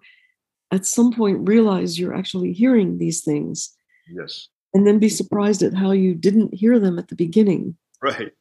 at 0.72 0.86
some 0.86 1.14
point 1.14 1.48
realize 1.48 2.00
you're 2.00 2.16
actually 2.16 2.54
hearing 2.54 2.98
these 2.98 3.22
things. 3.22 3.74
Yes 4.10 4.50
and 4.74 4.86
then 4.86 5.00
be 5.00 5.10
surprised 5.10 5.64
at 5.64 5.74
how 5.74 5.92
you 5.92 6.14
didn't 6.14 6.54
hear 6.54 6.80
them 6.80 7.00
at 7.00 7.08
the 7.08 7.16
beginning. 7.16 7.76
Right. 8.02 8.32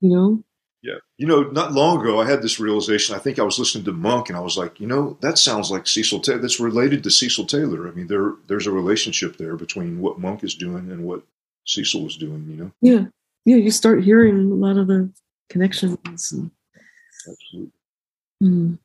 You 0.00 0.10
know? 0.10 0.44
Yeah. 0.82 0.98
You 1.16 1.26
know, 1.26 1.42
not 1.42 1.72
long 1.72 2.00
ago, 2.00 2.20
I 2.20 2.28
had 2.28 2.42
this 2.42 2.60
realization. 2.60 3.14
I 3.14 3.18
think 3.18 3.38
I 3.38 3.42
was 3.42 3.58
listening 3.58 3.84
to 3.84 3.92
Monk 3.92 4.28
and 4.28 4.36
I 4.36 4.40
was 4.40 4.58
like, 4.58 4.80
you 4.80 4.86
know, 4.86 5.16
that 5.20 5.38
sounds 5.38 5.70
like 5.70 5.86
Cecil 5.86 6.20
Taylor. 6.20 6.40
That's 6.40 6.60
related 6.60 7.04
to 7.04 7.10
Cecil 7.10 7.46
Taylor. 7.46 7.88
I 7.88 7.92
mean, 7.92 8.08
there 8.08 8.34
there's 8.48 8.66
a 8.66 8.72
relationship 8.72 9.36
there 9.36 9.56
between 9.56 10.00
what 10.00 10.18
Monk 10.18 10.44
is 10.44 10.54
doing 10.54 10.90
and 10.90 11.04
what 11.04 11.22
Cecil 11.64 12.02
was 12.02 12.16
doing, 12.16 12.44
you 12.48 12.56
know? 12.56 12.72
Yeah. 12.82 13.06
Yeah. 13.44 13.56
You 13.56 13.70
start 13.70 14.02
hearing 14.02 14.50
a 14.50 14.54
lot 14.54 14.76
of 14.76 14.88
the 14.88 15.10
connections. 15.48 15.96
And, 16.32 16.50
Absolutely. 17.28 17.72
Mm. 18.42 18.78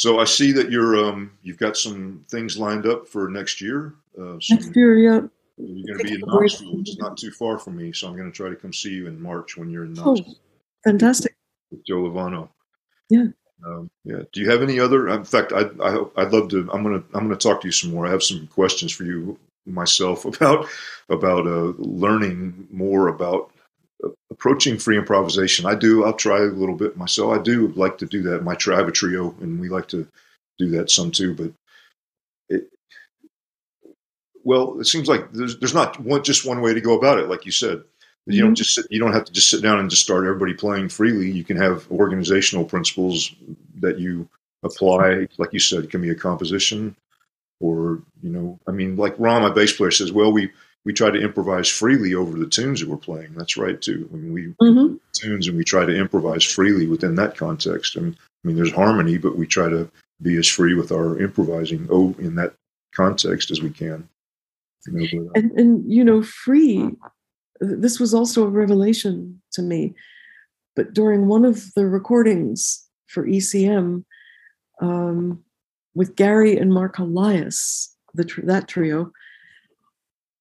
So 0.00 0.18
I 0.18 0.24
see 0.24 0.52
that 0.52 0.70
you're 0.70 0.96
um, 1.04 1.32
you've 1.42 1.58
got 1.58 1.76
some 1.76 2.24
things 2.30 2.56
lined 2.56 2.86
up 2.86 3.06
for 3.06 3.28
next 3.28 3.60
year. 3.60 3.96
Uh, 4.18 4.38
next 4.48 4.74
year, 4.74 4.96
yeah. 4.96 5.20
You're 5.58 5.94
going 5.94 5.98
to 5.98 6.04
be 6.04 6.14
in 6.14 6.20
Knoxville, 6.20 6.78
which 6.78 6.88
is 6.88 6.96
not 6.96 7.18
too 7.18 7.30
far 7.30 7.58
from 7.58 7.76
me. 7.76 7.92
So 7.92 8.08
I'm 8.08 8.16
going 8.16 8.32
to 8.32 8.34
try 8.34 8.48
to 8.48 8.56
come 8.56 8.72
see 8.72 8.92
you 8.92 9.08
in 9.08 9.20
March 9.20 9.58
when 9.58 9.68
you're 9.68 9.84
in 9.84 9.98
oh, 9.98 10.14
Knoxville. 10.14 10.34
Oh, 10.36 10.90
fantastic. 10.90 11.36
With 11.70 11.84
Joe 11.84 11.96
Lovano. 11.96 12.48
Yeah. 13.10 13.26
Um, 13.66 13.90
yeah. 14.04 14.22
Do 14.32 14.40
you 14.40 14.48
have 14.50 14.62
any 14.62 14.80
other? 14.80 15.08
In 15.08 15.24
fact, 15.24 15.52
I, 15.52 15.66
I 15.82 16.02
I'd 16.16 16.32
love 16.32 16.48
to. 16.48 16.60
I'm 16.72 16.82
gonna 16.82 17.02
I'm 17.12 17.24
gonna 17.24 17.36
talk 17.36 17.60
to 17.60 17.68
you 17.68 17.72
some 17.72 17.90
more. 17.90 18.06
I 18.06 18.10
have 18.10 18.22
some 18.22 18.46
questions 18.46 18.92
for 18.92 19.04
you 19.04 19.38
myself 19.66 20.24
about 20.40 20.66
about 21.10 21.46
uh, 21.46 21.74
learning 21.76 22.68
more 22.70 23.08
about 23.08 23.52
approaching 24.30 24.78
free 24.78 24.96
improvisation. 24.96 25.66
I 25.66 25.74
do. 25.74 26.04
I'll 26.04 26.12
try 26.12 26.38
a 26.38 26.44
little 26.44 26.76
bit 26.76 26.96
myself. 26.96 27.38
I 27.38 27.42
do 27.42 27.68
like 27.68 27.98
to 27.98 28.06
do 28.06 28.22
that. 28.22 28.44
My 28.44 28.54
tri- 28.54 28.74
I 28.74 28.78
have 28.78 28.88
a 28.88 28.92
trio, 28.92 29.34
and 29.40 29.60
we 29.60 29.68
like 29.68 29.88
to 29.88 30.06
do 30.58 30.70
that 30.70 30.90
some 30.90 31.10
too. 31.10 31.34
But 31.34 31.52
it, 32.48 32.68
well, 34.44 34.80
it 34.80 34.86
seems 34.86 35.08
like 35.08 35.32
there's 35.32 35.58
there's 35.58 35.74
not 35.74 35.98
one 36.00 36.22
just 36.22 36.46
one 36.46 36.60
way 36.60 36.74
to 36.74 36.80
go 36.80 36.96
about 36.96 37.18
it. 37.18 37.28
Like 37.28 37.44
you 37.44 37.52
said, 37.52 37.82
you 38.26 38.34
mm-hmm. 38.34 38.46
don't 38.46 38.54
just 38.54 38.74
sit, 38.74 38.86
you 38.90 39.00
don't 39.00 39.12
have 39.12 39.24
to 39.24 39.32
just 39.32 39.50
sit 39.50 39.62
down 39.62 39.80
and 39.80 39.90
just 39.90 40.02
start 40.02 40.26
everybody 40.26 40.54
playing 40.54 40.88
freely. 40.88 41.30
You 41.30 41.44
can 41.44 41.56
have 41.56 41.90
organizational 41.90 42.64
principles 42.64 43.34
that 43.80 43.98
you 43.98 44.28
apply. 44.62 45.26
Like 45.38 45.52
you 45.52 45.60
said, 45.60 45.84
it 45.84 45.90
can 45.90 46.02
be 46.02 46.10
a 46.10 46.14
composition, 46.14 46.94
or 47.58 48.02
you 48.22 48.30
know, 48.30 48.58
I 48.68 48.70
mean, 48.70 48.96
like 48.96 49.14
Ron, 49.18 49.42
my 49.42 49.50
bass 49.50 49.72
player, 49.72 49.90
says, 49.90 50.12
well, 50.12 50.32
we 50.32 50.50
we 50.84 50.92
try 50.92 51.10
to 51.10 51.20
improvise 51.20 51.68
freely 51.68 52.14
over 52.14 52.38
the 52.38 52.46
tunes 52.46 52.80
that 52.80 52.88
we're 52.88 52.96
playing. 52.96 53.34
That's 53.34 53.56
right 53.56 53.80
too. 53.80 54.08
I 54.12 54.16
mean, 54.16 54.32
we 54.32 54.46
mm-hmm. 54.62 54.96
tunes 55.12 55.46
and 55.46 55.56
we 55.56 55.64
try 55.64 55.84
to 55.84 55.94
improvise 55.94 56.44
freely 56.44 56.86
within 56.86 57.14
that 57.16 57.36
context. 57.36 57.96
I 57.96 58.00
mean, 58.00 58.16
I 58.44 58.48
mean, 58.48 58.56
there's 58.56 58.72
harmony, 58.72 59.18
but 59.18 59.36
we 59.36 59.46
try 59.46 59.68
to 59.68 59.90
be 60.22 60.36
as 60.36 60.46
free 60.46 60.74
with 60.74 60.92
our 60.92 61.18
improvising 61.20 61.86
oh 61.90 62.14
in 62.18 62.34
that 62.36 62.54
context 62.94 63.50
as 63.50 63.60
we 63.60 63.70
can. 63.70 64.08
You 64.86 64.92
know, 64.92 65.24
but, 65.32 65.38
uh, 65.38 65.42
and 65.42 65.50
and 65.58 65.92
you 65.92 66.04
know, 66.04 66.22
free. 66.22 66.90
This 67.60 68.00
was 68.00 68.14
also 68.14 68.44
a 68.44 68.50
revelation 68.50 69.42
to 69.52 69.62
me. 69.62 69.94
But 70.76 70.94
during 70.94 71.26
one 71.26 71.44
of 71.44 71.74
the 71.74 71.86
recordings 71.86 72.86
for 73.06 73.26
ECM, 73.26 74.04
um, 74.80 75.44
with 75.94 76.16
Gary 76.16 76.56
and 76.56 76.72
Mark 76.72 76.96
Helias, 76.96 77.94
the 78.14 78.24
that 78.44 78.68
trio, 78.68 79.12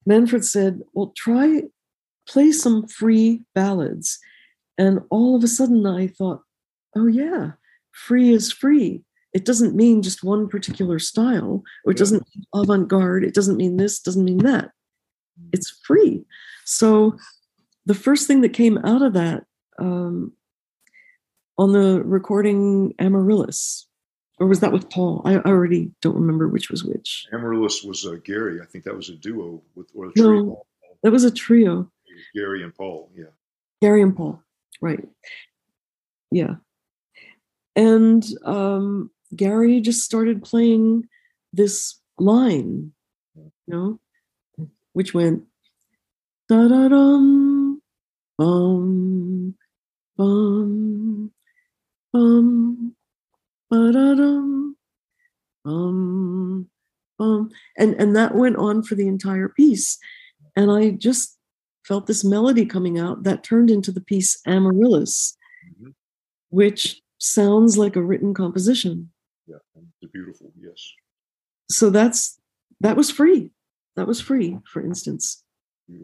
Manfred 0.06 0.46
said, 0.46 0.82
"Well, 0.94 1.14
try 1.16 1.64
play 2.28 2.52
some 2.52 2.88
free 2.88 3.44
ballads," 3.56 4.20
and 4.78 5.02
all 5.10 5.36
of 5.36 5.44
a 5.44 5.48
sudden 5.48 5.86
I 5.86 6.08
thought, 6.08 6.44
"Oh 6.96 7.08
yeah, 7.08 7.54
free 7.92 8.32
is 8.32 8.52
free." 8.52 9.04
It 9.34 9.46
doesn't 9.46 9.76
mean 9.76 10.02
just 10.02 10.24
one 10.24 10.48
particular 10.48 10.98
style, 10.98 11.64
or 11.86 11.92
it 11.92 11.98
doesn't 11.98 12.26
mean 12.36 12.46
avant-garde. 12.54 13.24
It 13.24 13.36
doesn't 13.36 13.58
mean 13.58 13.78
this. 13.78 14.00
Doesn't 14.00 14.26
mean 14.26 14.40
that. 14.40 14.72
It's 15.54 15.70
free. 15.86 16.26
So, 16.66 17.18
the 17.86 17.94
first 17.94 18.28
thing 18.28 18.42
that 18.42 18.54
came 18.54 18.78
out 18.80 19.02
of 19.02 19.14
that 19.14 19.46
um, 19.78 20.34
on 21.58 21.74
the 21.74 22.02
recording 22.04 22.94
Amaryllis, 23.00 23.88
or 24.40 24.48
was 24.48 24.62
that 24.62 24.72
with 24.72 24.90
Paul? 24.90 25.22
I 25.26 25.38
already 25.38 25.92
don't 26.02 26.16
remember 26.16 26.48
which 26.48 26.70
was 26.70 26.84
which. 26.84 27.28
Amaryllis 27.34 27.84
was 27.84 28.06
uh, 28.06 28.16
Gary. 28.24 28.62
I 28.62 28.66
think 28.66 28.86
that 28.86 28.96
was 28.96 29.10
a 29.10 29.16
duo 29.16 29.62
with 29.76 29.88
or 29.94 30.08
a 30.08 30.14
trio. 30.14 30.44
No, 30.44 30.66
that 31.04 31.12
was 31.12 31.24
a 31.26 31.32
trio. 31.32 31.92
Gary 32.34 32.64
and 32.64 32.74
Paul. 32.74 33.12
Yeah. 33.16 33.26
Gary 33.82 34.02
and 34.02 34.16
Paul. 34.16 34.42
Right. 34.82 35.08
Yeah. 36.32 36.56
And 37.76 38.26
um, 38.46 39.12
Gary 39.36 39.82
just 39.82 40.04
started 40.04 40.44
playing 40.44 41.08
this 41.54 42.00
line, 42.18 42.92
you 43.36 43.52
know, 43.68 44.00
which 44.94 45.14
went 45.14 45.44
da 46.48 46.68
da 46.68 46.88
dum 46.88 47.82
bum 48.38 49.56
bum 50.18 51.32
bum 52.12 52.96
ba-da-dum, 53.70 54.76
um, 55.66 56.70
um, 57.20 57.50
and 57.78 57.94
and 57.96 58.16
that 58.16 58.36
went 58.36 58.56
on 58.58 58.84
for 58.84 58.96
the 58.96 59.08
entire 59.08 59.50
piece, 59.50 59.98
and 60.56 60.72
I 60.72 60.92
just 60.92 61.38
felt 61.86 62.08
this 62.08 62.24
melody 62.24 62.66
coming 62.66 63.00
out 63.00 63.24
that 63.24 63.44
turned 63.44 63.72
into 63.72 63.92
the 63.92 64.02
piece 64.02 64.40
Amaryllis, 64.46 65.36
mm-hmm. 65.74 65.90
which 66.50 67.02
sounds 67.18 67.78
like 67.78 67.96
a 67.96 68.02
written 68.02 68.34
composition. 68.34 69.12
Yeah, 69.48 69.58
it's 70.02 70.12
beautiful. 70.12 70.52
Yes. 70.60 70.94
So 71.70 71.90
that's 71.90 72.40
that 72.82 72.96
was 72.96 73.12
free. 73.12 73.52
That 73.96 74.08
was 74.08 74.22
free, 74.22 74.58
for 74.72 74.82
instance. 74.82 75.44
Yeah. 75.88 76.04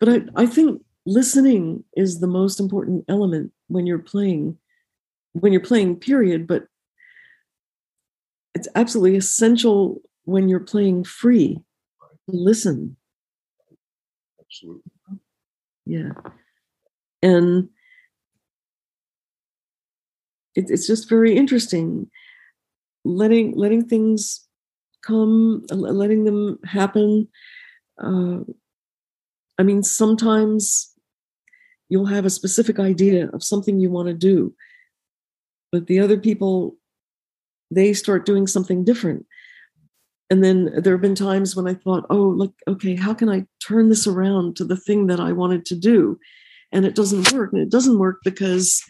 But 0.00 0.08
I, 0.08 0.22
I 0.36 0.46
think 0.46 0.82
listening 1.06 1.84
is 1.96 2.20
the 2.20 2.26
most 2.26 2.60
important 2.60 3.04
element 3.08 3.52
when 3.68 3.86
you're 3.86 3.98
playing 3.98 4.56
when 5.32 5.52
you're 5.52 5.60
playing 5.60 5.96
period 5.96 6.46
but 6.46 6.66
it's 8.54 8.68
absolutely 8.74 9.16
essential 9.16 10.00
when 10.24 10.48
you're 10.48 10.60
playing 10.60 11.04
free 11.04 11.58
listen. 12.26 12.96
Absolutely. 14.40 14.90
Yeah. 15.86 16.12
And 17.22 17.68
it, 20.54 20.66
it's 20.70 20.86
just 20.86 21.08
very 21.08 21.36
interesting 21.36 22.10
letting 23.04 23.56
letting 23.56 23.86
things 23.86 24.46
come 25.02 25.64
letting 25.70 26.24
them 26.24 26.58
happen. 26.64 27.28
Uh, 28.02 28.38
i 29.58 29.62
mean 29.62 29.82
sometimes 29.82 30.92
you'll 31.88 32.06
have 32.06 32.24
a 32.24 32.30
specific 32.30 32.78
idea 32.78 33.28
of 33.30 33.42
something 33.42 33.78
you 33.78 33.90
want 33.90 34.08
to 34.08 34.14
do 34.14 34.52
but 35.70 35.86
the 35.86 36.00
other 36.00 36.18
people 36.18 36.76
they 37.70 37.92
start 37.92 38.26
doing 38.26 38.46
something 38.46 38.84
different. 38.84 39.26
And 40.30 40.42
then 40.42 40.70
there 40.82 40.94
have 40.94 41.02
been 41.02 41.14
times 41.14 41.54
when 41.54 41.68
i 41.68 41.74
thought 41.74 42.06
oh 42.10 42.22
look 42.22 42.54
okay 42.66 42.96
how 42.96 43.14
can 43.14 43.28
i 43.28 43.44
turn 43.64 43.88
this 43.88 44.06
around 44.06 44.56
to 44.56 44.64
the 44.64 44.76
thing 44.76 45.06
that 45.08 45.20
i 45.20 45.32
wanted 45.32 45.64
to 45.66 45.76
do? 45.76 46.18
And 46.72 46.84
it 46.84 46.94
doesn't 46.94 47.32
work 47.32 47.52
and 47.52 47.62
it 47.62 47.70
doesn't 47.70 47.98
work 47.98 48.20
because 48.24 48.82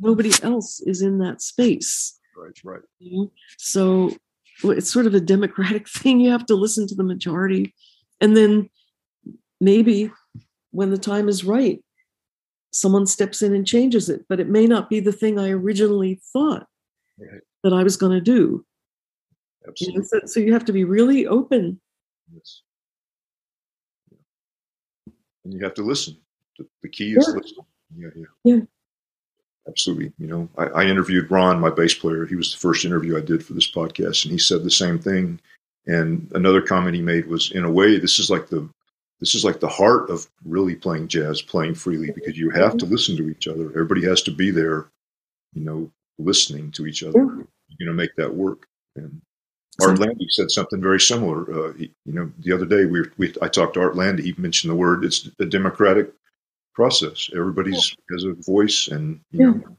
nobody 0.00 0.32
else 0.42 0.80
is 0.80 1.02
in 1.02 1.18
that 1.18 1.42
space. 1.42 2.18
Right 2.36 2.58
right. 2.64 2.82
You 2.98 3.16
know? 3.16 3.32
so 3.58 4.16
it's 4.62 4.90
sort 4.90 5.06
of 5.06 5.14
a 5.14 5.20
democratic 5.20 5.88
thing 6.00 6.20
you 6.20 6.30
have 6.30 6.46
to 6.46 6.54
listen 6.54 6.86
to 6.88 6.94
the 6.94 7.04
majority. 7.04 7.74
And 8.20 8.36
then 8.36 8.70
maybe 9.60 10.10
when 10.70 10.90
the 10.90 10.98
time 10.98 11.28
is 11.28 11.44
right 11.44 11.82
someone 12.72 13.04
steps 13.04 13.42
in 13.42 13.52
and 13.52 13.66
changes 13.66 14.08
it 14.08 14.24
but 14.28 14.38
it 14.38 14.48
may 14.48 14.64
not 14.64 14.88
be 14.88 15.00
the 15.00 15.12
thing 15.12 15.38
i 15.38 15.50
originally 15.50 16.20
thought. 16.32 16.66
Right 17.18 17.42
that 17.62 17.72
I 17.72 17.82
was 17.82 17.96
going 17.96 18.12
to 18.12 18.20
do. 18.20 18.64
Absolutely. 19.66 19.94
You 19.94 19.98
know, 20.00 20.06
so, 20.06 20.26
so, 20.26 20.40
you 20.40 20.52
have 20.52 20.64
to 20.64 20.72
be 20.72 20.84
really 20.84 21.26
open. 21.26 21.80
Yes. 22.32 22.62
And 25.44 25.54
you 25.54 25.60
have 25.64 25.74
to 25.74 25.82
listen. 25.82 26.16
The, 26.58 26.66
the 26.82 26.88
key 26.88 27.12
is 27.12 27.28
listening. 27.28 27.66
Yeah, 27.96 28.08
yeah. 28.16 28.26
Yeah. 28.44 28.60
Absolutely. 29.68 30.12
You 30.18 30.26
know, 30.26 30.48
I, 30.56 30.64
I 30.64 30.84
interviewed 30.84 31.30
Ron, 31.30 31.60
my 31.60 31.70
bass 31.70 31.94
player. 31.94 32.26
He 32.26 32.34
was 32.34 32.52
the 32.52 32.58
first 32.58 32.84
interview 32.84 33.16
I 33.16 33.20
did 33.20 33.44
for 33.44 33.52
this 33.52 33.70
podcast, 33.70 34.24
and 34.24 34.32
he 34.32 34.38
said 34.38 34.64
the 34.64 34.70
same 34.70 34.98
thing. 34.98 35.38
And 35.86 36.30
another 36.34 36.60
comment 36.60 36.96
he 36.96 37.02
made 37.02 37.26
was, 37.26 37.52
in 37.52 37.64
a 37.64 37.70
way, 37.70 37.98
this 37.98 38.18
is 38.18 38.30
like 38.30 38.48
the 38.48 38.68
this 39.20 39.34
is 39.34 39.44
like 39.44 39.60
the 39.60 39.68
heart 39.68 40.08
of 40.08 40.26
really 40.44 40.74
playing 40.74 41.08
jazz, 41.08 41.42
playing 41.42 41.74
freely, 41.74 42.10
because 42.10 42.38
you 42.38 42.48
have 42.50 42.78
to 42.78 42.86
listen 42.86 43.16
to 43.18 43.28
each 43.28 43.46
other. 43.46 43.66
Everybody 43.66 44.02
has 44.06 44.22
to 44.22 44.30
be 44.30 44.50
there, 44.50 44.86
you 45.52 45.62
know, 45.62 45.90
listening 46.20 46.70
to 46.72 46.86
each 46.86 47.02
other. 47.02 47.18
Yeah. 47.18 47.44
You 47.78 47.86
know, 47.86 47.92
make 47.92 48.14
that 48.16 48.34
work. 48.34 48.66
And 48.96 49.20
Art 49.80 49.98
Lande 49.98 50.26
said 50.28 50.50
something 50.50 50.80
very 50.80 51.00
similar. 51.00 51.68
Uh, 51.68 51.72
he, 51.74 51.92
you 52.04 52.12
know, 52.12 52.30
the 52.40 52.52
other 52.52 52.66
day 52.66 52.84
we, 52.84 53.02
we 53.16 53.34
I 53.40 53.48
talked 53.48 53.74
to 53.74 53.80
Art 53.80 53.96
Lande. 53.96 54.18
He 54.20 54.34
mentioned 54.36 54.70
the 54.70 54.76
word. 54.76 55.04
It's 55.04 55.28
a 55.38 55.46
democratic 55.46 56.12
process. 56.74 57.30
Everybody's 57.34 57.90
yeah. 57.90 58.14
has 58.14 58.24
a 58.24 58.34
voice, 58.42 58.88
and 58.88 59.20
you 59.30 59.40
yeah. 59.40 59.50
know, 59.52 59.76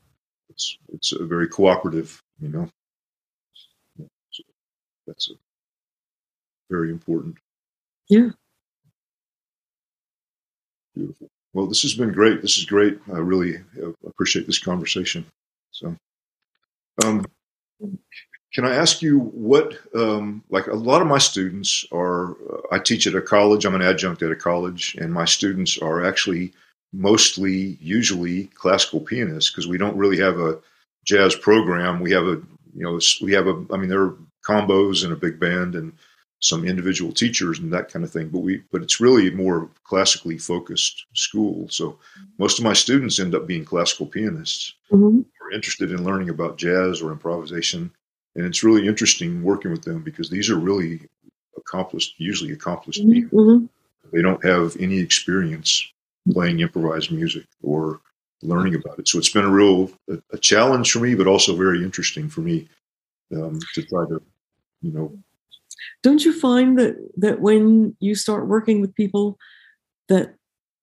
it's 0.50 0.78
it's 0.94 1.12
a 1.12 1.26
very 1.26 1.48
cooperative. 1.48 2.22
You 2.39 2.50
know, 2.50 2.70
so 4.32 4.44
that's 5.06 5.30
a, 5.30 5.34
very 6.70 6.89
important. 6.89 7.38
Yeah. 8.10 8.30
Beautiful. 10.96 11.30
Well, 11.54 11.68
this 11.68 11.82
has 11.84 11.94
been 11.94 12.12
great. 12.12 12.42
This 12.42 12.58
is 12.58 12.66
great. 12.66 13.00
I 13.14 13.18
really 13.18 13.58
uh, 13.82 13.92
appreciate 14.08 14.48
this 14.48 14.60
conversation. 14.60 15.26
So. 15.72 15.96
Um, 17.04 17.26
can 18.54 18.66
I 18.66 18.76
ask 18.76 19.02
you 19.02 19.20
what, 19.20 19.78
um, 19.95 20.43
like 20.49 20.68
a 20.68 20.76
lot 20.76 21.02
of 21.02 21.08
my 21.08 21.18
students 21.18 21.86
are, 21.91 22.32
uh, 22.32 22.62
I 22.72 22.80
teach 22.80 23.08
at 23.08 23.16
a 23.16 23.22
college, 23.22 23.66
I'm 23.66 23.76
an 23.76 23.82
adjunct 23.82 24.22
at 24.22 24.32
a 24.32 24.36
college, 24.36 24.95
and 24.99 25.14
my 25.14 25.26
students 25.26 25.78
are 25.78 26.06
actually 26.06 26.52
mostly, 26.91 27.78
usually 27.80 28.47
classical 28.47 28.99
pianists 28.99 29.49
because 29.49 29.68
we 29.68 29.78
don't 29.78 29.95
really 29.95 30.20
have 30.20 30.38
a 30.39 30.60
jazz 31.06 31.34
program. 31.34 32.02
We 32.02 32.12
have 32.12 32.26
a, 32.26 32.41
you 32.76 32.84
know, 32.84 32.99
we 33.22 33.32
have 33.34 33.47
a, 33.47 33.66
I 33.72 33.78
mean, 33.78 33.89
there 33.89 34.04
are 34.04 34.18
combos 34.45 35.06
and 35.06 35.14
a 35.14 35.18
big 35.18 35.39
band 35.39 35.76
and 35.76 35.93
some 36.39 36.66
individual 36.66 37.14
teachers 37.14 37.60
and 37.60 37.72
that 37.72 37.88
kind 37.88 38.04
of 38.04 38.12
thing, 38.12 38.28
but 38.28 38.39
we, 38.39 38.64
but 38.72 38.82
it's 38.82 38.99
really 38.99 39.30
more 39.30 39.70
classically 39.86 40.38
focused 40.38 41.06
school. 41.14 41.70
So 41.70 41.99
most 42.38 42.58
of 42.58 42.66
my 42.66 42.74
students 42.74 43.20
end 43.20 43.36
up 43.36 43.47
being 43.47 43.64
classical 43.64 44.08
pianists. 44.08 44.74
Mm-hmm 44.91 45.22
are 45.52 45.56
interested 45.56 45.91
in 45.91 46.04
learning 46.04 46.30
about 46.30 46.58
jazz 46.58 47.02
or 47.02 47.12
improvisation. 47.12 47.91
And 48.36 48.45
it's 48.45 48.64
really 48.64 48.88
interesting 48.88 49.43
working 49.43 49.72
with 49.72 49.84
them 49.84 50.02
because 50.04 50.30
these 50.30 50.49
are 50.49 50.58
really 50.58 51.02
accomplished, 51.58 52.16
usually 52.18 52.54
accomplished 52.54 53.06
Mhm, 53.06 53.14
people. 53.14 53.39
mhm. 53.39 53.70
They 54.12 54.22
don't 54.22 54.43
have 54.45 54.76
any 54.80 54.99
experience 54.99 55.88
playing 56.32 56.60
improvised 56.60 57.12
music 57.12 57.45
or 57.62 58.02
learning 58.41 58.76
about 58.76 58.99
it. 58.99 59.08
So 59.08 59.20
it's 59.20 59.30
been 59.30 59.45
a 59.45 59.49
real 59.52 59.91
a, 60.10 60.18
a 60.32 60.38
challenge 60.38 60.91
for 60.91 60.99
me, 60.99 61.16
but 61.16 61.28
also 61.28 61.56
very 61.56 61.84
interesting 61.84 62.30
for 62.30 62.41
me 62.41 62.68
um, 63.36 63.60
to 63.76 63.84
try 63.84 64.06
to, 64.08 64.22
you 64.82 64.91
know, 64.91 65.18
Don't 66.04 66.26
you 66.26 66.34
find 66.34 66.78
that 66.80 66.95
that 67.18 67.41
when 67.41 67.95
you 67.99 68.16
start 68.16 68.47
working 68.47 68.82
with 68.82 68.95
people, 68.95 69.38
that 70.10 70.36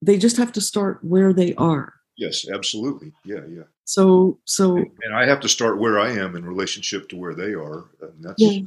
they 0.02 0.18
just 0.18 0.36
have 0.36 0.52
to 0.52 0.60
start 0.60 1.02
where 1.02 1.32
they 1.32 1.54
are? 1.54 1.94
yes, 2.16 2.46
absolutely, 2.52 3.12
yeah, 3.24 3.44
yeah. 3.48 3.64
So 3.89 4.39
so 4.45 4.76
And 4.76 5.14
I 5.14 5.24
have 5.24 5.41
to 5.41 5.49
start 5.49 5.78
where 5.78 5.99
I 5.99 6.11
am 6.11 6.36
in 6.36 6.45
relationship 6.45 7.09
to 7.09 7.16
where 7.16 7.34
they 7.34 7.55
are, 7.55 7.86
and 8.03 8.22
that's, 8.22 8.34
yeah. 8.36 8.61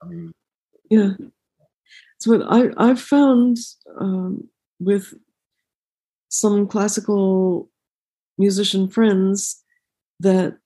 I 0.00 0.06
mean, 0.06 0.32
Yeah. 0.88 1.14
So 2.18 2.38
what 2.38 2.46
I 2.48 2.70
I've 2.76 3.00
found 3.00 3.56
um, 3.98 4.48
with 4.78 5.12
some 6.28 6.68
classical 6.68 7.68
musician 8.38 8.86
friends 8.88 9.60
that 10.20 10.56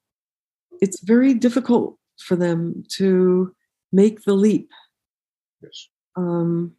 it's 0.83 1.01
very 1.01 1.33
difficult 1.33 1.97
for 2.19 2.37
them 2.37 2.85
to 2.99 3.55
make 3.91 4.25
the 4.25 4.35
leap 4.35 4.69
yes, 5.63 5.89
um, 6.17 6.75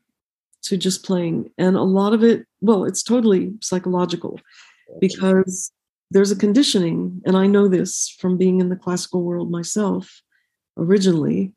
to 0.62 0.78
just 0.78 1.04
playing, 1.04 1.50
and 1.58 1.76
a 1.76 1.82
lot 1.82 2.14
of 2.14 2.24
it, 2.24 2.46
well, 2.62 2.86
it's 2.86 3.02
totally 3.02 3.52
psychological 3.62 4.40
because 5.00 5.72
there's 6.16 6.32
a 6.32 6.36
conditioning, 6.38 7.22
and 7.26 7.36
I 7.36 7.46
know 7.46 7.68
this 7.68 8.16
from 8.22 8.38
being 8.38 8.62
in 8.62 8.70
the 8.70 8.78
classical 8.78 9.22
world 9.22 9.52
myself 9.52 10.22
originally. 10.78 11.54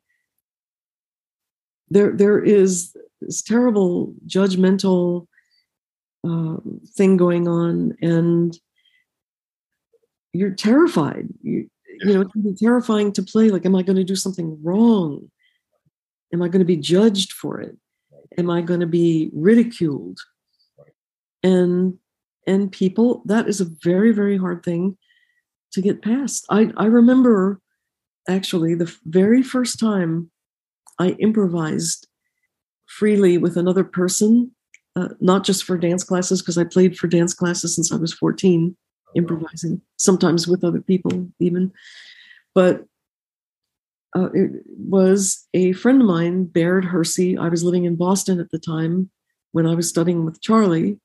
There, 1.87 2.11
there 2.11 2.43
is 2.43 2.93
this 3.21 3.41
terrible 3.41 4.13
judgmental 4.27 5.27
um, 6.25 6.81
thing 6.93 7.15
going 7.15 7.47
on, 7.47 7.95
and 8.01 8.53
you're 10.33 10.55
terrified. 10.55 11.29
You, 11.41 11.69
you 12.01 12.13
know, 12.13 12.19
it 12.19 12.31
can 12.33 12.41
be 12.41 12.53
terrifying 12.53 13.13
to 13.13 13.23
play. 13.23 13.51
Like, 13.51 13.65
am 13.65 13.77
I 13.77 13.81
going 13.81 13.95
to 13.95 14.03
do 14.03 14.17
something 14.17 14.61
wrong? 14.61 15.31
Am 16.33 16.41
I 16.41 16.49
going 16.49 16.59
to 16.59 16.65
be 16.65 16.75
judged 16.75 17.31
for 17.31 17.61
it? 17.61 17.77
Am 18.37 18.49
I 18.49 18.59
going 18.59 18.81
to 18.81 18.87
be 18.87 19.29
ridiculed? 19.31 20.19
And 21.43 21.97
and 22.49 22.71
people, 22.71 23.21
that 23.25 23.47
is 23.47 23.61
a 23.61 23.69
very 23.83 24.11
very 24.11 24.37
hard 24.37 24.63
thing 24.63 24.97
to 25.71 25.81
get 25.81 26.01
past. 26.01 26.45
I 26.49 26.71
I 26.75 26.85
remember 26.85 27.61
actually 28.27 28.75
the 28.75 28.93
very 29.05 29.43
first 29.43 29.79
time 29.79 30.31
I 30.97 31.09
improvised 31.19 32.07
freely 32.87 33.37
with 33.37 33.55
another 33.55 33.83
person, 33.83 34.51
uh, 34.95 35.09
not 35.19 35.45
just 35.45 35.63
for 35.63 35.77
dance 35.77 36.03
classes, 36.03 36.41
because 36.41 36.57
I 36.57 36.63
played 36.63 36.97
for 36.97 37.07
dance 37.07 37.33
classes 37.33 37.75
since 37.75 37.91
I 37.93 37.97
was 37.97 38.13
14, 38.13 38.75
improvising, 39.15 39.81
sometimes 39.97 40.47
with 40.47 40.63
other 40.63 40.81
people 40.81 41.29
even. 41.39 41.71
But 42.55 42.85
uh, 44.15 44.29
it 44.33 44.63
was 44.65 45.47
a 45.53 45.73
friend 45.73 46.01
of 46.01 46.07
mine, 46.07 46.45
Baird 46.45 46.85
Hersey. 46.85 47.37
I 47.37 47.47
was 47.47 47.63
living 47.63 47.85
in 47.85 47.95
Boston 47.95 48.39
at 48.39 48.49
the 48.49 48.59
time 48.59 49.11
when 49.51 49.67
I 49.67 49.75
was 49.75 49.87
studying 49.87 50.25
with 50.25 50.41
Charlie. 50.41 50.99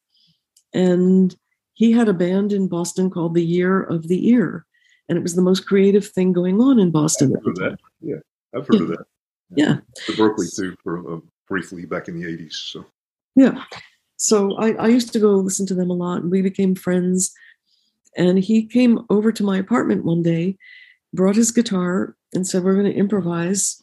And 0.74 1.34
he 1.72 1.92
had 1.92 2.08
a 2.08 2.14
band 2.14 2.52
in 2.52 2.68
Boston 2.68 3.08
called 3.10 3.34
the 3.34 3.44
Year 3.44 3.82
of 3.82 4.08
the 4.08 4.28
Ear. 4.28 4.66
And 5.08 5.16
it 5.16 5.22
was 5.22 5.34
the 5.34 5.42
most 5.42 5.66
creative 5.66 6.06
thing 6.06 6.32
going 6.32 6.60
on 6.60 6.78
in 6.78 6.90
Boston. 6.90 7.34
I've 7.36 7.44
heard 7.44 7.58
of 7.58 7.70
that. 7.70 7.78
Yeah, 8.00 8.16
I've 8.54 8.66
heard 8.66 8.82
of 8.82 8.88
that. 8.88 9.06
Yeah. 9.54 9.76
To 10.06 10.12
Berklee 10.12 10.54
too, 10.54 10.74
for 10.82 11.14
uh, 11.14 11.20
briefly 11.46 11.84
back 11.84 12.08
in 12.08 12.18
the 12.18 12.26
'80s. 12.26 12.52
So 12.52 12.84
Yeah. 13.36 13.62
So 14.16 14.56
I, 14.56 14.72
I 14.72 14.88
used 14.88 15.12
to 15.12 15.18
go 15.18 15.32
listen 15.32 15.66
to 15.66 15.74
them 15.74 15.90
a 15.90 15.94
lot 15.94 16.22
and 16.22 16.30
we 16.30 16.40
became 16.40 16.74
friends. 16.74 17.32
And 18.16 18.38
he 18.38 18.66
came 18.66 19.04
over 19.10 19.32
to 19.32 19.42
my 19.42 19.58
apartment 19.58 20.04
one 20.04 20.22
day, 20.22 20.56
brought 21.12 21.36
his 21.36 21.50
guitar, 21.50 22.16
and 22.32 22.46
said, 22.46 22.62
We're 22.62 22.74
going 22.74 22.92
to 22.92 22.98
improvise. 22.98 23.82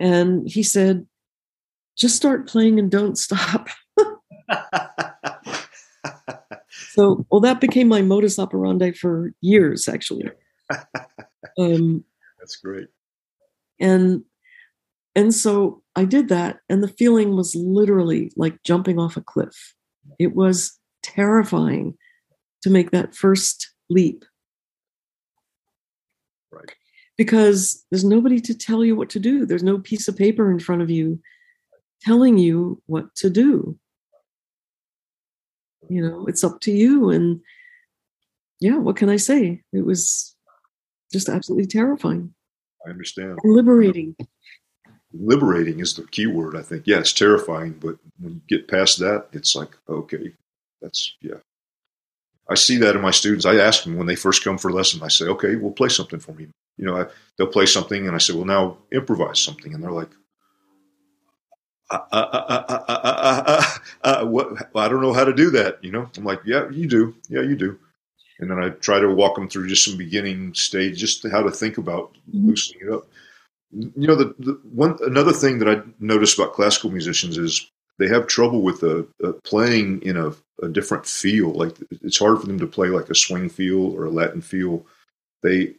And 0.00 0.48
he 0.48 0.62
said, 0.62 1.06
Just 1.96 2.16
start 2.16 2.48
playing 2.48 2.78
and 2.78 2.90
don't 2.90 3.18
stop. 3.18 3.68
So, 6.94 7.26
well, 7.30 7.40
that 7.40 7.60
became 7.60 7.88
my 7.88 8.02
modus 8.02 8.38
operandi 8.38 8.92
for 8.92 9.32
years, 9.40 9.88
actually. 9.88 10.30
Um, 11.58 12.02
that's 12.40 12.56
great. 12.56 12.88
and 13.78 14.24
and 15.14 15.32
so 15.32 15.82
I 15.94 16.04
did 16.04 16.28
that, 16.30 16.60
and 16.68 16.82
the 16.82 16.88
feeling 16.88 17.36
was 17.36 17.54
literally 17.54 18.32
like 18.34 18.60
jumping 18.64 18.98
off 18.98 19.16
a 19.16 19.20
cliff. 19.20 19.74
It 20.18 20.34
was 20.34 20.76
terrifying 21.02 21.96
to 22.62 22.70
make 22.70 22.90
that 22.90 23.14
first 23.14 23.70
leap 23.90 24.24
Right. 26.50 26.72
because 27.16 27.84
there's 27.90 28.04
nobody 28.04 28.40
to 28.40 28.54
tell 28.54 28.84
you 28.84 28.96
what 28.96 29.10
to 29.10 29.20
do. 29.20 29.44
There's 29.46 29.62
no 29.62 29.78
piece 29.78 30.08
of 30.08 30.16
paper 30.16 30.50
in 30.50 30.58
front 30.58 30.82
of 30.82 30.90
you 30.90 31.20
telling 32.02 32.38
you 32.38 32.82
what 32.86 33.14
to 33.16 33.30
do. 33.30 33.78
You 35.88 36.08
know, 36.08 36.26
it's 36.26 36.44
up 36.44 36.60
to 36.62 36.72
you. 36.72 37.10
And 37.10 37.40
yeah, 38.60 38.76
what 38.76 38.96
can 38.96 39.08
I 39.08 39.16
say? 39.16 39.62
It 39.72 39.84
was 39.84 40.34
just 41.12 41.28
absolutely 41.28 41.66
terrifying 41.66 42.34
I 42.86 42.90
understand. 42.90 43.38
and 43.42 43.54
liberating. 43.54 44.16
Liberating 45.12 45.80
is 45.80 45.94
the 45.94 46.06
key 46.08 46.26
word, 46.26 46.56
I 46.56 46.62
think. 46.62 46.86
Yeah, 46.86 46.98
it's 46.98 47.12
terrifying, 47.12 47.74
but 47.80 47.96
when 48.18 48.34
you 48.34 48.40
get 48.48 48.68
past 48.68 48.98
that, 48.98 49.28
it's 49.32 49.54
like, 49.54 49.70
okay, 49.88 50.32
that's, 50.82 51.14
yeah. 51.20 51.36
I 52.48 52.56
see 52.56 52.76
that 52.78 52.96
in 52.96 53.00
my 53.00 53.12
students. 53.12 53.46
I 53.46 53.56
ask 53.56 53.84
them 53.84 53.96
when 53.96 54.06
they 54.06 54.16
first 54.16 54.44
come 54.44 54.58
for 54.58 54.68
a 54.68 54.72
lesson, 54.72 55.02
I 55.02 55.08
say, 55.08 55.26
okay, 55.26 55.56
well, 55.56 55.72
play 55.72 55.88
something 55.88 56.18
for 56.18 56.32
me. 56.32 56.48
You 56.76 56.86
know, 56.86 56.96
I, 56.96 57.06
they'll 57.38 57.46
play 57.46 57.66
something, 57.66 58.06
and 58.06 58.14
I 58.14 58.18
say, 58.18 58.34
well, 58.34 58.44
now 58.44 58.78
improvise 58.92 59.38
something. 59.38 59.72
And 59.72 59.82
they're 59.82 59.92
like, 59.92 60.10
I 61.90 63.78
don't 64.74 65.02
know 65.02 65.12
how 65.12 65.24
to 65.24 65.34
do 65.34 65.50
that. 65.50 65.78
You 65.82 65.92
know, 65.92 66.10
I'm 66.16 66.24
like, 66.24 66.40
yeah, 66.44 66.68
you 66.70 66.86
do. 66.86 67.14
Yeah, 67.28 67.42
you 67.42 67.56
do. 67.56 67.78
And 68.40 68.50
then 68.50 68.58
I 68.58 68.70
try 68.70 68.98
to 68.98 69.14
walk 69.14 69.36
them 69.36 69.48
through 69.48 69.68
just 69.68 69.84
some 69.84 69.96
beginning 69.96 70.54
stage, 70.54 70.98
just 70.98 71.26
how 71.28 71.42
to 71.42 71.50
think 71.50 71.78
about 71.78 72.16
loosening 72.32 72.88
it 72.88 72.92
up. 72.92 73.06
You 73.70 74.08
know, 74.08 74.14
the, 74.14 74.34
the 74.38 74.60
one 74.72 74.98
another 75.02 75.32
thing 75.32 75.58
that 75.58 75.68
I 75.68 75.82
notice 76.00 76.34
about 76.34 76.54
classical 76.54 76.90
musicians 76.90 77.38
is 77.38 77.70
they 77.98 78.08
have 78.08 78.26
trouble 78.26 78.62
with 78.62 78.82
a, 78.82 79.06
a 79.22 79.32
playing 79.32 80.02
in 80.02 80.16
a, 80.16 80.32
a, 80.62 80.68
different 80.68 81.06
feel. 81.06 81.52
Like 81.52 81.76
it's 81.90 82.18
hard 82.18 82.40
for 82.40 82.46
them 82.46 82.58
to 82.58 82.66
play 82.66 82.88
like 82.88 83.10
a 83.10 83.14
swing 83.14 83.48
feel 83.48 83.94
or 83.96 84.04
a 84.04 84.10
Latin 84.10 84.40
feel. 84.40 84.84
They 85.42 85.74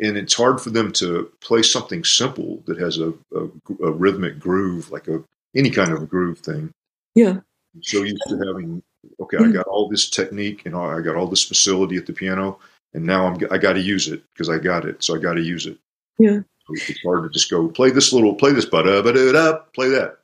and 0.00 0.16
it's 0.16 0.34
hard 0.34 0.60
for 0.60 0.70
them 0.70 0.92
to 0.92 1.30
play 1.40 1.62
something 1.62 2.04
simple 2.04 2.62
that 2.66 2.78
has 2.78 2.98
a, 2.98 3.12
a 3.34 3.90
rhythmic 3.90 4.38
groove, 4.38 4.90
like 4.90 5.08
a 5.08 5.22
any 5.54 5.70
kind 5.70 5.92
of 5.92 6.02
a 6.02 6.06
groove 6.06 6.38
thing. 6.38 6.70
Yeah. 7.14 7.40
so 7.82 8.02
used 8.02 8.22
to 8.28 8.36
having 8.46 8.82
okay, 9.20 9.38
I 9.38 9.50
got 9.50 9.66
all 9.66 9.88
this 9.88 10.08
technique 10.10 10.66
and 10.66 10.76
I 10.76 11.00
got 11.00 11.16
all 11.16 11.26
this 11.26 11.44
facility 11.44 11.96
at 11.96 12.06
the 12.06 12.12
piano, 12.12 12.58
and 12.94 13.04
now 13.04 13.26
I'm 13.26 13.38
I 13.50 13.58
got 13.58 13.74
to 13.74 13.80
use 13.80 14.08
it 14.08 14.22
because 14.32 14.48
I 14.48 14.58
got 14.58 14.84
it, 14.84 15.02
so 15.02 15.16
I 15.16 15.18
got 15.18 15.34
to 15.34 15.42
use 15.42 15.66
it. 15.66 15.78
Yeah. 16.18 16.40
So 16.66 16.74
it's 16.74 17.02
hard 17.02 17.24
to 17.24 17.30
just 17.30 17.50
go 17.50 17.68
play 17.68 17.90
this 17.90 18.12
little, 18.12 18.34
play 18.34 18.52
this, 18.52 18.64
but 18.66 18.86
it 18.86 19.36
up, 19.36 19.72
play 19.74 19.88
that. 19.88 20.18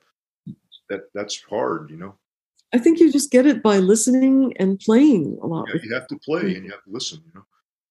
That 0.89 1.09
that's 1.13 1.41
hard, 1.43 1.89
you 1.89 1.97
know. 1.97 2.15
I 2.73 2.77
think 2.77 2.99
you 2.99 3.11
just 3.11 3.31
get 3.31 3.45
it 3.45 3.63
by 3.63 3.77
listening 3.79 4.53
and 4.57 4.79
playing 4.79 5.37
a 5.41 5.47
lot. 5.47 5.67
Yeah, 5.73 5.81
you 5.83 5.93
have 5.93 6.07
to 6.07 6.17
play 6.19 6.55
and 6.55 6.65
you 6.65 6.71
have 6.71 6.83
to 6.83 6.89
listen, 6.91 7.19
you 7.25 7.31
know. 7.35 7.45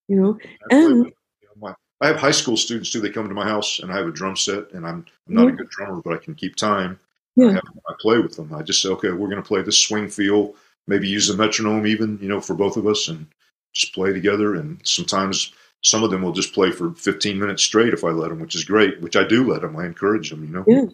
You 0.08 0.16
know, 0.16 0.34
play 0.34 0.84
And- 0.84 0.98
with, 1.04 1.14
you 1.42 1.48
know, 1.48 1.54
my, 1.68 1.74
I 2.00 2.06
have 2.08 2.16
high 2.16 2.30
school 2.30 2.56
students 2.56 2.90
too. 2.90 3.00
They 3.00 3.10
come 3.10 3.28
to 3.28 3.34
my 3.34 3.44
house 3.46 3.80
and 3.80 3.90
I 3.90 3.96
have 3.96 4.06
a 4.06 4.12
drum 4.12 4.36
set, 4.36 4.70
and 4.72 4.86
I'm 4.86 5.04
I'm 5.28 5.34
not 5.34 5.48
a 5.48 5.50
Mhm. 5.52 5.58
good 5.58 5.70
drummer, 5.70 6.00
but 6.02 6.12
I 6.14 6.18
can 6.18 6.34
keep 6.34 6.56
time. 6.56 6.98
Yeah. 7.36 7.48
I, 7.48 7.52
have, 7.52 7.62
I 7.88 7.92
play 8.00 8.18
with 8.18 8.36
them. 8.36 8.52
I 8.54 8.62
just 8.62 8.82
say, 8.82 8.88
okay, 8.90 9.10
we're 9.10 9.28
going 9.28 9.42
to 9.42 9.46
play 9.46 9.62
this 9.62 9.78
swing 9.78 10.08
feel. 10.08 10.54
Maybe 10.86 11.08
use 11.08 11.28
the 11.28 11.36
metronome, 11.36 11.86
even 11.86 12.18
you 12.20 12.28
know, 12.28 12.40
for 12.40 12.54
both 12.54 12.76
of 12.76 12.86
us, 12.86 13.08
and 13.08 13.26
just 13.74 13.94
play 13.94 14.12
together. 14.12 14.54
And 14.54 14.80
sometimes 14.84 15.52
some 15.82 16.02
of 16.02 16.10
them 16.10 16.22
will 16.22 16.32
just 16.32 16.54
play 16.54 16.70
for 16.70 16.92
15 16.94 17.38
minutes 17.38 17.62
straight 17.62 17.92
if 17.92 18.04
I 18.04 18.10
let 18.10 18.30
them, 18.30 18.40
which 18.40 18.54
is 18.54 18.64
great. 18.64 19.00
Which 19.00 19.16
I 19.16 19.24
do 19.24 19.50
let 19.50 19.62
them. 19.62 19.76
I 19.76 19.84
encourage 19.84 20.30
them, 20.30 20.44
you 20.44 20.50
know. 20.50 20.64
Yeah. 20.66 20.86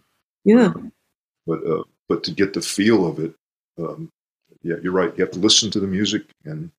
yeah, 0.45 0.73
But 1.47 1.67
uh, 1.67 1.85
but 2.09 2.25
to 2.25 2.33
get 2.33 2.55
the 2.55 2.61
feel 2.61 3.07
of 3.07 3.19
it, 3.19 3.35
um, 3.79 4.11
yeah, 4.63 4.77
you're 4.83 4.93
right. 4.93 5.13
You 5.17 5.25
have 5.25 5.33
to 5.33 5.39
listen 5.39 5.71
to 5.71 5.81
the 5.81 5.87
music 5.87 6.25
and 6.45 6.71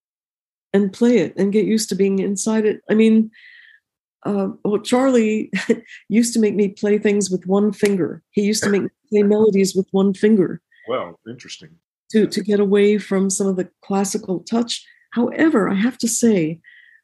and 0.74 0.91
play 0.91 1.20
it 1.20 1.36
and 1.38 1.53
get 1.53 1.66
used 1.66 1.89
to 1.89 1.95
being 1.95 2.20
inside 2.20 2.66
it. 2.66 2.82
I 2.89 2.95
mean, 2.95 3.32
uh, 4.26 4.49
well, 4.64 4.82
Charlie 4.82 5.51
used 6.09 6.34
to 6.34 6.39
make 6.39 6.55
me 6.55 6.70
play 6.70 6.97
things 6.97 7.30
with 7.30 7.45
one 7.45 7.72
finger. 7.72 8.22
He 8.32 8.41
used 8.41 8.64
to 8.64 8.70
make 8.72 8.84
me 8.84 8.89
play 9.14 9.24
melodies 9.24 9.76
with 9.76 9.88
one 9.91 10.14
finger 10.14 10.61
wow, 10.88 11.16
interesting. 11.30 11.70
to 12.11 12.28
to 12.28 12.41
get 12.41 12.59
away 12.59 12.97
from 12.97 13.30
some 13.30 13.47
of 13.47 13.55
the 13.55 13.70
classical 13.84 14.39
touch. 14.41 14.86
However, 15.11 15.70
I 15.70 15.76
have 15.76 15.97
to 15.99 16.07
say, 16.07 16.59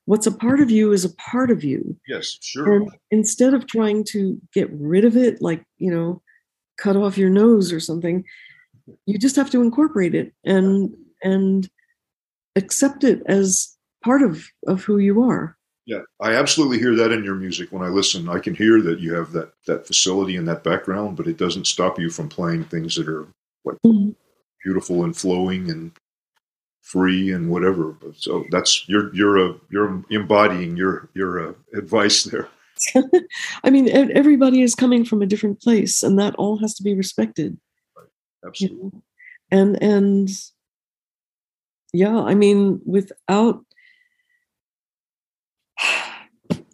what's 0.05 0.27
a 0.27 0.31
part 0.31 0.59
of 0.59 0.71
you 0.71 0.91
is 0.91 1.05
a 1.05 1.13
part 1.15 1.51
of 1.51 1.63
you. 1.63 1.95
Yes, 2.07 2.37
sure. 2.41 2.75
And 2.75 2.89
instead 3.11 3.53
of 3.53 3.67
trying 3.67 4.03
to 4.05 4.39
get 4.53 4.67
rid 4.71 5.05
of 5.05 5.15
it, 5.15 5.41
like, 5.41 5.63
you 5.77 5.91
know, 5.91 6.21
cut 6.77 6.95
off 6.95 7.17
your 7.17 7.29
nose 7.29 7.71
or 7.71 7.79
something, 7.79 8.23
you 9.05 9.19
just 9.19 9.35
have 9.35 9.51
to 9.51 9.61
incorporate 9.61 10.15
it 10.15 10.33
and 10.43 10.95
and 11.23 11.69
accept 12.55 13.03
it 13.03 13.21
as 13.27 13.77
part 14.03 14.21
of 14.21 14.47
of 14.67 14.83
who 14.83 14.97
you 14.97 15.21
are. 15.21 15.55
Yeah, 15.89 16.01
I 16.21 16.35
absolutely 16.35 16.77
hear 16.77 16.95
that 16.97 17.11
in 17.11 17.23
your 17.23 17.33
music 17.33 17.71
when 17.71 17.81
I 17.81 17.87
listen. 17.87 18.29
I 18.29 18.37
can 18.37 18.53
hear 18.53 18.79
that 18.79 18.99
you 18.99 19.15
have 19.15 19.31
that 19.31 19.53
that 19.65 19.87
facility 19.87 20.35
and 20.35 20.47
that 20.47 20.63
background, 20.63 21.17
but 21.17 21.25
it 21.25 21.37
doesn't 21.37 21.65
stop 21.65 21.97
you 21.97 22.11
from 22.11 22.29
playing 22.29 22.65
things 22.65 22.93
that 22.93 23.09
are 23.09 23.27
like 23.65 23.77
mm-hmm. 23.83 24.11
beautiful 24.63 25.03
and 25.03 25.17
flowing 25.17 25.71
and 25.71 25.91
free 26.83 27.31
and 27.31 27.49
whatever. 27.49 27.95
So 28.15 28.45
that's 28.51 28.87
you're 28.87 29.11
you're 29.15 29.43
a 29.43 29.55
you're 29.71 30.05
embodying 30.11 30.77
your 30.77 31.09
your 31.15 31.49
uh, 31.49 31.53
advice 31.73 32.23
there. 32.23 32.47
I 33.63 33.71
mean, 33.71 33.89
everybody 33.89 34.61
is 34.61 34.75
coming 34.75 35.03
from 35.03 35.23
a 35.23 35.25
different 35.25 35.59
place, 35.59 36.03
and 36.03 36.19
that 36.19 36.35
all 36.35 36.59
has 36.59 36.75
to 36.75 36.83
be 36.83 36.93
respected. 36.93 37.57
Right. 37.97 38.09
Absolutely. 38.45 38.77
You 38.77 38.91
know? 38.93 39.01
And 39.49 39.81
and 39.81 40.29
yeah, 41.93 42.19
I 42.21 42.35
mean, 42.35 42.79
without 42.85 43.65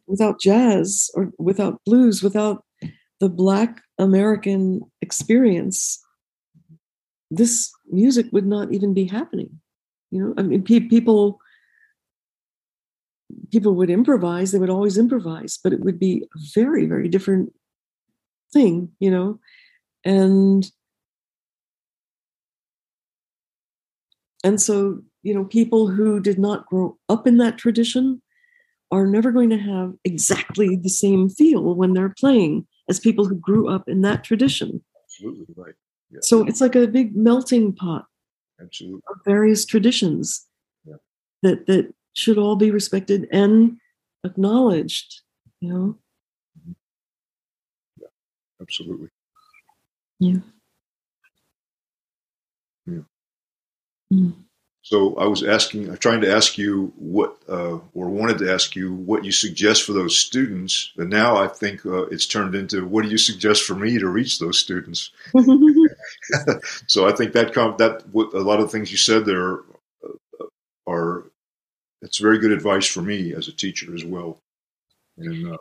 without 0.08 0.40
jazz 0.40 1.10
or 1.16 1.32
without 1.40 1.82
blues, 1.86 2.22
without 2.24 2.64
the 3.20 3.30
Black 3.30 3.82
American 4.00 4.82
experience, 5.02 6.00
this 7.32 7.72
music 7.90 8.28
would 8.32 8.46
not 8.46 8.72
even 8.72 8.94
be 8.94 9.06
happening. 9.06 9.60
You 10.12 10.22
know, 10.24 10.34
I 10.38 10.44
mean, 10.44 10.64
pe- 10.64 10.82
people 10.88 11.40
people 13.52 13.76
would 13.76 13.90
improvise; 13.90 14.52
they 14.52 14.60
would 14.60 14.70
always 14.70 14.98
improvise, 14.98 15.58
but 15.64 15.74
it 15.74 15.82
would 15.82 16.00
be 16.00 16.24
a 16.36 16.40
very, 16.54 16.86
very 16.86 17.08
different 17.08 17.54
thing. 18.54 18.92
You 19.00 19.12
know, 19.12 19.40
and 20.06 20.70
and 24.44 24.62
so 24.62 25.02
you 25.24 25.34
know, 25.34 25.44
people 25.44 25.88
who 25.88 26.20
did 26.20 26.38
not 26.38 26.68
grow 26.68 26.98
up 27.10 27.26
in 27.26 27.38
that 27.38 27.58
tradition 27.58 28.22
are 28.92 29.08
never 29.08 29.32
going 29.32 29.50
to 29.50 29.58
have 29.58 29.94
exactly 30.04 30.76
the 30.76 30.90
same 30.90 31.30
feel 31.30 31.76
when 31.76 31.94
they're 31.94 32.14
playing 32.18 32.68
as 32.90 33.00
people 33.00 33.26
who 33.26 33.36
grew 33.36 33.68
up 33.70 33.88
in 33.88 34.02
that 34.02 34.24
tradition. 34.24 34.84
Absolutely 35.06 35.54
right. 35.56 35.74
Yeah. 36.12 36.20
So 36.22 36.46
it's 36.46 36.62
like 36.62 36.76
a 36.76 36.88
big 36.88 37.16
melting 37.16 37.74
pot 37.74 38.06
Absolutely. 38.62 39.02
of 39.10 39.18
various 39.26 39.66
traditions 39.66 40.46
yeah. 40.86 40.96
that 41.42 41.66
that 41.68 41.94
should 42.14 42.38
all 42.38 42.56
be 42.56 42.72
respected 42.72 43.28
and 43.32 43.78
acknowledged. 44.24 45.22
You 45.62 45.70
know. 45.70 45.98
Yeah. 48.00 48.08
Absolutely. 48.62 49.10
Yeah. 50.20 50.40
Yeah. 52.86 53.00
Mm. 54.14 54.34
So 54.86 55.16
I 55.16 55.26
was 55.26 55.42
asking, 55.42 55.98
trying 55.98 56.22
to 56.22 56.32
ask 56.32 56.60
you 56.60 56.94
what, 56.96 57.38
uh, 57.50 57.80
or 57.96 58.08
wanted 58.08 58.38
to 58.38 58.54
ask 58.54 58.76
you 58.76 58.94
what 58.94 59.26
you 59.26 59.32
suggest 59.32 59.82
for 59.82 59.94
those 59.94 60.16
students. 60.16 60.92
And 60.96 61.10
now 61.10 61.38
I 61.38 61.48
think 61.48 61.84
uh, 61.88 62.04
it's 62.04 62.28
turned 62.28 62.54
into 62.54 62.86
what 62.86 63.04
do 63.04 63.10
you 63.10 63.18
suggest 63.18 63.64
for 63.64 63.74
me 63.74 63.98
to 63.98 64.08
reach 64.08 64.38
those 64.38 64.60
students? 64.60 65.10
so 66.88 67.08
I 67.08 67.14
think 67.14 67.34
that 67.34 67.52
com- 67.52 67.78
that 67.80 68.04
what, 68.12 68.32
a 68.36 68.42
lot 68.42 68.60
of 68.60 68.68
the 68.68 68.72
things 68.72 68.92
you 68.92 69.00
said 69.00 69.26
there 69.26 69.62
uh, 70.04 70.46
are 70.86 71.32
it's 72.04 72.20
very 72.20 72.38
good 72.38 72.52
advice 72.52 72.86
for 72.86 73.02
me 73.02 73.34
as 73.34 73.48
a 73.48 73.56
teacher 73.56 73.96
as 73.96 74.06
well. 74.06 74.38
And 75.18 75.52
uh, 75.52 75.58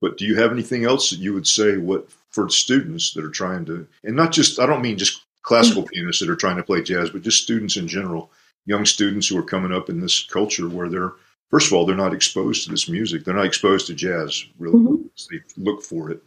but 0.00 0.18
do 0.18 0.24
you 0.24 0.34
have 0.34 0.50
anything 0.50 0.84
else 0.84 1.10
that 1.10 1.20
you 1.20 1.34
would 1.34 1.46
say 1.46 1.76
what 1.76 2.10
for 2.30 2.48
students 2.48 3.12
that 3.12 3.24
are 3.24 3.30
trying 3.30 3.64
to, 3.66 3.86
and 4.02 4.16
not 4.16 4.32
just 4.32 4.58
I 4.58 4.66
don't 4.66 4.82
mean 4.82 4.98
just 4.98 5.24
classical 5.48 5.82
pianists 5.82 6.20
that 6.20 6.28
are 6.28 6.36
trying 6.36 6.58
to 6.58 6.62
play 6.62 6.82
jazz, 6.82 7.08
but 7.08 7.22
just 7.22 7.42
students 7.42 7.78
in 7.78 7.88
general, 7.88 8.30
young 8.66 8.84
students 8.84 9.26
who 9.26 9.38
are 9.38 9.42
coming 9.42 9.72
up 9.72 9.88
in 9.88 9.98
this 9.98 10.22
culture 10.24 10.68
where 10.68 10.90
they're 10.90 11.14
first 11.48 11.68
of 11.68 11.72
all 11.72 11.86
they're 11.86 11.96
not 11.96 12.12
exposed 12.12 12.64
to 12.64 12.70
this 12.70 12.86
music, 12.86 13.24
they're 13.24 13.34
not 13.34 13.46
exposed 13.46 13.86
to 13.86 13.94
jazz 13.94 14.44
really. 14.58 14.78
Mm-hmm. 14.78 15.06
They 15.30 15.40
look 15.56 15.82
for 15.82 16.10
it, 16.10 16.22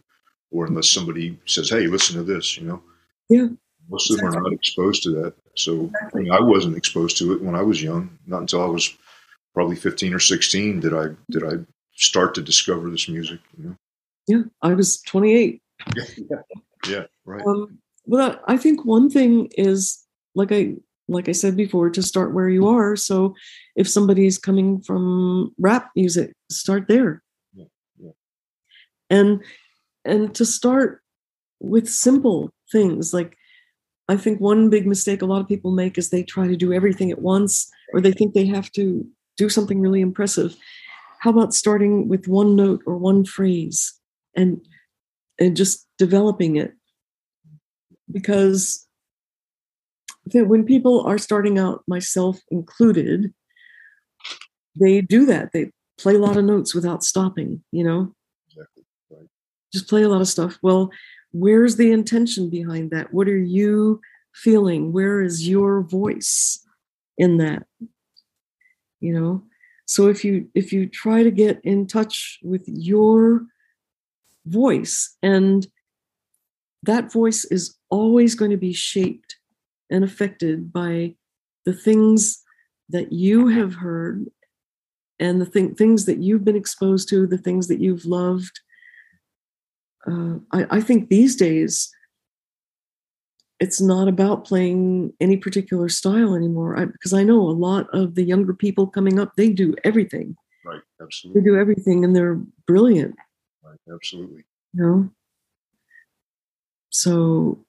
or 0.50 0.66
unless 0.66 0.88
somebody 0.88 1.38
says, 1.46 1.70
"Hey, 1.70 1.86
listen 1.86 2.16
to 2.16 2.24
this," 2.24 2.58
you 2.58 2.66
know. 2.66 2.82
Yeah. 3.28 3.46
Most 3.88 4.10
of 4.10 4.16
them 4.16 4.26
are 4.26 4.40
not 4.40 4.52
exposed 4.52 5.04
to 5.04 5.10
that. 5.10 5.34
So 5.56 5.90
I, 6.14 6.18
mean, 6.18 6.32
I 6.32 6.40
wasn't 6.40 6.76
exposed 6.76 7.16
to 7.18 7.32
it 7.32 7.42
when 7.42 7.54
I 7.54 7.62
was 7.62 7.80
young. 7.80 8.18
Not 8.26 8.40
until 8.40 8.62
I 8.62 8.66
was 8.66 8.92
probably 9.54 9.76
15 9.76 10.14
or 10.14 10.18
16 10.18 10.80
did 10.80 10.94
I 10.94 11.06
did 11.30 11.44
I 11.44 11.64
start 11.94 12.34
to 12.34 12.42
discover 12.42 12.90
this 12.90 13.08
music. 13.08 13.38
You 13.56 13.64
know? 13.64 13.76
Yeah, 14.26 14.42
I 14.62 14.74
was 14.74 15.00
28. 15.02 15.62
yeah, 15.94 16.04
yeah, 16.88 17.04
right. 17.24 17.46
Um, 17.46 17.78
well, 18.04 18.40
I 18.46 18.56
think 18.56 18.84
one 18.84 19.10
thing 19.10 19.48
is 19.56 20.04
like 20.34 20.52
I 20.52 20.74
like 21.08 21.28
I 21.28 21.32
said 21.32 21.56
before 21.56 21.90
to 21.90 22.02
start 22.02 22.32
where 22.32 22.48
you 22.48 22.66
are. 22.66 22.96
So 22.96 23.34
if 23.76 23.88
somebody's 23.88 24.38
coming 24.38 24.80
from 24.80 25.54
rap 25.58 25.90
music, 25.94 26.32
start 26.50 26.86
there. 26.88 27.22
Yeah, 27.52 27.66
yeah. 27.98 28.12
And 29.10 29.42
and 30.04 30.34
to 30.34 30.44
start 30.44 31.02
with 31.60 31.88
simple 31.88 32.50
things 32.70 33.14
like 33.14 33.36
I 34.08 34.16
think 34.16 34.40
one 34.40 34.68
big 34.68 34.86
mistake 34.86 35.22
a 35.22 35.26
lot 35.26 35.40
of 35.40 35.48
people 35.48 35.70
make 35.70 35.96
is 35.96 36.10
they 36.10 36.22
try 36.22 36.48
to 36.48 36.56
do 36.56 36.72
everything 36.72 37.10
at 37.10 37.22
once 37.22 37.70
or 37.92 38.00
they 38.00 38.12
think 38.12 38.34
they 38.34 38.46
have 38.46 38.70
to 38.72 39.06
do 39.36 39.48
something 39.48 39.80
really 39.80 40.00
impressive. 40.00 40.56
How 41.20 41.30
about 41.30 41.54
starting 41.54 42.08
with 42.08 42.26
one 42.26 42.56
note 42.56 42.82
or 42.84 42.96
one 42.96 43.24
phrase 43.24 43.94
and 44.34 44.60
and 45.38 45.56
just 45.56 45.86
developing 45.98 46.56
it 46.56 46.74
because 48.12 48.86
when 50.32 50.64
people 50.64 51.04
are 51.06 51.18
starting 51.18 51.58
out, 51.58 51.82
myself 51.86 52.40
included, 52.50 53.32
they 54.78 55.00
do 55.00 55.26
that. 55.26 55.52
They 55.52 55.72
play 55.98 56.14
a 56.14 56.18
lot 56.18 56.36
of 56.36 56.44
notes 56.44 56.74
without 56.74 57.02
stopping, 57.02 57.62
you 57.72 57.84
know? 57.84 58.14
Exactly. 58.48 58.84
Right. 59.10 59.28
Just 59.72 59.88
play 59.88 60.02
a 60.02 60.08
lot 60.08 60.20
of 60.20 60.28
stuff. 60.28 60.58
Well, 60.62 60.90
where's 61.32 61.76
the 61.76 61.90
intention 61.90 62.50
behind 62.50 62.90
that? 62.90 63.12
What 63.12 63.28
are 63.28 63.36
you 63.36 64.00
feeling? 64.34 64.92
Where 64.92 65.22
is 65.22 65.48
your 65.48 65.82
voice 65.82 66.64
in 67.18 67.38
that? 67.38 67.66
You 69.00 69.12
know? 69.12 69.42
So 69.86 70.08
if 70.08 70.24
you 70.24 70.48
if 70.54 70.72
you 70.72 70.88
try 70.88 71.22
to 71.22 71.30
get 71.30 71.60
in 71.64 71.86
touch 71.86 72.38
with 72.42 72.62
your 72.66 73.44
voice 74.46 75.16
and 75.22 75.66
that 76.84 77.12
voice 77.12 77.44
is 77.44 77.76
always 77.92 78.34
going 78.34 78.50
to 78.50 78.56
be 78.56 78.72
shaped 78.72 79.36
and 79.90 80.02
affected 80.02 80.72
by 80.72 81.14
the 81.66 81.74
things 81.74 82.42
that 82.88 83.12
you 83.12 83.48
have 83.48 83.74
heard 83.74 84.28
and 85.20 85.40
the 85.40 85.46
thing, 85.46 85.74
things 85.74 86.06
that 86.06 86.18
you've 86.18 86.44
been 86.44 86.56
exposed 86.56 87.08
to, 87.10 87.26
the 87.26 87.38
things 87.38 87.68
that 87.68 87.80
you've 87.80 88.06
loved. 88.06 88.60
Uh, 90.10 90.36
I, 90.50 90.78
I 90.78 90.80
think 90.80 91.08
these 91.08 91.36
days, 91.36 91.92
it's 93.60 93.80
not 93.80 94.08
about 94.08 94.44
playing 94.44 95.12
any 95.20 95.36
particular 95.36 95.88
style 95.88 96.34
anymore 96.34 96.76
I, 96.76 96.86
because 96.86 97.12
I 97.12 97.22
know 97.22 97.40
a 97.42 97.60
lot 97.68 97.86
of 97.92 98.16
the 98.16 98.24
younger 98.24 98.54
people 98.54 98.86
coming 98.88 99.20
up, 99.20 99.36
they 99.36 99.50
do 99.50 99.74
everything. 99.84 100.34
Right, 100.64 100.80
absolutely. 101.00 101.40
They 101.40 101.44
do 101.44 101.56
everything 101.56 102.04
and 102.04 102.16
they're 102.16 102.40
brilliant. 102.66 103.14
Right, 103.62 103.78
absolutely. 103.92 104.44
You 104.74 104.82
know? 104.82 105.10
So 106.90 107.64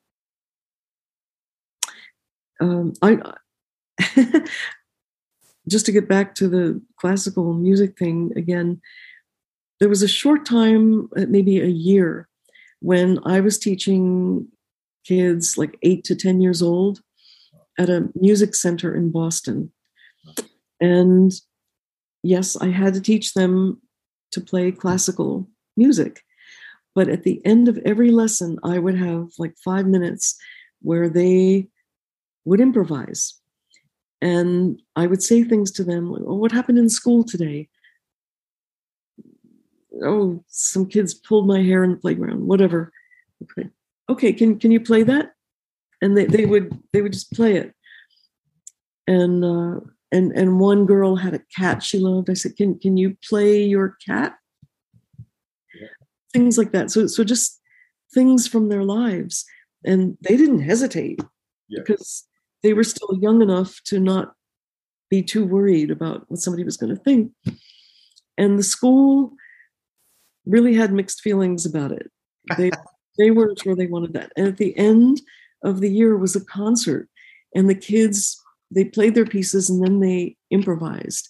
um, 2.63 2.93
I 3.01 3.19
just 5.67 5.85
to 5.85 5.91
get 5.91 6.07
back 6.07 6.33
to 6.35 6.47
the 6.47 6.81
classical 6.97 7.53
music 7.53 7.97
thing 7.97 8.31
again. 8.35 8.81
There 9.79 9.89
was 9.89 10.01
a 10.01 10.07
short 10.07 10.45
time, 10.45 11.09
uh, 11.17 11.25
maybe 11.27 11.59
a 11.59 11.67
year, 11.67 12.29
when 12.79 13.19
I 13.25 13.41
was 13.41 13.59
teaching 13.59 14.47
kids 15.05 15.57
like 15.57 15.77
eight 15.83 16.05
to 16.05 16.15
ten 16.15 16.39
years 16.39 16.61
old 16.61 17.01
at 17.77 17.89
a 17.89 18.07
music 18.15 18.55
center 18.55 18.95
in 18.95 19.11
Boston, 19.11 19.71
and 20.79 21.33
yes, 22.23 22.55
I 22.55 22.69
had 22.69 22.93
to 22.93 23.01
teach 23.01 23.33
them 23.33 23.81
to 24.31 24.39
play 24.39 24.71
classical 24.71 25.49
music. 25.75 26.21
But 26.95 27.09
at 27.09 27.23
the 27.23 27.43
end 27.45 27.67
of 27.67 27.79
every 27.83 28.11
lesson, 28.11 28.59
I 28.63 28.79
would 28.79 28.97
have 28.97 29.29
like 29.37 29.55
five 29.63 29.87
minutes 29.87 30.37
where 30.81 31.09
they 31.09 31.67
would 32.45 32.59
improvise. 32.59 33.35
And 34.21 34.81
I 34.95 35.07
would 35.07 35.21
say 35.21 35.43
things 35.43 35.71
to 35.73 35.83
them 35.83 36.09
like, 36.11 36.23
oh, 36.25 36.35
what 36.35 36.51
happened 36.51 36.77
in 36.77 36.89
school 36.89 37.23
today? 37.23 37.67
Oh, 40.03 40.43
some 40.47 40.85
kids 40.87 41.13
pulled 41.13 41.47
my 41.47 41.61
hair 41.61 41.83
in 41.83 41.91
the 41.91 41.97
playground, 41.97 42.47
whatever. 42.47 42.91
Okay. 43.43 43.69
Okay, 44.09 44.33
can 44.33 44.59
can 44.59 44.71
you 44.71 44.79
play 44.79 45.03
that? 45.03 45.33
And 46.01 46.17
they, 46.17 46.25
they 46.25 46.45
would 46.45 46.77
they 46.91 47.01
would 47.01 47.13
just 47.13 47.31
play 47.31 47.55
it. 47.55 47.73
And 49.07 49.43
uh, 49.43 49.79
and 50.11 50.31
and 50.31 50.59
one 50.59 50.85
girl 50.85 51.15
had 51.17 51.33
a 51.33 51.41
cat 51.55 51.83
she 51.83 51.99
loved. 51.99 52.29
I 52.29 52.33
said, 52.33 52.55
"Can 52.55 52.79
can 52.79 52.97
you 52.97 53.17
play 53.27 53.63
your 53.63 53.97
cat?" 54.05 54.37
Yeah. 55.79 55.87
Things 56.31 56.57
like 56.57 56.71
that. 56.71 56.91
So 56.91 57.07
so 57.07 57.23
just 57.23 57.61
things 58.13 58.47
from 58.47 58.69
their 58.69 58.83
lives, 58.83 59.45
and 59.85 60.17
they 60.21 60.37
didn't 60.37 60.61
hesitate 60.61 61.19
Yeah. 61.69 61.81
because 61.85 62.25
they 62.63 62.73
were 62.73 62.83
still 62.83 63.17
young 63.21 63.41
enough 63.41 63.81
to 63.85 63.99
not 63.99 64.33
be 65.09 65.21
too 65.21 65.45
worried 65.45 65.91
about 65.91 66.25
what 66.29 66.39
somebody 66.39 66.63
was 66.63 66.77
going 66.77 66.95
to 66.95 67.01
think. 67.03 67.31
And 68.37 68.57
the 68.57 68.63
school 68.63 69.33
really 70.45 70.73
had 70.73 70.91
mixed 70.91 71.21
feelings 71.21 71.65
about 71.65 71.91
it. 71.91 72.09
They 72.57 72.71
they 73.17 73.31
weren't 73.31 73.61
sure 73.61 73.75
they 73.75 73.87
wanted 73.87 74.13
that. 74.13 74.31
And 74.35 74.47
at 74.47 74.57
the 74.57 74.75
end 74.77 75.21
of 75.63 75.79
the 75.79 75.89
year 75.89 76.17
was 76.17 76.35
a 76.35 76.43
concert, 76.43 77.07
and 77.55 77.69
the 77.69 77.75
kids 77.75 78.41
they 78.71 78.85
played 78.85 79.15
their 79.15 79.25
pieces 79.25 79.69
and 79.69 79.83
then 79.83 79.99
they 79.99 80.35
improvised, 80.49 81.29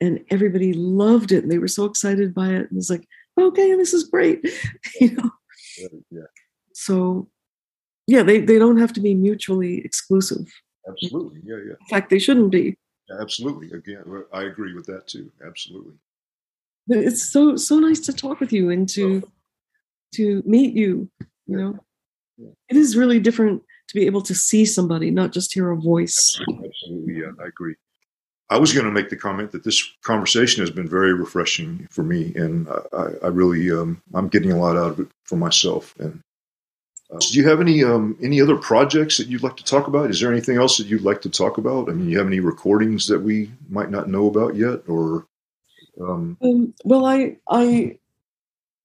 and 0.00 0.20
everybody 0.30 0.72
loved 0.72 1.32
it. 1.32 1.44
And 1.44 1.52
they 1.52 1.58
were 1.58 1.68
so 1.68 1.84
excited 1.84 2.34
by 2.34 2.48
it. 2.48 2.66
And 2.68 2.72
it 2.72 2.82
was 2.82 2.90
like, 2.90 3.06
okay, 3.38 3.74
this 3.74 3.94
is 3.94 4.04
great, 4.04 4.40
you 5.00 5.12
know. 5.12 5.30
yeah, 6.10 6.22
So, 6.74 7.28
yeah, 8.06 8.22
they 8.22 8.40
they 8.40 8.58
don't 8.58 8.78
have 8.78 8.92
to 8.94 9.00
be 9.00 9.14
mutually 9.14 9.84
exclusive. 9.84 10.46
Absolutely. 10.88 11.40
Yeah, 11.44 11.56
yeah, 11.56 11.72
In 11.80 11.86
fact, 11.88 12.10
they 12.10 12.18
shouldn't 12.18 12.50
be. 12.50 12.76
absolutely. 13.20 13.70
Again, 13.72 14.04
I 14.32 14.42
agree 14.44 14.74
with 14.74 14.86
that 14.86 15.06
too. 15.06 15.30
Absolutely. 15.46 15.94
It's 16.88 17.30
so 17.30 17.56
so 17.56 17.78
nice 17.78 18.00
to 18.00 18.12
talk 18.12 18.40
with 18.40 18.52
you 18.52 18.70
and 18.70 18.88
to 18.90 19.22
to 20.14 20.42
meet 20.46 20.74
you. 20.74 21.08
You 21.46 21.56
know, 21.56 21.78
Yeah. 22.36 22.50
it 22.68 22.76
is 22.76 22.96
really 22.96 23.20
different 23.20 23.62
to 23.88 23.94
be 23.94 24.06
able 24.06 24.22
to 24.22 24.34
see 24.34 24.64
somebody, 24.64 25.10
not 25.10 25.32
just 25.32 25.52
hear 25.52 25.70
a 25.70 25.76
voice. 25.76 26.40
Absolutely, 26.48 27.14
yeah, 27.20 27.32
I 27.42 27.46
agree. 27.48 27.74
I 28.50 28.58
was 28.58 28.72
going 28.72 28.86
to 28.86 28.90
make 28.92 29.10
the 29.10 29.16
comment 29.16 29.52
that 29.52 29.62
this 29.62 29.80
conversation 30.02 30.60
has 30.62 30.70
been 30.70 30.88
very 30.88 31.12
refreshing 31.14 31.86
for 31.90 32.02
me, 32.02 32.32
and 32.34 32.68
I, 32.68 32.96
I, 32.96 33.06
I 33.24 33.26
really, 33.28 33.70
um, 33.70 34.02
I'm 34.14 34.28
getting 34.28 34.50
a 34.50 34.58
lot 34.58 34.76
out 34.76 34.90
of 34.92 35.00
it 35.00 35.06
for 35.24 35.36
myself. 35.36 35.94
And 36.00 36.20
uh, 37.12 37.18
do 37.18 37.38
you 37.38 37.48
have 37.48 37.60
any 37.60 37.82
um, 37.82 38.16
any 38.22 38.40
other 38.40 38.56
projects 38.56 39.16
that 39.18 39.26
you'd 39.26 39.42
like 39.42 39.56
to 39.56 39.64
talk 39.64 39.88
about? 39.88 40.10
Is 40.10 40.20
there 40.20 40.30
anything 40.30 40.56
else 40.56 40.76
that 40.78 40.86
you'd 40.86 41.02
like 41.02 41.20
to 41.22 41.30
talk 41.30 41.58
about? 41.58 41.88
I 41.88 41.92
mean, 41.92 42.08
you 42.08 42.18
have 42.18 42.26
any 42.26 42.40
recordings 42.40 43.08
that 43.08 43.20
we 43.20 43.50
might 43.68 43.90
not 43.90 44.08
know 44.08 44.28
about 44.28 44.54
yet, 44.54 44.82
or 44.86 45.26
um, 46.00 46.36
Um, 46.40 46.74
well, 46.84 47.04
I 47.04 47.36
I 47.48 47.98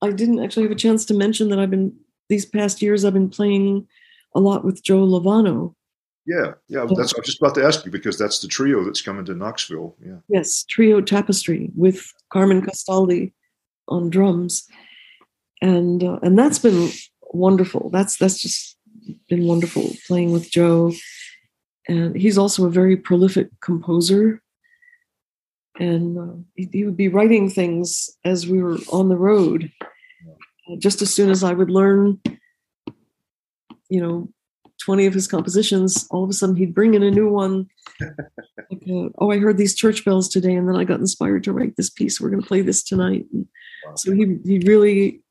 I 0.02 0.12
didn't 0.12 0.44
actually 0.44 0.64
have 0.64 0.72
a 0.72 0.76
chance 0.76 1.06
to 1.06 1.14
mention 1.14 1.50
that 1.50 1.60
I've 1.60 1.70
been 1.70 1.96
these 2.30 2.46
past 2.46 2.82
years 2.82 3.06
I've 3.06 3.14
been 3.14 3.30
playing 3.30 3.88
a 4.34 4.40
lot 4.40 4.66
with 4.66 4.84
Joe 4.84 5.06
Lovano. 5.06 5.76
yeah, 6.26 6.54
yeah, 6.68 6.86
that's 6.90 7.14
I 7.14 7.20
was 7.20 7.26
just 7.26 7.40
about 7.40 7.54
to 7.56 7.64
ask 7.64 7.86
you 7.86 7.92
because 7.92 8.18
that's 8.18 8.40
the 8.40 8.48
trio 8.48 8.84
that's 8.84 9.04
coming 9.04 9.26
to 9.26 9.36
Knoxville. 9.36 9.96
Yeah, 10.04 10.18
Yes, 10.30 10.64
trio 10.64 11.00
tapestry 11.00 11.70
with 11.76 12.12
Carmen 12.34 12.64
Castaldi 12.64 13.34
on 13.88 14.10
drums, 14.10 14.68
and 15.62 16.04
uh, 16.04 16.18
and 16.24 16.40
that's 16.40 16.58
been 16.58 16.90
wonderful. 17.32 17.90
That's 17.92 18.18
that's 18.18 18.40
just 18.40 18.78
been 19.28 19.46
wonderful 19.46 19.92
playing 20.08 20.32
with 20.32 20.50
Joe, 20.52 20.94
and 21.88 22.16
he's 22.16 22.38
also 22.38 22.66
a 22.66 22.72
very 22.72 22.98
prolific 22.98 23.50
composer. 23.62 24.42
And 25.78 26.18
uh, 26.18 26.36
he, 26.56 26.70
he 26.72 26.86
would 26.86 26.96
be 26.96 27.10
writing 27.10 27.50
things 27.50 28.10
as 28.24 28.48
we 28.48 28.64
were 28.64 28.78
on 28.92 29.10
the 29.10 29.18
road. 29.18 29.72
Uh, 30.70 30.76
Just 30.78 31.02
as 31.02 31.14
soon 31.14 31.30
as 31.30 31.44
I 31.44 31.52
would 31.52 31.70
learn, 31.70 32.22
you 33.90 34.02
know, 34.02 34.30
twenty 34.82 35.06
of 35.06 35.14
his 35.14 35.28
compositions, 35.28 36.08
all 36.12 36.24
of 36.24 36.30
a 36.30 36.34
sudden 36.34 36.56
he'd 36.56 36.74
bring 36.74 36.94
in 36.94 37.04
a 37.04 37.12
new 37.12 37.30
one 37.30 37.68
like, 38.02 38.84
uh, 38.90 39.10
oh, 39.18 39.32
I 39.32 39.40
heard 39.40 39.58
these 39.58 39.76
church 39.76 40.06
bells 40.06 40.30
today, 40.30 40.54
and 40.54 40.68
then 40.68 40.76
I 40.76 40.84
got 40.84 41.00
inspired 41.00 41.44
to 41.46 41.54
write 41.54 41.76
this 41.76 41.90
piece. 41.90 42.20
We're 42.20 42.30
going 42.30 42.42
to 42.42 42.48
play 42.48 42.62
this 42.62 42.84
tonight. 42.84 43.26
And 43.34 43.48
so 43.96 44.12
he 44.12 44.38
he 44.46 44.60
really 44.60 45.22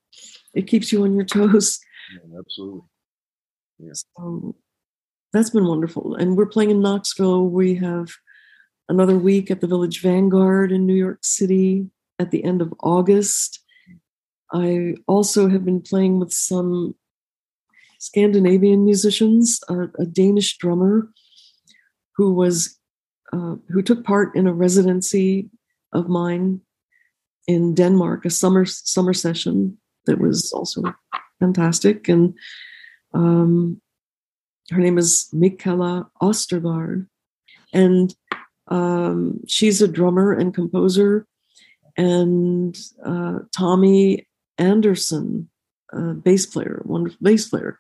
it 0.55 0.67
keeps 0.67 0.93
you 0.93 1.03
on 1.03 1.15
your 1.15 1.25
toes. 1.25 1.81
Yeah, 2.13 2.39
absolutely. 2.39 2.83
So 3.93 4.57
that's 5.33 5.51
been 5.51 5.67
wonderful. 5.67 6.15
And 6.15 6.37
we're 6.37 6.47
playing 6.47 6.71
in 6.71 6.81
Knoxville. 6.81 7.49
We 7.49 7.75
have 7.77 8.11
another 8.89 9.19
week 9.19 9.51
at 9.51 9.61
the 9.61 9.67
Village 9.67 10.01
Vanguard 10.01 10.71
in 10.71 10.87
New 10.87 10.95
York 10.95 11.19
City 11.23 11.91
at 12.19 12.31
the 12.31 12.45
end 12.45 12.63
of 12.63 12.73
August. 12.81 13.61
I 14.53 14.95
also 15.09 15.49
have 15.49 15.65
been 15.65 15.81
playing 15.81 16.21
with 16.21 16.33
some 16.33 16.95
Scandinavian 17.99 18.85
musicians, 18.85 19.61
a, 19.69 19.89
a 19.99 20.07
Danish 20.07 20.57
drummer 20.59 21.09
who 22.17 22.33
was 22.33 22.79
uh, 23.33 23.57
who 23.71 23.83
took 23.83 24.05
part 24.05 24.37
in 24.37 24.47
a 24.47 24.53
residency 24.53 25.51
of 25.93 26.09
mine 26.09 26.61
in 27.49 27.75
Denmark, 27.75 28.25
a 28.25 28.31
summer 28.31 28.65
summer 28.65 29.15
session 29.15 29.79
that 30.07 30.19
was 30.21 30.53
also 30.53 30.83
fantastic. 31.41 32.09
And 32.09 32.35
um, 33.13 33.81
her 34.71 34.79
name 34.79 34.99
is 34.99 35.29
Mikala 35.33 36.09
Ostergaard, 36.23 37.07
and 37.73 38.15
um, 38.69 39.41
she's 39.47 39.83
a 39.83 39.89
drummer 39.89 40.33
and 40.33 40.55
composer. 40.55 41.27
And 41.97 42.77
uh, 43.05 43.41
Thommy 43.57 44.27
Andersson, 44.59 45.49
bass 46.23 46.47
player, 46.47 46.83
wonderful 46.85 47.19
bass 47.23 47.49
player. 47.49 47.79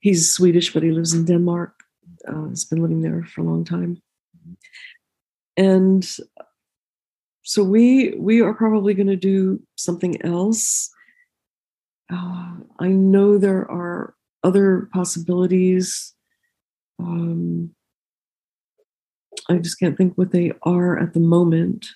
He's 0.00 0.32
Swedish, 0.32 0.74
but 0.74 0.82
he 0.82 0.90
lives 0.90 1.14
in 1.14 1.24
Denmark. 1.24 1.74
Uh, 2.26 2.48
has 2.48 2.64
been 2.64 2.82
living 2.82 3.02
there 3.02 3.24
for 3.24 3.40
a 3.40 3.44
long 3.44 3.64
time. 3.64 4.00
And 5.56 6.08
so 7.42 7.64
we 7.64 8.14
we 8.18 8.40
are 8.40 8.54
probably 8.54 8.94
going 8.94 9.08
to 9.08 9.16
do 9.16 9.60
something 9.76 10.22
else. 10.22 10.90
Uh, 12.12 12.52
I 12.78 12.88
know 12.88 13.38
there 13.38 13.70
are 13.70 14.14
other 14.44 14.88
possibilities. 14.92 16.14
Um, 16.98 17.74
I 19.48 19.58
just 19.58 19.78
can't 19.78 19.96
think 19.96 20.14
what 20.16 20.32
they 20.32 20.52
are 20.62 20.98
at 20.98 21.14
the 21.14 21.20
moment. 21.20 21.86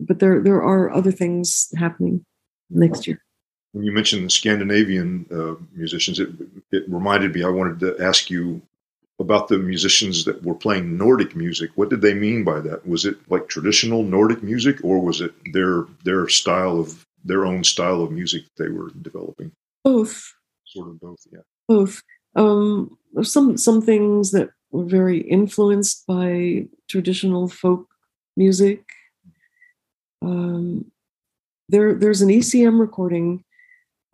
But 0.00 0.18
there 0.18 0.40
there 0.40 0.62
are 0.62 0.90
other 0.92 1.12
things 1.12 1.72
happening 1.76 2.24
next 2.68 3.06
year. 3.06 3.22
When 3.72 3.84
you 3.84 3.92
mentioned 3.92 4.24
the 4.24 4.30
Scandinavian 4.30 5.26
uh, 5.30 5.54
musicians, 5.72 6.18
it, 6.18 6.30
it 6.72 6.84
reminded 6.88 7.34
me. 7.34 7.44
I 7.44 7.48
wanted 7.48 7.78
to 7.80 8.04
ask 8.04 8.28
you 8.28 8.60
about 9.22 9.48
the 9.48 9.58
musicians 9.58 10.24
that 10.26 10.42
were 10.42 10.54
playing 10.54 10.98
Nordic 10.98 11.34
music. 11.34 11.70
What 11.76 11.88
did 11.88 12.02
they 12.02 12.14
mean 12.14 12.44
by 12.44 12.60
that? 12.60 12.86
Was 12.86 13.06
it 13.06 13.16
like 13.30 13.48
traditional 13.48 14.02
Nordic 14.02 14.42
music, 14.42 14.76
or 14.84 15.00
was 15.00 15.20
it 15.20 15.32
their 15.52 15.86
their 16.04 16.28
style 16.28 16.78
of 16.78 17.06
their 17.24 17.46
own 17.46 17.64
style 17.64 18.02
of 18.02 18.10
music 18.10 18.42
they 18.58 18.68
were 18.68 18.90
developing? 19.00 19.52
Both. 19.84 20.34
Sort 20.66 20.88
of 20.88 21.00
both. 21.00 21.20
Yeah. 21.32 21.40
both 21.68 22.02
um 22.34 22.96
some 23.22 23.56
some 23.56 23.80
things 23.82 24.30
that 24.30 24.50
were 24.70 24.84
very 24.84 25.18
influenced 25.20 26.06
by 26.06 26.66
traditional 26.88 27.48
folk 27.48 27.86
music 28.36 28.80
um 30.22 30.90
there 31.68 31.94
there's 31.94 32.22
an 32.22 32.30
ecm 32.30 32.80
recording 32.80 33.44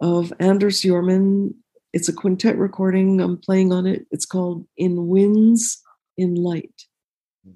of 0.00 0.32
anders 0.40 0.82
Jormin. 0.82 1.54
It's 1.92 2.08
a 2.08 2.12
quintet 2.12 2.56
recording 2.58 3.20
i'm 3.20 3.38
playing 3.38 3.72
on 3.72 3.86
it 3.86 4.06
it's 4.10 4.26
called 4.26 4.66
in 4.76 5.08
winds 5.08 5.82
in 6.16 6.34
light 6.34 6.74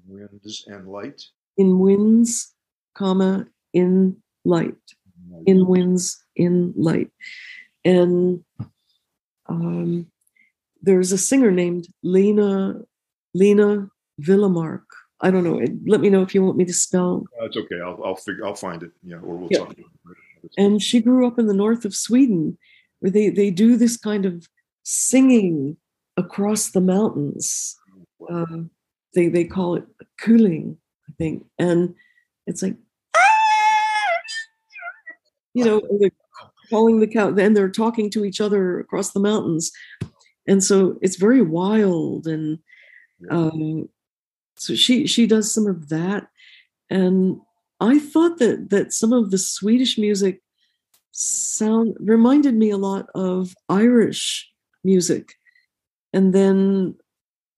Winds 0.07 0.63
and 0.67 0.87
light. 0.87 1.21
in 1.57 1.79
winds 1.79 2.53
comma 2.95 3.45
in 3.73 4.17
light 4.45 4.75
in 5.45 5.67
winds 5.67 6.23
in 6.35 6.73
light 6.75 7.09
and 7.85 8.43
um, 9.47 10.07
there's 10.81 11.11
a 11.11 11.17
singer 11.17 11.51
named 11.51 11.87
lena 12.01 12.81
lena 13.35 13.87
Willemark 14.21 14.83
i 15.21 15.29
don't 15.29 15.43
know 15.43 15.61
let 15.85 16.01
me 16.01 16.09
know 16.09 16.21
if 16.23 16.33
you 16.33 16.43
want 16.43 16.57
me 16.57 16.65
to 16.65 16.73
spell 16.73 17.23
That's 17.41 17.57
okay. 17.57 17.79
I'll 17.83 18.01
I'll 18.03 18.15
figure. 18.15 18.45
I'll 18.45 18.55
find 18.55 18.81
it. 18.83 18.91
Yeah, 19.03 19.17
or 19.17 19.35
we'll 19.37 19.49
Yeah. 19.51 19.59
talk. 19.59 19.71
About 19.73 20.15
it. 20.43 20.51
and 20.57 20.81
she 20.81 21.01
grew 21.01 21.27
up 21.27 21.37
in 21.39 21.47
the 21.47 21.53
north 21.53 21.85
of 21.85 21.95
sweden 21.95 22.57
where 23.03 23.11
they 23.11 23.29
they 23.29 23.51
do 23.51 23.75
this 23.75 23.97
kind 23.97 24.25
of 24.25 24.47
singing 24.83 25.75
across 26.15 26.69
the 26.69 26.79
mountains. 26.79 27.75
Uh, 28.31 28.63
they 29.13 29.27
they 29.27 29.43
call 29.43 29.75
it 29.75 29.83
kulning 30.21 30.77
i 31.09 31.13
think. 31.17 31.45
And 31.59 31.95
it's 32.47 32.61
like 32.61 32.77
you 35.53 35.65
know 35.65 35.81
they're 35.99 36.11
calling 36.69 37.01
the 37.01 37.07
cow 37.07 37.27
and 37.35 37.57
they're 37.57 37.69
talking 37.69 38.09
to 38.11 38.23
each 38.23 38.39
other 38.39 38.79
across 38.79 39.11
the 39.11 39.19
mountains. 39.19 39.73
And 40.47 40.63
so 40.63 40.97
it's 41.01 41.17
very 41.17 41.41
wild 41.41 42.25
and 42.25 42.59
um, 43.29 43.89
so 44.55 44.75
she 44.75 45.07
she 45.07 45.27
does 45.27 45.53
some 45.53 45.67
of 45.67 45.89
that. 45.89 46.27
And 46.89 47.41
i 47.81 47.99
thought 47.99 48.37
that 48.39 48.69
that 48.69 48.93
some 48.93 49.11
of 49.11 49.29
the 49.31 49.37
swedish 49.37 49.97
music 49.97 50.42
sound 51.13 51.95
reminded 51.99 52.55
me 52.55 52.69
a 52.69 52.77
lot 52.77 53.07
of 53.15 53.55
irish 53.69 54.49
music 54.83 55.35
and 56.13 56.33
then 56.33 56.95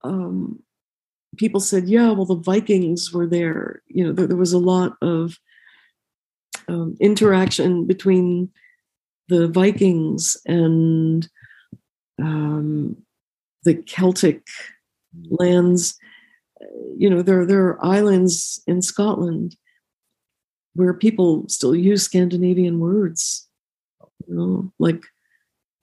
um, 0.03 0.59
people 1.37 1.59
said, 1.59 1.87
yeah, 1.87 2.11
well, 2.11 2.25
the 2.25 2.35
Vikings 2.35 3.11
were 3.11 3.27
there. 3.27 3.81
You 3.87 4.05
know, 4.05 4.13
there, 4.13 4.27
there 4.27 4.37
was 4.37 4.53
a 4.53 4.59
lot 4.59 4.93
of 5.01 5.37
um, 6.67 6.95
interaction 6.99 7.85
between 7.85 8.49
the 9.27 9.47
Vikings 9.47 10.37
and 10.45 11.27
um, 12.21 12.97
the 13.63 13.75
Celtic 13.75 14.45
lands. 15.29 15.97
You 16.97 17.09
know, 17.09 17.21
there 17.21 17.45
there 17.45 17.65
are 17.67 17.85
islands 17.85 18.61
in 18.67 18.81
Scotland 18.81 19.57
where 20.73 20.93
people 20.93 21.45
still 21.47 21.75
use 21.75 22.03
Scandinavian 22.03 22.79
words. 22.79 23.44
You 24.27 24.35
know, 24.35 24.71
like 24.79 25.03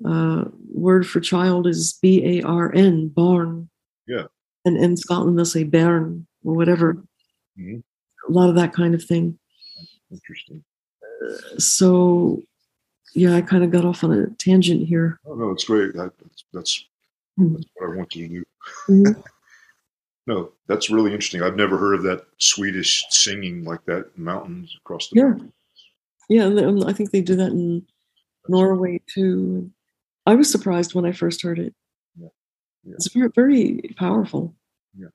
uh, 0.05 0.45
word 0.73 1.07
for 1.07 1.21
child 1.21 1.67
is 1.67 1.99
B 2.03 2.39
A 2.41 2.43
R 2.47 2.73
N, 2.75 3.09
barn. 3.09 3.69
Yeah. 4.07 4.25
And 4.65 4.77
in 4.77 4.97
Scotland 4.97 5.39
they'll 5.39 5.45
say 5.45 5.65
bairn 5.65 6.27
or 6.45 6.55
whatever. 6.55 6.95
Mm-hmm. 7.59 7.79
A 8.29 8.33
lot 8.33 8.49
of 8.49 8.55
that 8.57 8.73
kind 8.73 8.95
of 8.95 9.03
thing. 9.05 9.39
Interesting. 10.11 10.63
So, 11.59 12.43
yeah, 13.15 13.37
I 13.37 13.43
kind 13.43 13.63
of 13.65 13.71
got 13.71 13.85
off 13.85 14.03
on 14.05 14.13
a 14.13 14.27
tangent 14.37 14.87
here. 14.87 15.21
Oh 15.27 15.35
no, 15.35 15.51
it's 15.51 15.65
great. 15.65 15.95
That, 15.95 16.13
that's 16.21 16.45
that's, 16.53 16.85
Mhm. 17.39 17.55
that's 17.57 17.67
what 17.77 17.91
I 17.91 17.97
want 17.97 18.15
you 18.15 18.29
to 18.29 18.35
do. 18.35 18.45
Mhm. 18.89 19.23
No, 20.29 20.53
that's 20.69 20.89
really 20.89 21.11
interesting. 21.13 21.43
I've 21.43 21.57
never 21.57 21.77
heard 21.77 21.95
of 21.97 22.05
that 22.05 22.25
Swedish 22.39 23.05
singing 23.11 23.65
like 23.65 23.85
that 23.87 24.17
mountains 24.17 24.73
across 24.81 25.09
the 25.11 25.17
Yeah. 25.17 25.29
mountains. 25.31 25.53
Yeah, 26.29 26.47
and 26.47 26.85
I 26.85 26.93
think 26.93 27.11
they 27.11 27.23
do 27.23 27.35
that 27.35 27.51
in 27.51 27.85
Norway 28.49 29.01
too. 29.07 29.71
I 30.27 30.35
was 30.35 30.51
surprised 30.51 30.95
when 30.95 31.05
I 31.07 31.13
first 31.13 31.43
heard 31.43 31.59
it. 31.59 31.75
Yeah. 32.19 32.29
Yeah. 32.85 32.95
It's 32.95 33.13
very, 33.13 33.31
very 33.35 33.95
powerful. 33.97 34.55
Yeah. 34.97 35.09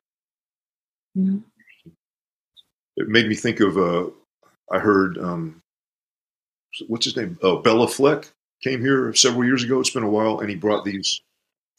Yeah. 1.15 1.37
It 2.97 3.07
made 3.07 3.27
me 3.27 3.35
think 3.35 3.59
of 3.59 3.77
uh 3.77 4.09
I 4.71 4.79
heard 4.79 5.17
um 5.17 5.61
what's 6.87 7.05
his 7.05 7.15
name? 7.15 7.37
Oh, 7.41 7.61
Béla 7.61 7.89
Fleck 7.89 8.29
came 8.63 8.81
here 8.81 9.13
several 9.13 9.45
years 9.45 9.63
ago. 9.63 9.79
It's 9.79 9.89
been 9.91 10.03
a 10.03 10.09
while, 10.09 10.39
and 10.39 10.49
he 10.49 10.55
brought 10.55 10.83
these 10.85 11.21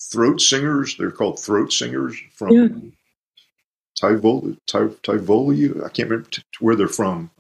throat 0.01 0.41
singers. 0.41 0.97
They're 0.97 1.11
called 1.11 1.39
throat 1.41 1.73
singers 1.73 2.17
from 2.33 2.51
Yeah. 2.53 2.69
Tivoli, 3.97 4.57
Tiv- 4.67 5.01
Tivoli. 5.03 5.71
I 5.85 5.89
can't 5.89 6.09
remember 6.09 6.31
t- 6.31 6.43
where 6.61 6.77
they're 6.77 6.87
from. 6.89 7.31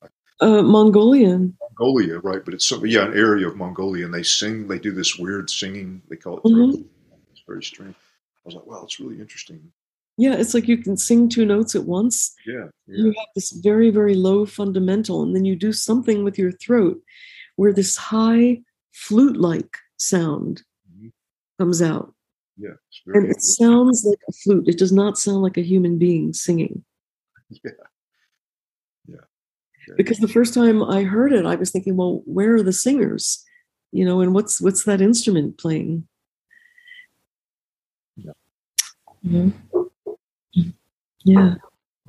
Uh, 0.41 0.63
Mongolian. 0.63 1.57
Mongolia, 1.79 2.19
right? 2.21 2.45
But 2.45 2.55
it's 2.55 2.67
some 2.69 2.85
yeah, 2.87 3.07
an 3.07 3.15
area 3.15 3.47
of 3.49 3.57
Mongolia, 3.57 4.05
and 4.05 4.15
they 4.15 4.23
sing. 4.23 4.67
They 4.69 4.79
do 4.79 4.93
this 4.93 5.19
weird 5.19 5.51
singing. 5.51 6.03
They 6.09 6.17
call 6.17 6.39
it. 6.39 6.45
Mhm. 6.45 6.73
throat. 6.73 6.87
It's 7.33 7.43
very 7.47 7.63
strange. 7.63 7.95
I 7.95 8.41
was 8.45 8.55
like, 8.55 8.67
wow, 8.67 8.83
it's 8.85 8.99
really 9.01 9.21
interesting. 9.21 9.73
Yeah, 10.17 10.35
it's 10.35 10.55
like 10.55 10.67
you 10.67 10.79
can 10.79 10.97
sing 10.97 11.29
two 11.29 11.45
notes 11.47 11.77
at 11.77 11.85
once. 11.85 12.35
Yeah, 12.47 12.69
yeah, 12.89 12.97
You 12.99 13.05
have 13.07 13.27
this 13.37 13.53
very, 13.53 13.91
very 13.91 14.15
low 14.15 14.47
fundamental, 14.47 15.23
and 15.23 15.35
then 15.35 15.45
you 15.45 15.55
do 15.55 15.73
something 15.73 16.25
with 16.25 16.39
your 16.39 16.51
throat 16.53 17.01
where 17.57 17.73
this 17.73 17.97
high 17.97 18.63
flute 18.93 19.37
like 19.37 19.77
sound 19.97 20.63
Mhm. 20.93 21.13
comes 21.59 21.81
out. 21.83 22.15
yeah. 22.57 22.71
And 23.07 23.31
it 23.31 23.41
sounds 23.41 24.05
like 24.05 24.19
a 24.29 24.33
flute. 24.33 24.67
It 24.69 24.79
does 24.79 24.91
not 24.93 25.17
sound 25.19 25.43
like 25.43 25.57
a 25.57 25.63
human 25.63 25.99
being 25.99 26.33
singing. 26.33 26.85
Yeah. 27.65 27.71
Because 29.97 30.19
the 30.19 30.29
first 30.29 30.55
time 30.55 30.83
I 30.83 31.03
heard 31.03 31.33
it, 31.33 31.47
I 31.47 31.55
was 31.57 31.71
thinking, 31.71 31.97
well, 31.97 32.23
where 32.25 32.55
are 32.55 32.63
the 32.63 32.73
singers? 32.73 33.45
You 33.93 34.05
know, 34.05 34.21
and 34.21 34.35
what's 34.35 34.61
what's 34.61 34.85
that 34.85 35.01
instrument 35.01 35.59
playing? 35.59 36.07
Yeah. 38.17 38.33
Mhm. 39.27 39.53
Yeah. 41.25 41.55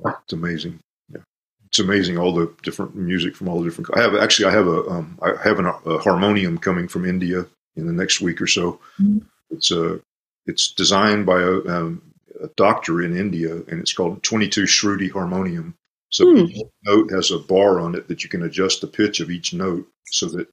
It's 0.06 0.32
amazing. 0.32 0.80
Yeah, 1.10 1.20
it's 1.68 1.78
amazing 1.78 2.18
all 2.18 2.32
the 2.34 2.52
different 2.62 2.94
music 2.94 3.36
from 3.36 3.48
all 3.48 3.60
the 3.60 3.64
different. 3.68 3.90
I 3.96 4.00
have 4.00 4.14
actually 4.14 4.46
I 4.46 4.52
have 4.52 4.66
a 4.66 4.88
um, 4.88 5.18
I 5.22 5.32
have 5.42 5.58
an, 5.58 5.66
a 5.66 5.98
harmonium 5.98 6.58
coming 6.58 6.88
from 6.88 7.04
India 7.04 7.46
in 7.76 7.86
the 7.86 7.92
next 7.92 8.20
week 8.20 8.40
or 8.40 8.46
so. 8.46 8.80
Mhm. 9.00 9.26
It's 9.50 9.70
a 9.70 10.00
it's 10.46 10.72
designed 10.72 11.26
by 11.26 11.40
a, 11.40 11.58
um, 11.66 12.02
a 12.42 12.48
doctor 12.56 13.02
in 13.02 13.16
India, 13.16 13.56
and 13.56 13.80
it's 13.80 13.92
called 13.92 14.22
22 14.22 14.62
Shruti 14.64 15.10
harmonium. 15.10 15.74
So 16.10 16.24
Hmm. 16.26 16.46
each 16.46 16.62
note 16.84 17.10
has 17.12 17.30
a 17.30 17.38
bar 17.38 17.80
on 17.80 17.94
it 17.94 18.08
that 18.08 18.22
you 18.24 18.28
can 18.30 18.42
adjust 18.42 18.80
the 18.80 18.86
pitch 18.86 19.20
of 19.20 19.30
each 19.30 19.54
note, 19.54 19.88
so 20.06 20.26
that 20.30 20.48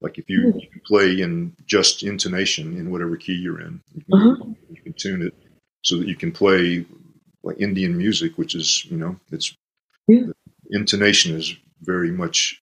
like 0.00 0.18
if 0.18 0.28
you, 0.28 0.50
Hmm. 0.52 0.58
you 0.58 0.68
can 0.70 0.80
play 0.86 1.20
in 1.20 1.54
just 1.66 2.02
intonation 2.02 2.76
in 2.76 2.90
whatever 2.90 3.16
key 3.16 3.34
you're 3.34 3.60
in, 3.60 3.80
you 3.94 4.02
can, 4.04 4.14
Uh-huh. 4.14 4.44
you 4.70 4.82
can 4.82 4.92
tune 4.94 5.22
it 5.22 5.34
so 5.82 5.96
that 5.98 6.08
you 6.08 6.16
can 6.16 6.32
play 6.32 6.84
like 7.42 7.60
Indian 7.60 7.96
music, 7.96 8.36
which 8.38 8.54
is 8.54 8.84
you 8.86 8.96
know 8.96 9.18
it's 9.30 9.54
Yeah. 10.08 10.26
intonation 10.70 11.36
is 11.36 11.54
very 11.82 12.10
much 12.10 12.60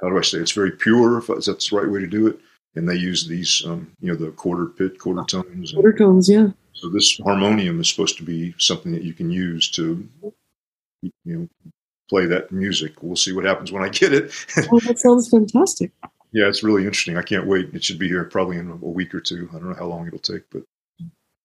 how 0.00 0.08
do 0.08 0.16
I 0.18 0.22
say 0.22 0.38
it's 0.38 0.52
very 0.52 0.70
pure 0.70 1.18
if 1.18 1.26
that's 1.26 1.70
the 1.70 1.76
right 1.76 1.90
way 1.90 2.00
to 2.00 2.06
do 2.06 2.28
it. 2.28 2.38
And 2.76 2.88
they 2.88 2.94
use 2.94 3.26
these 3.26 3.64
um, 3.66 3.90
you 4.00 4.08
know 4.08 4.14
the 4.16 4.30
quarter 4.30 4.66
pit 4.66 4.98
quarter 5.00 5.24
tones. 5.24 5.72
And 5.72 5.82
Quarter 5.82 5.98
tones, 5.98 6.28
yeah. 6.28 6.50
so 6.74 6.88
this 6.90 7.18
harmonium 7.18 7.80
is 7.80 7.88
supposed 7.88 8.16
to 8.18 8.22
be 8.24 8.54
something 8.58 8.92
that 8.92 9.02
you 9.02 9.14
can 9.14 9.30
use 9.30 9.68
to 9.72 10.08
you 11.02 11.10
know 11.24 11.48
play 12.08 12.24
that 12.26 12.50
music. 12.50 13.02
We'll 13.02 13.16
see 13.16 13.32
what 13.32 13.44
happens 13.44 13.70
when 13.70 13.82
I 13.84 13.88
get 13.90 14.12
it. 14.14 14.32
Oh, 14.72 14.80
that 14.80 14.98
sounds 14.98 15.28
fantastic. 15.28 15.90
yeah, 16.32 16.46
it's 16.48 16.62
really 16.62 16.84
interesting. 16.84 17.16
I 17.18 17.22
can't 17.22 17.46
wait. 17.46 17.74
It 17.74 17.84
should 17.84 17.98
be 17.98 18.08
here 18.08 18.24
probably 18.24 18.56
in 18.56 18.70
a 18.70 18.76
week 18.76 19.14
or 19.14 19.20
two. 19.20 19.48
I 19.50 19.58
don't 19.58 19.68
know 19.70 19.74
how 19.76 19.86
long 19.86 20.06
it'll 20.06 20.18
take, 20.18 20.42
but 20.50 20.62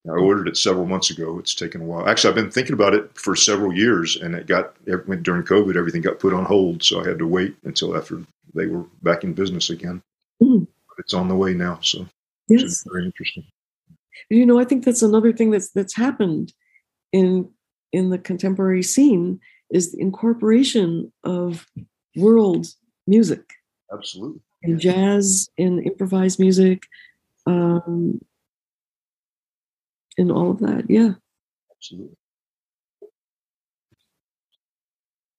I 0.07 0.11
ordered 0.11 0.47
it 0.47 0.57
several 0.57 0.85
months 0.85 1.09
ago. 1.09 1.37
It's 1.39 1.53
taken 1.55 1.81
a 1.81 1.85
while. 1.85 2.07
Actually, 2.07 2.29
I've 2.29 2.35
been 2.35 2.51
thinking 2.51 2.73
about 2.73 2.93
it 2.93 3.11
for 3.17 3.35
several 3.35 3.73
years, 3.73 4.15
and 4.17 4.35
it 4.35 4.47
got 4.47 4.75
it 4.85 5.23
during 5.23 5.43
COVID. 5.43 5.75
Everything 5.77 6.01
got 6.01 6.19
put 6.19 6.33
on 6.33 6.45
hold, 6.45 6.83
so 6.83 7.01
I 7.01 7.07
had 7.07 7.19
to 7.19 7.27
wait 7.27 7.55
until 7.63 7.95
after 7.97 8.21
they 8.55 8.67
were 8.67 8.83
back 9.01 9.23
in 9.23 9.33
business 9.33 9.69
again. 9.69 10.01
Mm. 10.41 10.67
It's 10.97 11.13
on 11.13 11.27
the 11.27 11.35
way 11.35 11.53
now, 11.53 11.79
so 11.81 12.05
Yes. 12.49 12.83
very 12.91 13.05
interesting. 13.05 13.45
You 14.29 14.45
know, 14.45 14.59
I 14.59 14.65
think 14.65 14.83
that's 14.85 15.01
another 15.01 15.31
thing 15.33 15.51
that's 15.51 15.69
that's 15.71 15.95
happened 15.95 16.53
in 17.11 17.49
in 17.93 18.09
the 18.09 18.17
contemporary 18.17 18.83
scene 18.83 19.39
is 19.69 19.91
the 19.91 20.01
incorporation 20.01 21.13
of 21.23 21.65
world 22.15 22.67
music 23.07 23.53
Absolutely. 23.91 24.41
in 24.63 24.79
jazz, 24.79 25.49
in 25.57 25.79
improvised 25.83 26.39
music, 26.39 26.83
um, 27.45 28.19
in 30.17 30.31
all 30.31 30.51
of 30.51 30.59
that. 30.59 30.85
Yeah. 30.89 31.13
Absolutely. 31.71 32.17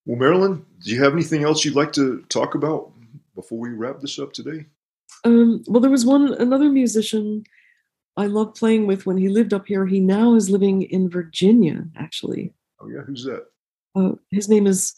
Well, 0.07 0.19
Marilyn, 0.19 0.65
do 0.85 0.91
you 0.91 1.03
have 1.03 1.15
anything 1.15 1.45
else 1.45 1.65
you'd 1.65 1.75
like 1.75 1.93
to 1.95 2.23
talk 2.29 2.55
about 2.55 2.93
before 3.35 3.59
we 3.59 3.71
wrap 3.71 4.01
this 4.01 4.19
up 4.19 4.33
today? 4.33 4.67
Um, 5.25 5.65
well, 5.67 5.81
there 5.81 5.91
was 5.91 6.05
one 6.05 6.35
another 6.35 6.69
musician 6.69 7.45
I 8.17 8.27
loved 8.27 8.57
playing 8.57 8.87
with 8.87 9.07
when 9.07 9.17
he 9.17 9.29
lived 9.29 9.53
up 9.53 9.67
here. 9.67 9.87
He 9.87 10.01
now 10.01 10.35
is 10.35 10.49
living 10.49 10.83
in 10.83 11.11
Virginia, 11.11 11.85
actually. 11.97 12.53
Oh 12.81 12.89
yeah, 12.89 13.03
who's 13.03 13.25
that? 13.25 13.47
Uh, 13.97 14.13
his 14.31 14.49
name 14.49 14.67
is, 14.67 14.95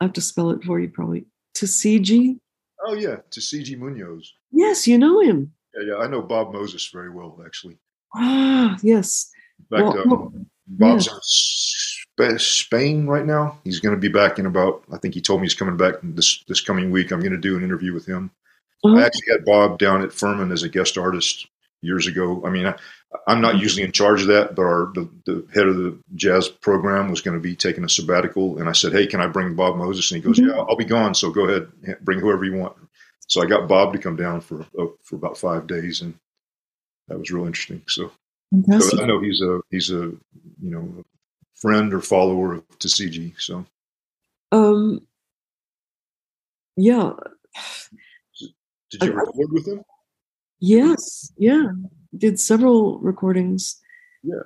I 0.00 0.04
have 0.04 0.12
to 0.14 0.20
spell 0.20 0.50
it 0.50 0.62
for 0.64 0.78
you 0.78 0.88
probably. 0.88 1.26
Tisziji. 1.56 2.38
Oh 2.84 2.94
yeah, 2.94 3.16
Tisziji 3.30 3.78
Munoz. 3.78 4.32
Yes, 4.50 4.86
you 4.86 4.98
know 4.98 5.20
him. 5.20 5.52
Yeah, 5.74 5.94
yeah, 5.94 5.96
I 5.96 6.06
know 6.06 6.22
Bob 6.22 6.52
Moses 6.52 6.88
very 6.92 7.10
well, 7.10 7.40
actually. 7.44 7.78
Ah, 8.14 8.76
yes. 8.82 9.30
In 9.58 9.78
fact, 9.78 9.96
Well, 9.96 9.98
um, 10.00 10.10
well, 10.10 10.32
Bob's 10.66 11.06
in 11.08 11.18
Sp- 11.22 12.38
Spain 12.38 13.06
right 13.06 13.24
now. 13.24 13.58
He's 13.64 13.80
going 13.80 13.94
to 13.94 14.00
be 14.00 14.08
back 14.08 14.38
in 14.38 14.46
about. 14.46 14.84
I 14.92 14.98
think 14.98 15.14
he 15.14 15.20
told 15.20 15.40
me 15.40 15.46
he's 15.46 15.54
coming 15.54 15.76
back 15.76 15.94
this 16.02 16.44
this 16.46 16.60
coming 16.60 16.90
week. 16.90 17.10
I'm 17.10 17.20
going 17.20 17.32
to 17.32 17.38
do 17.38 17.56
an 17.56 17.64
interview 17.64 17.92
with 17.94 18.06
him. 18.06 18.30
I 18.84 19.04
actually 19.04 19.30
had 19.30 19.44
Bob 19.44 19.78
down 19.78 20.02
at 20.02 20.12
Furman 20.12 20.50
as 20.50 20.64
a 20.64 20.68
guest 20.68 20.98
artist 20.98 21.46
years 21.82 22.06
ago. 22.06 22.42
I 22.46 22.50
mean, 22.50 22.66
I, 22.66 22.74
I'm 23.26 23.40
not 23.42 23.58
usually 23.58 23.82
in 23.82 23.92
charge 23.92 24.22
of 24.22 24.28
that, 24.28 24.54
but 24.54 24.62
our 24.62 24.90
the, 24.94 25.08
the 25.26 25.46
head 25.52 25.66
of 25.66 25.76
the 25.76 25.98
jazz 26.14 26.48
program 26.48 27.10
was 27.10 27.20
going 27.20 27.36
to 27.36 27.42
be 27.42 27.54
taking 27.54 27.84
a 27.84 27.88
sabbatical, 27.88 28.58
and 28.58 28.68
I 28.68 28.72
said, 28.72 28.92
"Hey, 28.92 29.06
can 29.06 29.20
I 29.20 29.26
bring 29.26 29.54
Bob 29.54 29.76
Moses?" 29.76 30.10
And 30.10 30.22
he 30.22 30.26
goes, 30.26 30.38
Mhm. 30.38 30.48
"Yeah, 30.48 30.62
I'll 30.62 30.76
be 30.76 30.84
gone, 30.84 31.14
so 31.14 31.30
go 31.30 31.46
ahead, 31.48 31.68
bring 32.00 32.20
whoever 32.20 32.44
you 32.44 32.56
want." 32.56 32.76
So 33.26 33.42
I 33.42 33.46
got 33.46 33.68
Bob 33.68 33.92
to 33.92 33.98
come 33.98 34.16
down 34.16 34.40
for 34.40 34.62
uh, 34.78 34.86
for 35.02 35.16
about 35.16 35.36
five 35.36 35.66
days, 35.66 36.00
and 36.00 36.14
that 37.08 37.18
was 37.18 37.30
real 37.30 37.46
interesting. 37.46 37.82
So, 37.88 38.12
so. 38.78 39.02
I 39.02 39.06
know 39.06 39.20
he's 39.20 39.40
a 39.42 39.60
he's 39.70 39.90
a 39.90 40.12
you 40.62 40.70
know 40.70 40.94
a 41.00 41.04
friend 41.54 41.92
or 41.92 42.00
follower 42.00 42.54
of 42.54 42.78
Tisziji. 42.78 43.34
So 43.40 43.66
Um, 44.50 45.06
yeah, 46.76 47.12
did 48.90 49.02
you 49.02 49.12
record 49.12 49.52
with 49.52 49.66
him? 49.66 49.82
Yes, 50.64 51.32
yeah. 51.36 51.72
Did 52.16 52.38
several 52.38 53.00
recordings. 53.00 53.80
Yeah. 54.22 54.44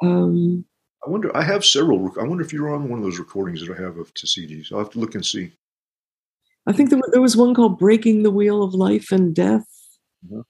Um, 0.00 0.64
I 1.04 1.10
wonder. 1.10 1.36
I 1.36 1.42
have 1.42 1.64
several. 1.64 2.12
I 2.20 2.22
wonder 2.22 2.44
if 2.44 2.52
you're 2.52 2.72
on 2.72 2.88
one 2.88 3.00
of 3.00 3.04
those 3.04 3.18
recordings 3.18 3.66
that 3.66 3.76
I 3.76 3.82
have 3.82 3.96
of 3.98 4.14
Tisziji's. 4.14 4.70
I'll 4.70 4.78
have 4.78 4.90
to 4.90 5.00
look 5.00 5.16
and 5.16 5.26
see. 5.26 5.50
I 6.68 6.72
think 6.72 6.90
there, 6.90 7.00
there 7.10 7.20
was 7.20 7.36
one 7.36 7.52
called 7.52 7.80
"Breaking 7.80 8.22
the 8.22 8.30
Wheel 8.30 8.62
of 8.62 8.74
Life 8.74 9.10
and 9.10 9.34
Death." 9.34 9.66
I'll 10.32 10.44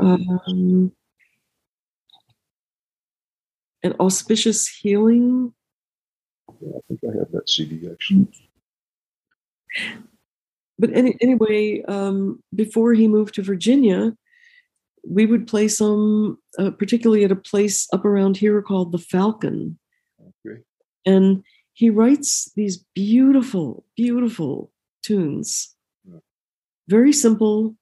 Um, 0.00 0.92
and 3.82 3.96
Auspicious 3.98 4.68
Healing. 4.68 5.52
Yeah, 6.60 6.76
I 6.76 6.80
think 6.86 7.00
I 7.02 7.18
have 7.18 7.32
that 7.32 7.50
CD 7.50 7.88
actually. 7.90 8.28
But 10.78 10.90
any, 10.94 11.16
anyway, 11.20 11.82
um, 11.82 12.40
before 12.54 12.94
he 12.94 13.08
moved 13.08 13.34
to 13.34 13.42
Virginia, 13.42 14.16
we 15.08 15.26
would 15.26 15.46
play 15.46 15.68
some, 15.68 16.38
uh, 16.58 16.70
particularly 16.70 17.24
at 17.24 17.32
a 17.32 17.36
place 17.36 17.88
up 17.92 18.04
around 18.04 18.36
here 18.36 18.62
called 18.62 18.92
the 18.92 18.98
Falcon. 18.98 19.78
Okay. 20.20 20.60
And 21.04 21.42
he 21.72 21.90
writes 21.90 22.50
these 22.54 22.84
beautiful, 22.94 23.84
beautiful 23.96 24.70
tunes. 25.02 25.74
Yeah. 26.04 26.18
Very 26.88 27.12
simple, 27.12 27.74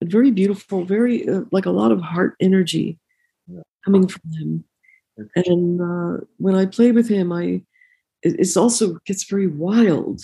but 0.00 0.10
very 0.10 0.30
beautiful, 0.30 0.84
very 0.84 1.28
uh, 1.28 1.42
like 1.52 1.66
a 1.66 1.70
lot 1.70 1.92
of 1.92 2.00
heart 2.00 2.34
energy 2.40 2.98
Yeah. 3.46 3.62
coming 3.84 4.08
from 4.08 4.22
him. 4.32 4.64
And 5.36 5.80
uh, 5.80 6.24
when 6.38 6.54
I 6.54 6.64
play 6.66 6.92
with 6.92 7.08
him, 7.08 7.32
I 7.32 7.62
it, 8.22 8.36
it's 8.38 8.56
also 8.56 8.98
gets 9.04 9.24
very 9.24 9.46
wild, 9.48 10.22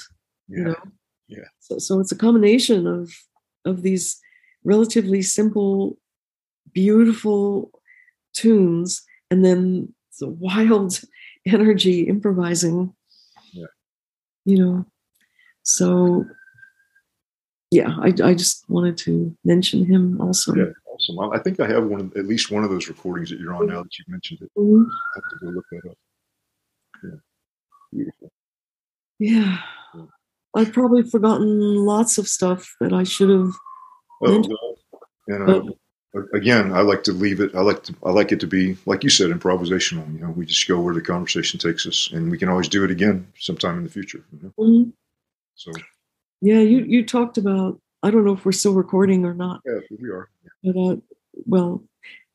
you 0.49 0.59
Yeah. 0.59 0.65
know. 0.69 0.83
Yeah. 1.29 1.49
So, 1.61 1.79
so 1.79 2.01
it's 2.01 2.13
a 2.13 2.17
combination 2.17 2.87
of 2.87 3.13
of 3.67 3.83
these 3.83 4.19
relatively 4.65 5.23
simple, 5.23 5.97
beautiful 6.73 7.71
tunes, 8.35 9.03
and 9.31 9.45
then 9.45 9.93
the 10.21 10.29
wild 10.29 11.01
energy 11.47 12.03
improvising. 12.03 12.93
Yeah. 13.53 13.67
You 14.45 14.59
know. 14.59 14.87
So 15.63 16.25
yeah, 17.71 17.97
I, 18.01 18.09
I 18.25 18.35
just 18.35 18.65
wanted 18.69 18.97
to 18.99 19.37
mention 19.45 19.85
him 19.85 20.21
also. 20.21 20.55
Yeah, 20.55 20.73
awesome. 20.87 21.19
I 21.33 21.39
think 21.39 21.61
I 21.61 21.67
have 21.69 21.85
one, 21.85 22.11
at 22.17 22.27
least 22.27 22.51
one 22.51 22.65
of 22.65 22.71
those 22.71 22.89
recordings 22.89 23.29
that 23.31 23.39
you're 23.39 23.55
on 23.55 23.67
now 23.67 23.83
that 23.83 23.99
you've 23.99 24.09
mentioned 24.09 24.41
it. 24.43 24.51
Mhm. 24.57 24.87
I 24.89 25.21
have 25.21 25.31
to 25.31 25.47
go 25.47 25.51
look 25.53 25.67
that 25.73 25.91
up. 25.91 25.99
Yeah, 27.05 27.11
beautiful. 27.93 28.33
Yeah. 29.19 29.59
Yeah. 29.95 30.05
I've 30.55 30.73
probably 30.73 31.03
forgotten 31.03 31.77
lots 31.77 32.17
of 32.17 32.27
stuff 32.27 32.75
that 32.81 32.93
I 32.93 33.03
should 33.05 33.29
have. 33.29 33.53
Oh, 34.23 34.77
and 35.29 35.71
uh, 36.15 36.23
again, 36.35 36.73
I 36.73 36.81
like 36.81 37.05
to 37.05 37.13
leave 37.13 37.41
it. 37.41 37.55
I 37.55 37.61
like 37.61 37.83
to. 37.85 37.95
I 38.05 38.11
like 38.11 38.33
it 38.33 38.41
to 38.41 38.47
be 38.47 38.77
like 38.87 39.05
you 39.05 39.11
said, 39.11 39.31
improvisational. 39.31 40.13
You 40.13 40.21
know, 40.21 40.31
we 40.31 40.47
just 40.47 40.67
go 40.67 40.81
where 40.81 40.95
the 40.95 41.01
conversation 41.01 41.59
takes 41.61 41.87
us, 41.87 42.11
and 42.13 42.31
we 42.31 42.39
can 42.39 42.49
always 42.49 42.69
do 42.69 42.85
it 42.85 42.91
again 42.91 43.27
sometime 43.39 43.79
in 43.79 43.85
the 43.85 43.91
future. 43.91 44.25
You 44.33 44.39
know? 44.43 44.65
Mhm. 44.65 44.93
So 45.55 45.73
Yeah, 46.41 46.61
you 46.61 46.79
you 46.81 47.05
talked 47.05 47.39
about. 47.39 47.81
I 48.03 48.11
don't 48.11 48.25
know 48.25 48.33
if 48.33 48.45
we're 48.45 48.53
still 48.53 48.75
recording 48.75 49.25
or 49.25 49.35
not, 49.35 49.61
yeah, 49.67 49.81
we 50.01 50.09
are. 50.11 50.29
but 50.63 50.77
uh, 50.77 50.97
well, 51.47 51.83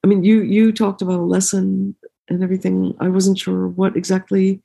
I 0.03 0.07
mean, 0.07 0.23
you 0.23 0.41
you 0.41 0.71
talked 0.73 1.01
about 1.01 1.19
a 1.19 1.23
lesson 1.23 1.95
and 2.29 2.43
everything. 2.43 2.95
I 2.99 3.07
wasn't 3.07 3.39
sure 3.39 3.67
what 3.69 3.95
exactly 3.95 4.61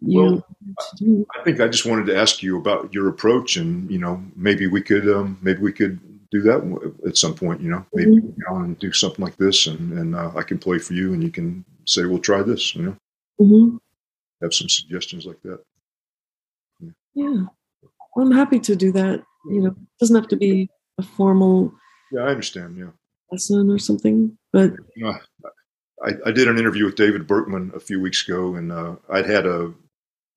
you 0.00 0.20
Well, 0.20 0.46
wanted. 1.00 1.26
I 1.38 1.44
think 1.44 1.60
I 1.60 1.68
just 1.68 1.86
wanted 1.86 2.06
to 2.06 2.16
ask 2.16 2.42
you 2.42 2.58
about 2.58 2.92
your 2.92 3.08
approach, 3.08 3.56
and 3.56 3.88
you 3.90 3.98
know, 3.98 4.22
maybe 4.34 4.66
we 4.66 4.82
could, 4.82 5.08
um, 5.08 5.38
maybe 5.42 5.60
we 5.60 5.72
could 5.72 6.00
do 6.30 6.42
that 6.42 6.90
at 7.06 7.16
some 7.16 7.34
point. 7.34 7.60
You 7.60 7.70
know, 7.70 7.86
maybe 7.94 8.10
Mhm. 8.12 8.34
go 8.48 8.56
and 8.56 8.78
do 8.78 8.92
something 8.92 9.24
like 9.24 9.36
this, 9.36 9.66
and 9.66 9.92
and 9.98 10.14
uh, 10.14 10.32
I 10.36 10.42
can 10.42 10.58
play 10.58 10.78
for 10.78 10.94
you, 10.94 11.12
and 11.12 11.22
you 11.22 11.30
can 11.30 11.64
say, 11.86 12.04
"We'll 12.04 12.18
try 12.20 12.42
this." 12.42 12.74
You 12.74 12.82
know, 12.82 12.96
hmm 13.38 13.76
have 14.42 14.54
some 14.54 14.68
suggestions 14.70 15.26
like 15.26 15.40
that. 15.42 15.60
Yeah, 17.14 17.44
I'm 18.16 18.30
happy 18.32 18.58
to 18.60 18.76
do 18.76 18.92
that. 18.92 19.22
You 19.50 19.62
know, 19.62 19.68
it 19.70 19.76
doesn't 19.98 20.16
have 20.16 20.28
to 20.28 20.36
be 20.36 20.70
a 20.98 21.02
formal 21.02 21.72
Yeah, 22.12 22.22
I 22.22 22.28
understand. 22.28 22.76
Yeah. 22.78 22.90
lesson 23.32 23.70
or 23.70 23.78
something, 23.78 24.36
but 24.52 24.72
know, 24.96 25.14
I, 26.02 26.10
I 26.26 26.30
did 26.32 26.48
an 26.48 26.58
interview 26.58 26.84
with 26.84 26.96
David 26.96 27.26
Berkman 27.26 27.72
a 27.74 27.80
few 27.80 28.00
weeks 28.00 28.26
ago, 28.26 28.54
and 28.56 28.72
uh, 28.72 28.96
I'd 29.08 29.26
had 29.26 29.46
a, 29.46 29.72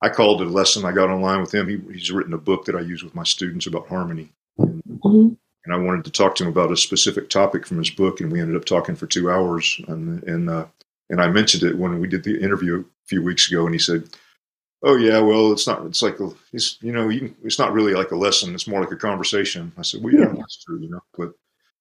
I 0.01 0.09
called 0.09 0.41
it 0.41 0.47
a 0.47 0.51
lesson. 0.51 0.85
I 0.85 0.91
got 0.91 1.09
online 1.09 1.41
with 1.41 1.53
him. 1.53 1.67
He, 1.67 1.77
he's 1.93 2.11
written 2.11 2.33
a 2.33 2.37
book 2.37 2.65
that 2.65 2.75
I 2.75 2.81
use 2.81 3.03
with 3.03 3.15
my 3.15 3.23
students 3.23 3.65
about 3.67 3.87
harmony, 3.87 4.29
and, 4.57 4.81
mhm, 5.03 5.37
and 5.65 5.73
I 5.73 5.77
wanted 5.77 6.05
to 6.05 6.11
talk 6.11 6.35
to 6.35 6.43
him 6.43 6.49
about 6.49 6.71
a 6.71 6.77
specific 6.77 7.29
topic 7.29 7.65
from 7.65 7.77
his 7.77 7.89
book, 7.89 8.19
and 8.21 8.31
we 8.31 8.41
ended 8.41 8.55
up 8.55 8.65
talking 8.65 8.95
for 8.95 9.07
two 9.07 9.29
hours. 9.31 9.79
And 9.87 10.23
and 10.23 10.49
uh, 10.49 10.65
and 11.09 11.21
I 11.21 11.27
mentioned 11.29 11.63
it 11.63 11.77
when 11.77 11.99
we 11.99 12.07
did 12.07 12.23
the 12.23 12.39
interview 12.41 12.81
a 12.81 12.85
few 13.07 13.21
weeks 13.23 13.49
ago, 13.51 13.65
and 13.65 13.73
he 13.73 13.79
said, 13.79 14.09
"Oh 14.83 14.95
yeah, 14.97 15.19
well 15.19 15.51
it's 15.53 15.67
not. 15.67 15.85
It's 15.85 16.01
like 16.01 16.19
a, 16.19 16.29
it's 16.51 16.77
you 16.81 16.91
know, 16.91 17.09
you 17.09 17.19
can, 17.19 17.35
it's 17.43 17.59
not 17.59 17.73
really 17.73 17.93
like 17.93 18.11
a 18.11 18.15
lesson. 18.17 18.53
It's 18.53 18.67
more 18.67 18.81
like 18.81 18.91
a 18.91 18.97
conversation." 18.97 19.71
I 19.77 19.81
said, 19.83 20.03
"Well, 20.03 20.13
yeah, 20.13 20.27
Yeah. 20.27 20.33
that's 20.37 20.63
true, 20.63 20.79
you 20.79 20.89
know, 20.89 21.01
but 21.17 21.33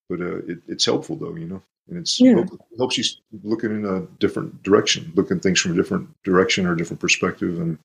but 0.09 0.21
uh, 0.21 0.37
it, 0.47 0.59
it's 0.69 0.85
helpful 0.85 1.17
though, 1.17 1.35
you 1.37 1.47
know." 1.47 1.63
and 1.89 1.99
it's 1.99 2.21
Yeah. 2.21 2.35
help- 2.35 2.61
helps 2.79 2.97
you 2.97 3.05
looking 3.43 3.73
in 3.73 3.85
a 3.85 4.03
different 4.21 4.63
direction, 4.63 5.13
looking 5.17 5.41
things 5.41 5.61
from 5.61 5.73
a 5.73 5.75
different 5.75 6.09
direction 6.23 6.65
or 6.65 6.75
a 6.75 6.77
different 6.77 7.01
perspective. 7.01 7.61
And 7.61 7.77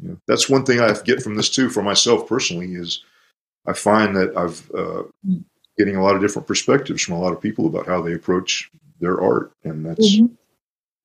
you 0.00 0.08
know, 0.10 0.16
that's 0.28 0.48
one 0.48 0.64
thing 0.64 0.80
I 0.80 0.94
get 1.04 1.20
from 1.20 1.34
this 1.34 1.50
too, 1.50 1.68
for 1.68 1.82
myself 1.82 2.28
personally, 2.28 2.72
is 2.74 3.02
I 3.66 3.72
find 3.72 4.16
that 4.16 4.36
I've 4.36 4.70
uh, 4.72 5.02
getting 5.76 5.96
a 5.96 6.02
lot 6.02 6.14
of 6.14 6.22
different 6.22 6.48
perspectives 6.48 7.02
from 7.02 7.14
a 7.14 7.20
lot 7.20 7.32
of 7.32 7.40
people 7.40 7.66
about 7.66 7.86
how 7.86 8.00
they 8.00 8.14
approach 8.14 8.70
their 9.00 9.20
art, 9.20 9.52
and 9.64 9.84
that's 9.84 10.16
mhm. 10.16 10.36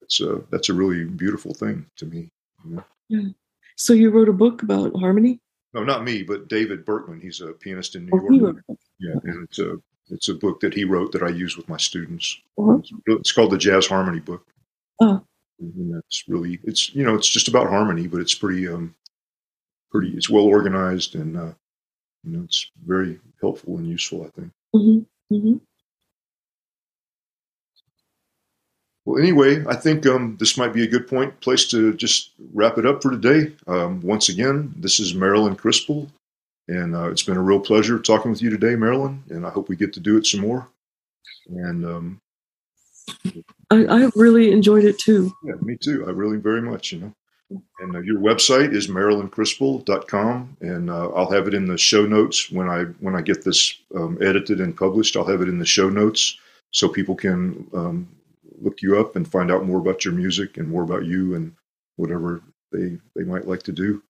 that's 0.02 0.22
a 0.22 0.42
that's 0.52 0.70
a 0.70 0.74
really 0.74 1.06
beautiful 1.06 1.54
thing 1.54 1.86
to 1.98 2.06
me. 2.06 2.30
You 2.66 2.84
know? 3.10 3.34
So 3.76 3.94
you 3.94 4.10
wrote 4.10 4.30
a 4.30 4.34
book 4.34 4.64
about 4.64 4.98
harmony? 5.00 5.40
No, 5.74 5.84
not 5.84 6.04
me, 6.04 6.24
but 6.24 6.48
David 6.48 6.86
Berkman. 6.86 7.20
He's 7.20 7.42
a 7.42 7.52
pianist 7.52 7.96
in 7.96 8.06
New 8.06 8.12
Oh, 8.14 8.32
York. 8.32 8.64
Yeah, 9.00 9.16
and 9.24 9.44
it's 9.44 9.60
a 9.60 9.78
it's 10.10 10.30
a 10.30 10.34
book 10.34 10.60
that 10.62 10.74
he 10.74 10.84
wrote 10.84 11.12
that 11.12 11.24
I 11.24 11.30
use 11.30 11.58
with 11.58 11.68
my 11.68 11.78
students. 11.78 12.40
Uh-huh. 12.58 12.80
It's 13.08 13.32
called 13.32 13.52
the 13.52 13.58
Jazz 13.58 13.88
Harmony 13.88 14.20
Book. 14.20 14.46
Oh. 15.02 15.22
And 15.60 15.94
that's 15.94 16.24
really 16.28 16.60
it's 16.64 16.94
you 16.96 17.04
know 17.04 17.16
it's 17.16 17.30
just 17.30 17.48
about 17.48 17.70
harmony, 17.70 18.08
but 18.08 18.22
it's 18.22 18.36
pretty 18.36 18.68
um 18.68 18.96
pretty 19.92 20.12
it's 20.16 20.30
well 20.30 20.44
organized 20.44 21.16
and 21.16 21.38
uh, 21.38 21.54
you 22.26 22.38
know 22.38 22.44
it's 22.44 22.70
very 22.86 23.20
helpful 23.42 23.78
and 23.78 23.88
useful. 23.88 24.24
I 24.26 24.30
think. 24.40 24.52
Mhm, 24.76 25.06
mhm. 25.32 25.62
Well, 29.06 29.22
anyway, 29.22 29.64
I 29.68 29.76
think 29.76 30.08
um, 30.08 30.36
this 30.40 30.58
might 30.58 30.74
be 30.74 30.84
a 30.84 30.88
good 30.88 31.08
point 31.08 31.40
place 31.40 31.68
to 31.70 31.94
just 31.94 32.32
wrap 32.54 32.80
it 32.80 32.88
up 32.88 33.04
for 33.04 33.12
today. 33.12 33.54
Um, 33.68 34.02
once 34.02 34.30
again, 34.30 34.74
this 34.78 35.00
is 35.00 35.14
Marilyn 35.14 35.56
Crispell, 35.56 36.08
and 36.68 36.96
uh, 36.96 37.10
it's 37.12 37.22
been 37.22 37.38
a 37.38 37.42
real 37.42 37.60
pleasure 37.60 38.00
talking 38.00 38.32
with 38.32 38.42
you 38.42 38.50
today, 38.50 38.76
Marilyn. 38.76 39.24
And 39.30 39.46
I 39.46 39.52
hope 39.52 39.70
we 39.70 39.76
get 39.76 39.94
to 39.94 40.00
do 40.00 40.18
it 40.18 40.26
some 40.26 40.40
more. 40.40 40.68
And 41.50 41.86
um, 41.86 42.22
I, 43.70 43.86
I 43.86 44.10
really 44.16 44.52
enjoyed 44.52 44.86
it 44.86 44.98
too. 44.98 45.32
yeah, 45.44 45.54
me 45.62 45.78
too. 45.78 46.06
I 46.08 46.10
really 46.10 46.38
very 46.38 46.62
much, 46.62 46.92
you 46.92 47.00
know. 47.00 47.14
And 47.50 47.96
uh, 47.96 48.00
your 48.00 48.20
website 48.20 48.74
is 48.74 48.88
marilyncrispell.com, 48.88 50.58
and 50.62 50.90
uh, 50.90 51.10
I'll 51.10 51.32
have 51.32 51.48
it 51.48 51.54
in 51.54 51.68
the 51.68 51.78
show 51.78 52.06
notes 52.06 52.50
when 52.50 52.68
I 52.68 52.84
when 53.00 53.16
I 53.16 53.22
get 53.22 53.44
this 53.44 53.80
um, 53.96 54.18
edited 54.22 54.60
and 54.60 54.76
published. 54.76 55.16
I'll 55.16 55.28
have 55.28 55.42
it 55.42 55.50
in 55.50 55.60
the 55.60 55.66
show 55.66 55.90
notes 55.90 56.40
so 56.72 56.90
people 56.90 57.16
can 57.16 57.68
um, 57.74 58.08
look 58.60 58.82
you 58.82 59.00
up 59.00 59.16
and 59.16 59.28
find 59.28 59.52
out 59.52 59.66
more 59.66 59.80
about 59.80 60.04
your 60.04 60.14
music 60.14 60.58
and 60.58 60.68
more 60.68 60.84
about 60.84 61.06
you 61.06 61.36
and 61.36 61.54
whatever 61.98 62.42
they 62.72 62.98
they 63.16 63.24
might 63.24 63.48
like 63.48 63.64
to 63.64 63.72
do. 63.72 64.02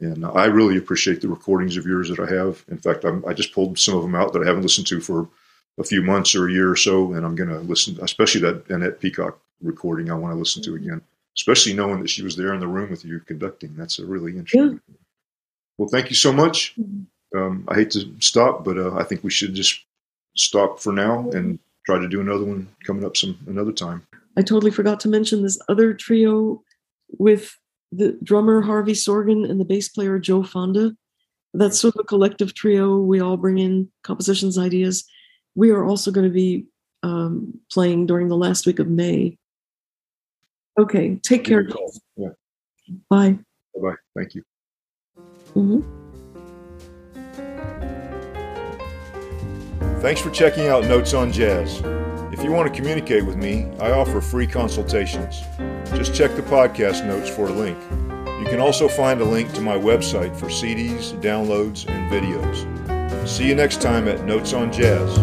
And 0.00 0.24
I 0.26 0.46
really 0.46 0.76
appreciate 0.76 1.20
the 1.20 1.28
recordings 1.28 1.76
of 1.76 1.86
yours 1.86 2.08
that 2.08 2.18
I 2.18 2.26
have. 2.34 2.64
In 2.68 2.78
fact, 2.78 3.04
I'm, 3.04 3.24
I 3.26 3.32
just 3.32 3.54
pulled 3.54 3.78
some 3.78 3.94
of 3.94 4.02
them 4.02 4.16
out 4.16 4.32
that 4.32 4.42
I 4.42 4.46
haven't 4.46 4.62
listened 4.62 4.88
to 4.88 5.00
for 5.00 5.28
a 5.78 5.84
few 5.84 6.02
months 6.02 6.34
or 6.34 6.48
a 6.48 6.52
year 6.52 6.70
or 6.70 6.76
so, 6.76 7.12
and 7.12 7.24
I'm 7.24 7.36
going 7.36 7.48
to 7.48 7.60
listen, 7.60 7.98
especially 8.02 8.40
that 8.42 8.68
Annette 8.68 9.00
Peacock 9.00 9.38
recording. 9.62 10.10
I 10.10 10.14
want 10.14 10.34
to 10.34 10.38
listen 10.38 10.62
to 10.64 10.74
again, 10.74 11.02
especially 11.36 11.74
knowing 11.74 12.00
that 12.00 12.10
she 12.10 12.22
was 12.22 12.36
there 12.36 12.54
in 12.54 12.60
the 12.60 12.68
room 12.68 12.90
with 12.90 13.04
you 13.04 13.20
conducting. 13.20 13.74
That's 13.76 13.98
a 13.98 14.06
really 14.06 14.36
interesting. 14.36 14.80
Well, 15.78 15.88
thank 15.88 16.10
you 16.10 16.16
so 16.16 16.32
much. 16.32 16.74
Um, 17.34 17.64
I 17.68 17.74
hate 17.74 17.90
to 17.92 18.14
stop, 18.20 18.64
but 18.64 18.76
uh, 18.76 18.94
I 18.94 19.04
think 19.04 19.24
we 19.24 19.30
should 19.30 19.54
just 19.54 19.84
stop 20.36 20.80
for 20.80 20.92
now 20.92 21.30
and 21.30 21.58
try 21.86 21.98
to 21.98 22.08
do 22.08 22.20
another 22.20 22.44
one 22.44 22.68
coming 22.86 23.04
up 23.04 23.16
some 23.16 23.38
another 23.46 23.72
time. 23.72 24.06
I 24.36 24.42
totally 24.42 24.70
forgot 24.70 25.00
to 25.00 25.08
mention 25.08 25.42
this 25.42 25.60
other 25.68 25.94
trio 25.94 26.62
with 27.18 27.56
the 27.90 28.18
drummer 28.22 28.62
Harvey 28.62 28.92
Sorgen 28.92 29.48
and 29.48 29.60
the 29.60 29.64
bass 29.64 29.88
player 29.88 30.18
Joe 30.18 30.42
Fonda. 30.42 30.92
That's 31.54 31.78
sort 31.78 31.94
of 31.96 32.00
a 32.00 32.04
collective 32.04 32.54
trio. 32.54 32.98
We 32.98 33.20
all 33.20 33.36
bring 33.36 33.58
in 33.58 33.90
compositions, 34.04 34.56
ideas. 34.56 35.04
We 35.54 35.70
are 35.70 35.84
also 35.84 36.10
going 36.10 36.26
to 36.26 36.32
be 36.32 36.66
um, 37.02 37.60
playing 37.70 38.06
during 38.06 38.28
the 38.28 38.36
last 38.36 38.66
week 38.66 38.78
of 38.78 38.88
May. 38.88 39.38
Okay, 40.78 41.16
take 41.22 41.44
care. 41.44 41.66
Yeah. 42.16 42.28
Bye. 43.10 43.38
Bye 43.74 43.80
bye. 43.80 43.94
Thank 44.16 44.34
you. 44.34 44.42
Mhm. 45.54 45.84
Thanks 50.00 50.20
for 50.20 50.30
checking 50.30 50.66
out 50.66 50.84
Notes 50.84 51.14
on 51.14 51.30
Jazz. 51.30 51.80
If 52.32 52.42
you 52.42 52.50
want 52.50 52.72
to 52.72 52.74
communicate 52.74 53.24
with 53.24 53.36
me, 53.36 53.66
I 53.78 53.92
offer 53.92 54.20
free 54.20 54.46
consultations. 54.46 55.42
Just 55.94 56.14
check 56.14 56.34
the 56.34 56.42
podcast 56.42 57.06
notes 57.06 57.28
for 57.28 57.46
a 57.46 57.52
link. 57.52 57.78
You 58.40 58.46
can 58.48 58.58
also 58.58 58.88
find 58.88 59.20
a 59.20 59.24
link 59.24 59.52
to 59.52 59.60
my 59.60 59.76
website 59.76 60.34
for 60.34 60.46
CDs, 60.46 61.12
downloads, 61.20 61.86
and 61.88 62.10
videos. 62.10 63.28
See 63.28 63.46
you 63.46 63.54
next 63.54 63.80
time 63.80 64.08
at 64.08 64.24
Notes 64.24 64.52
on 64.54 64.72
Jazz. 64.72 65.18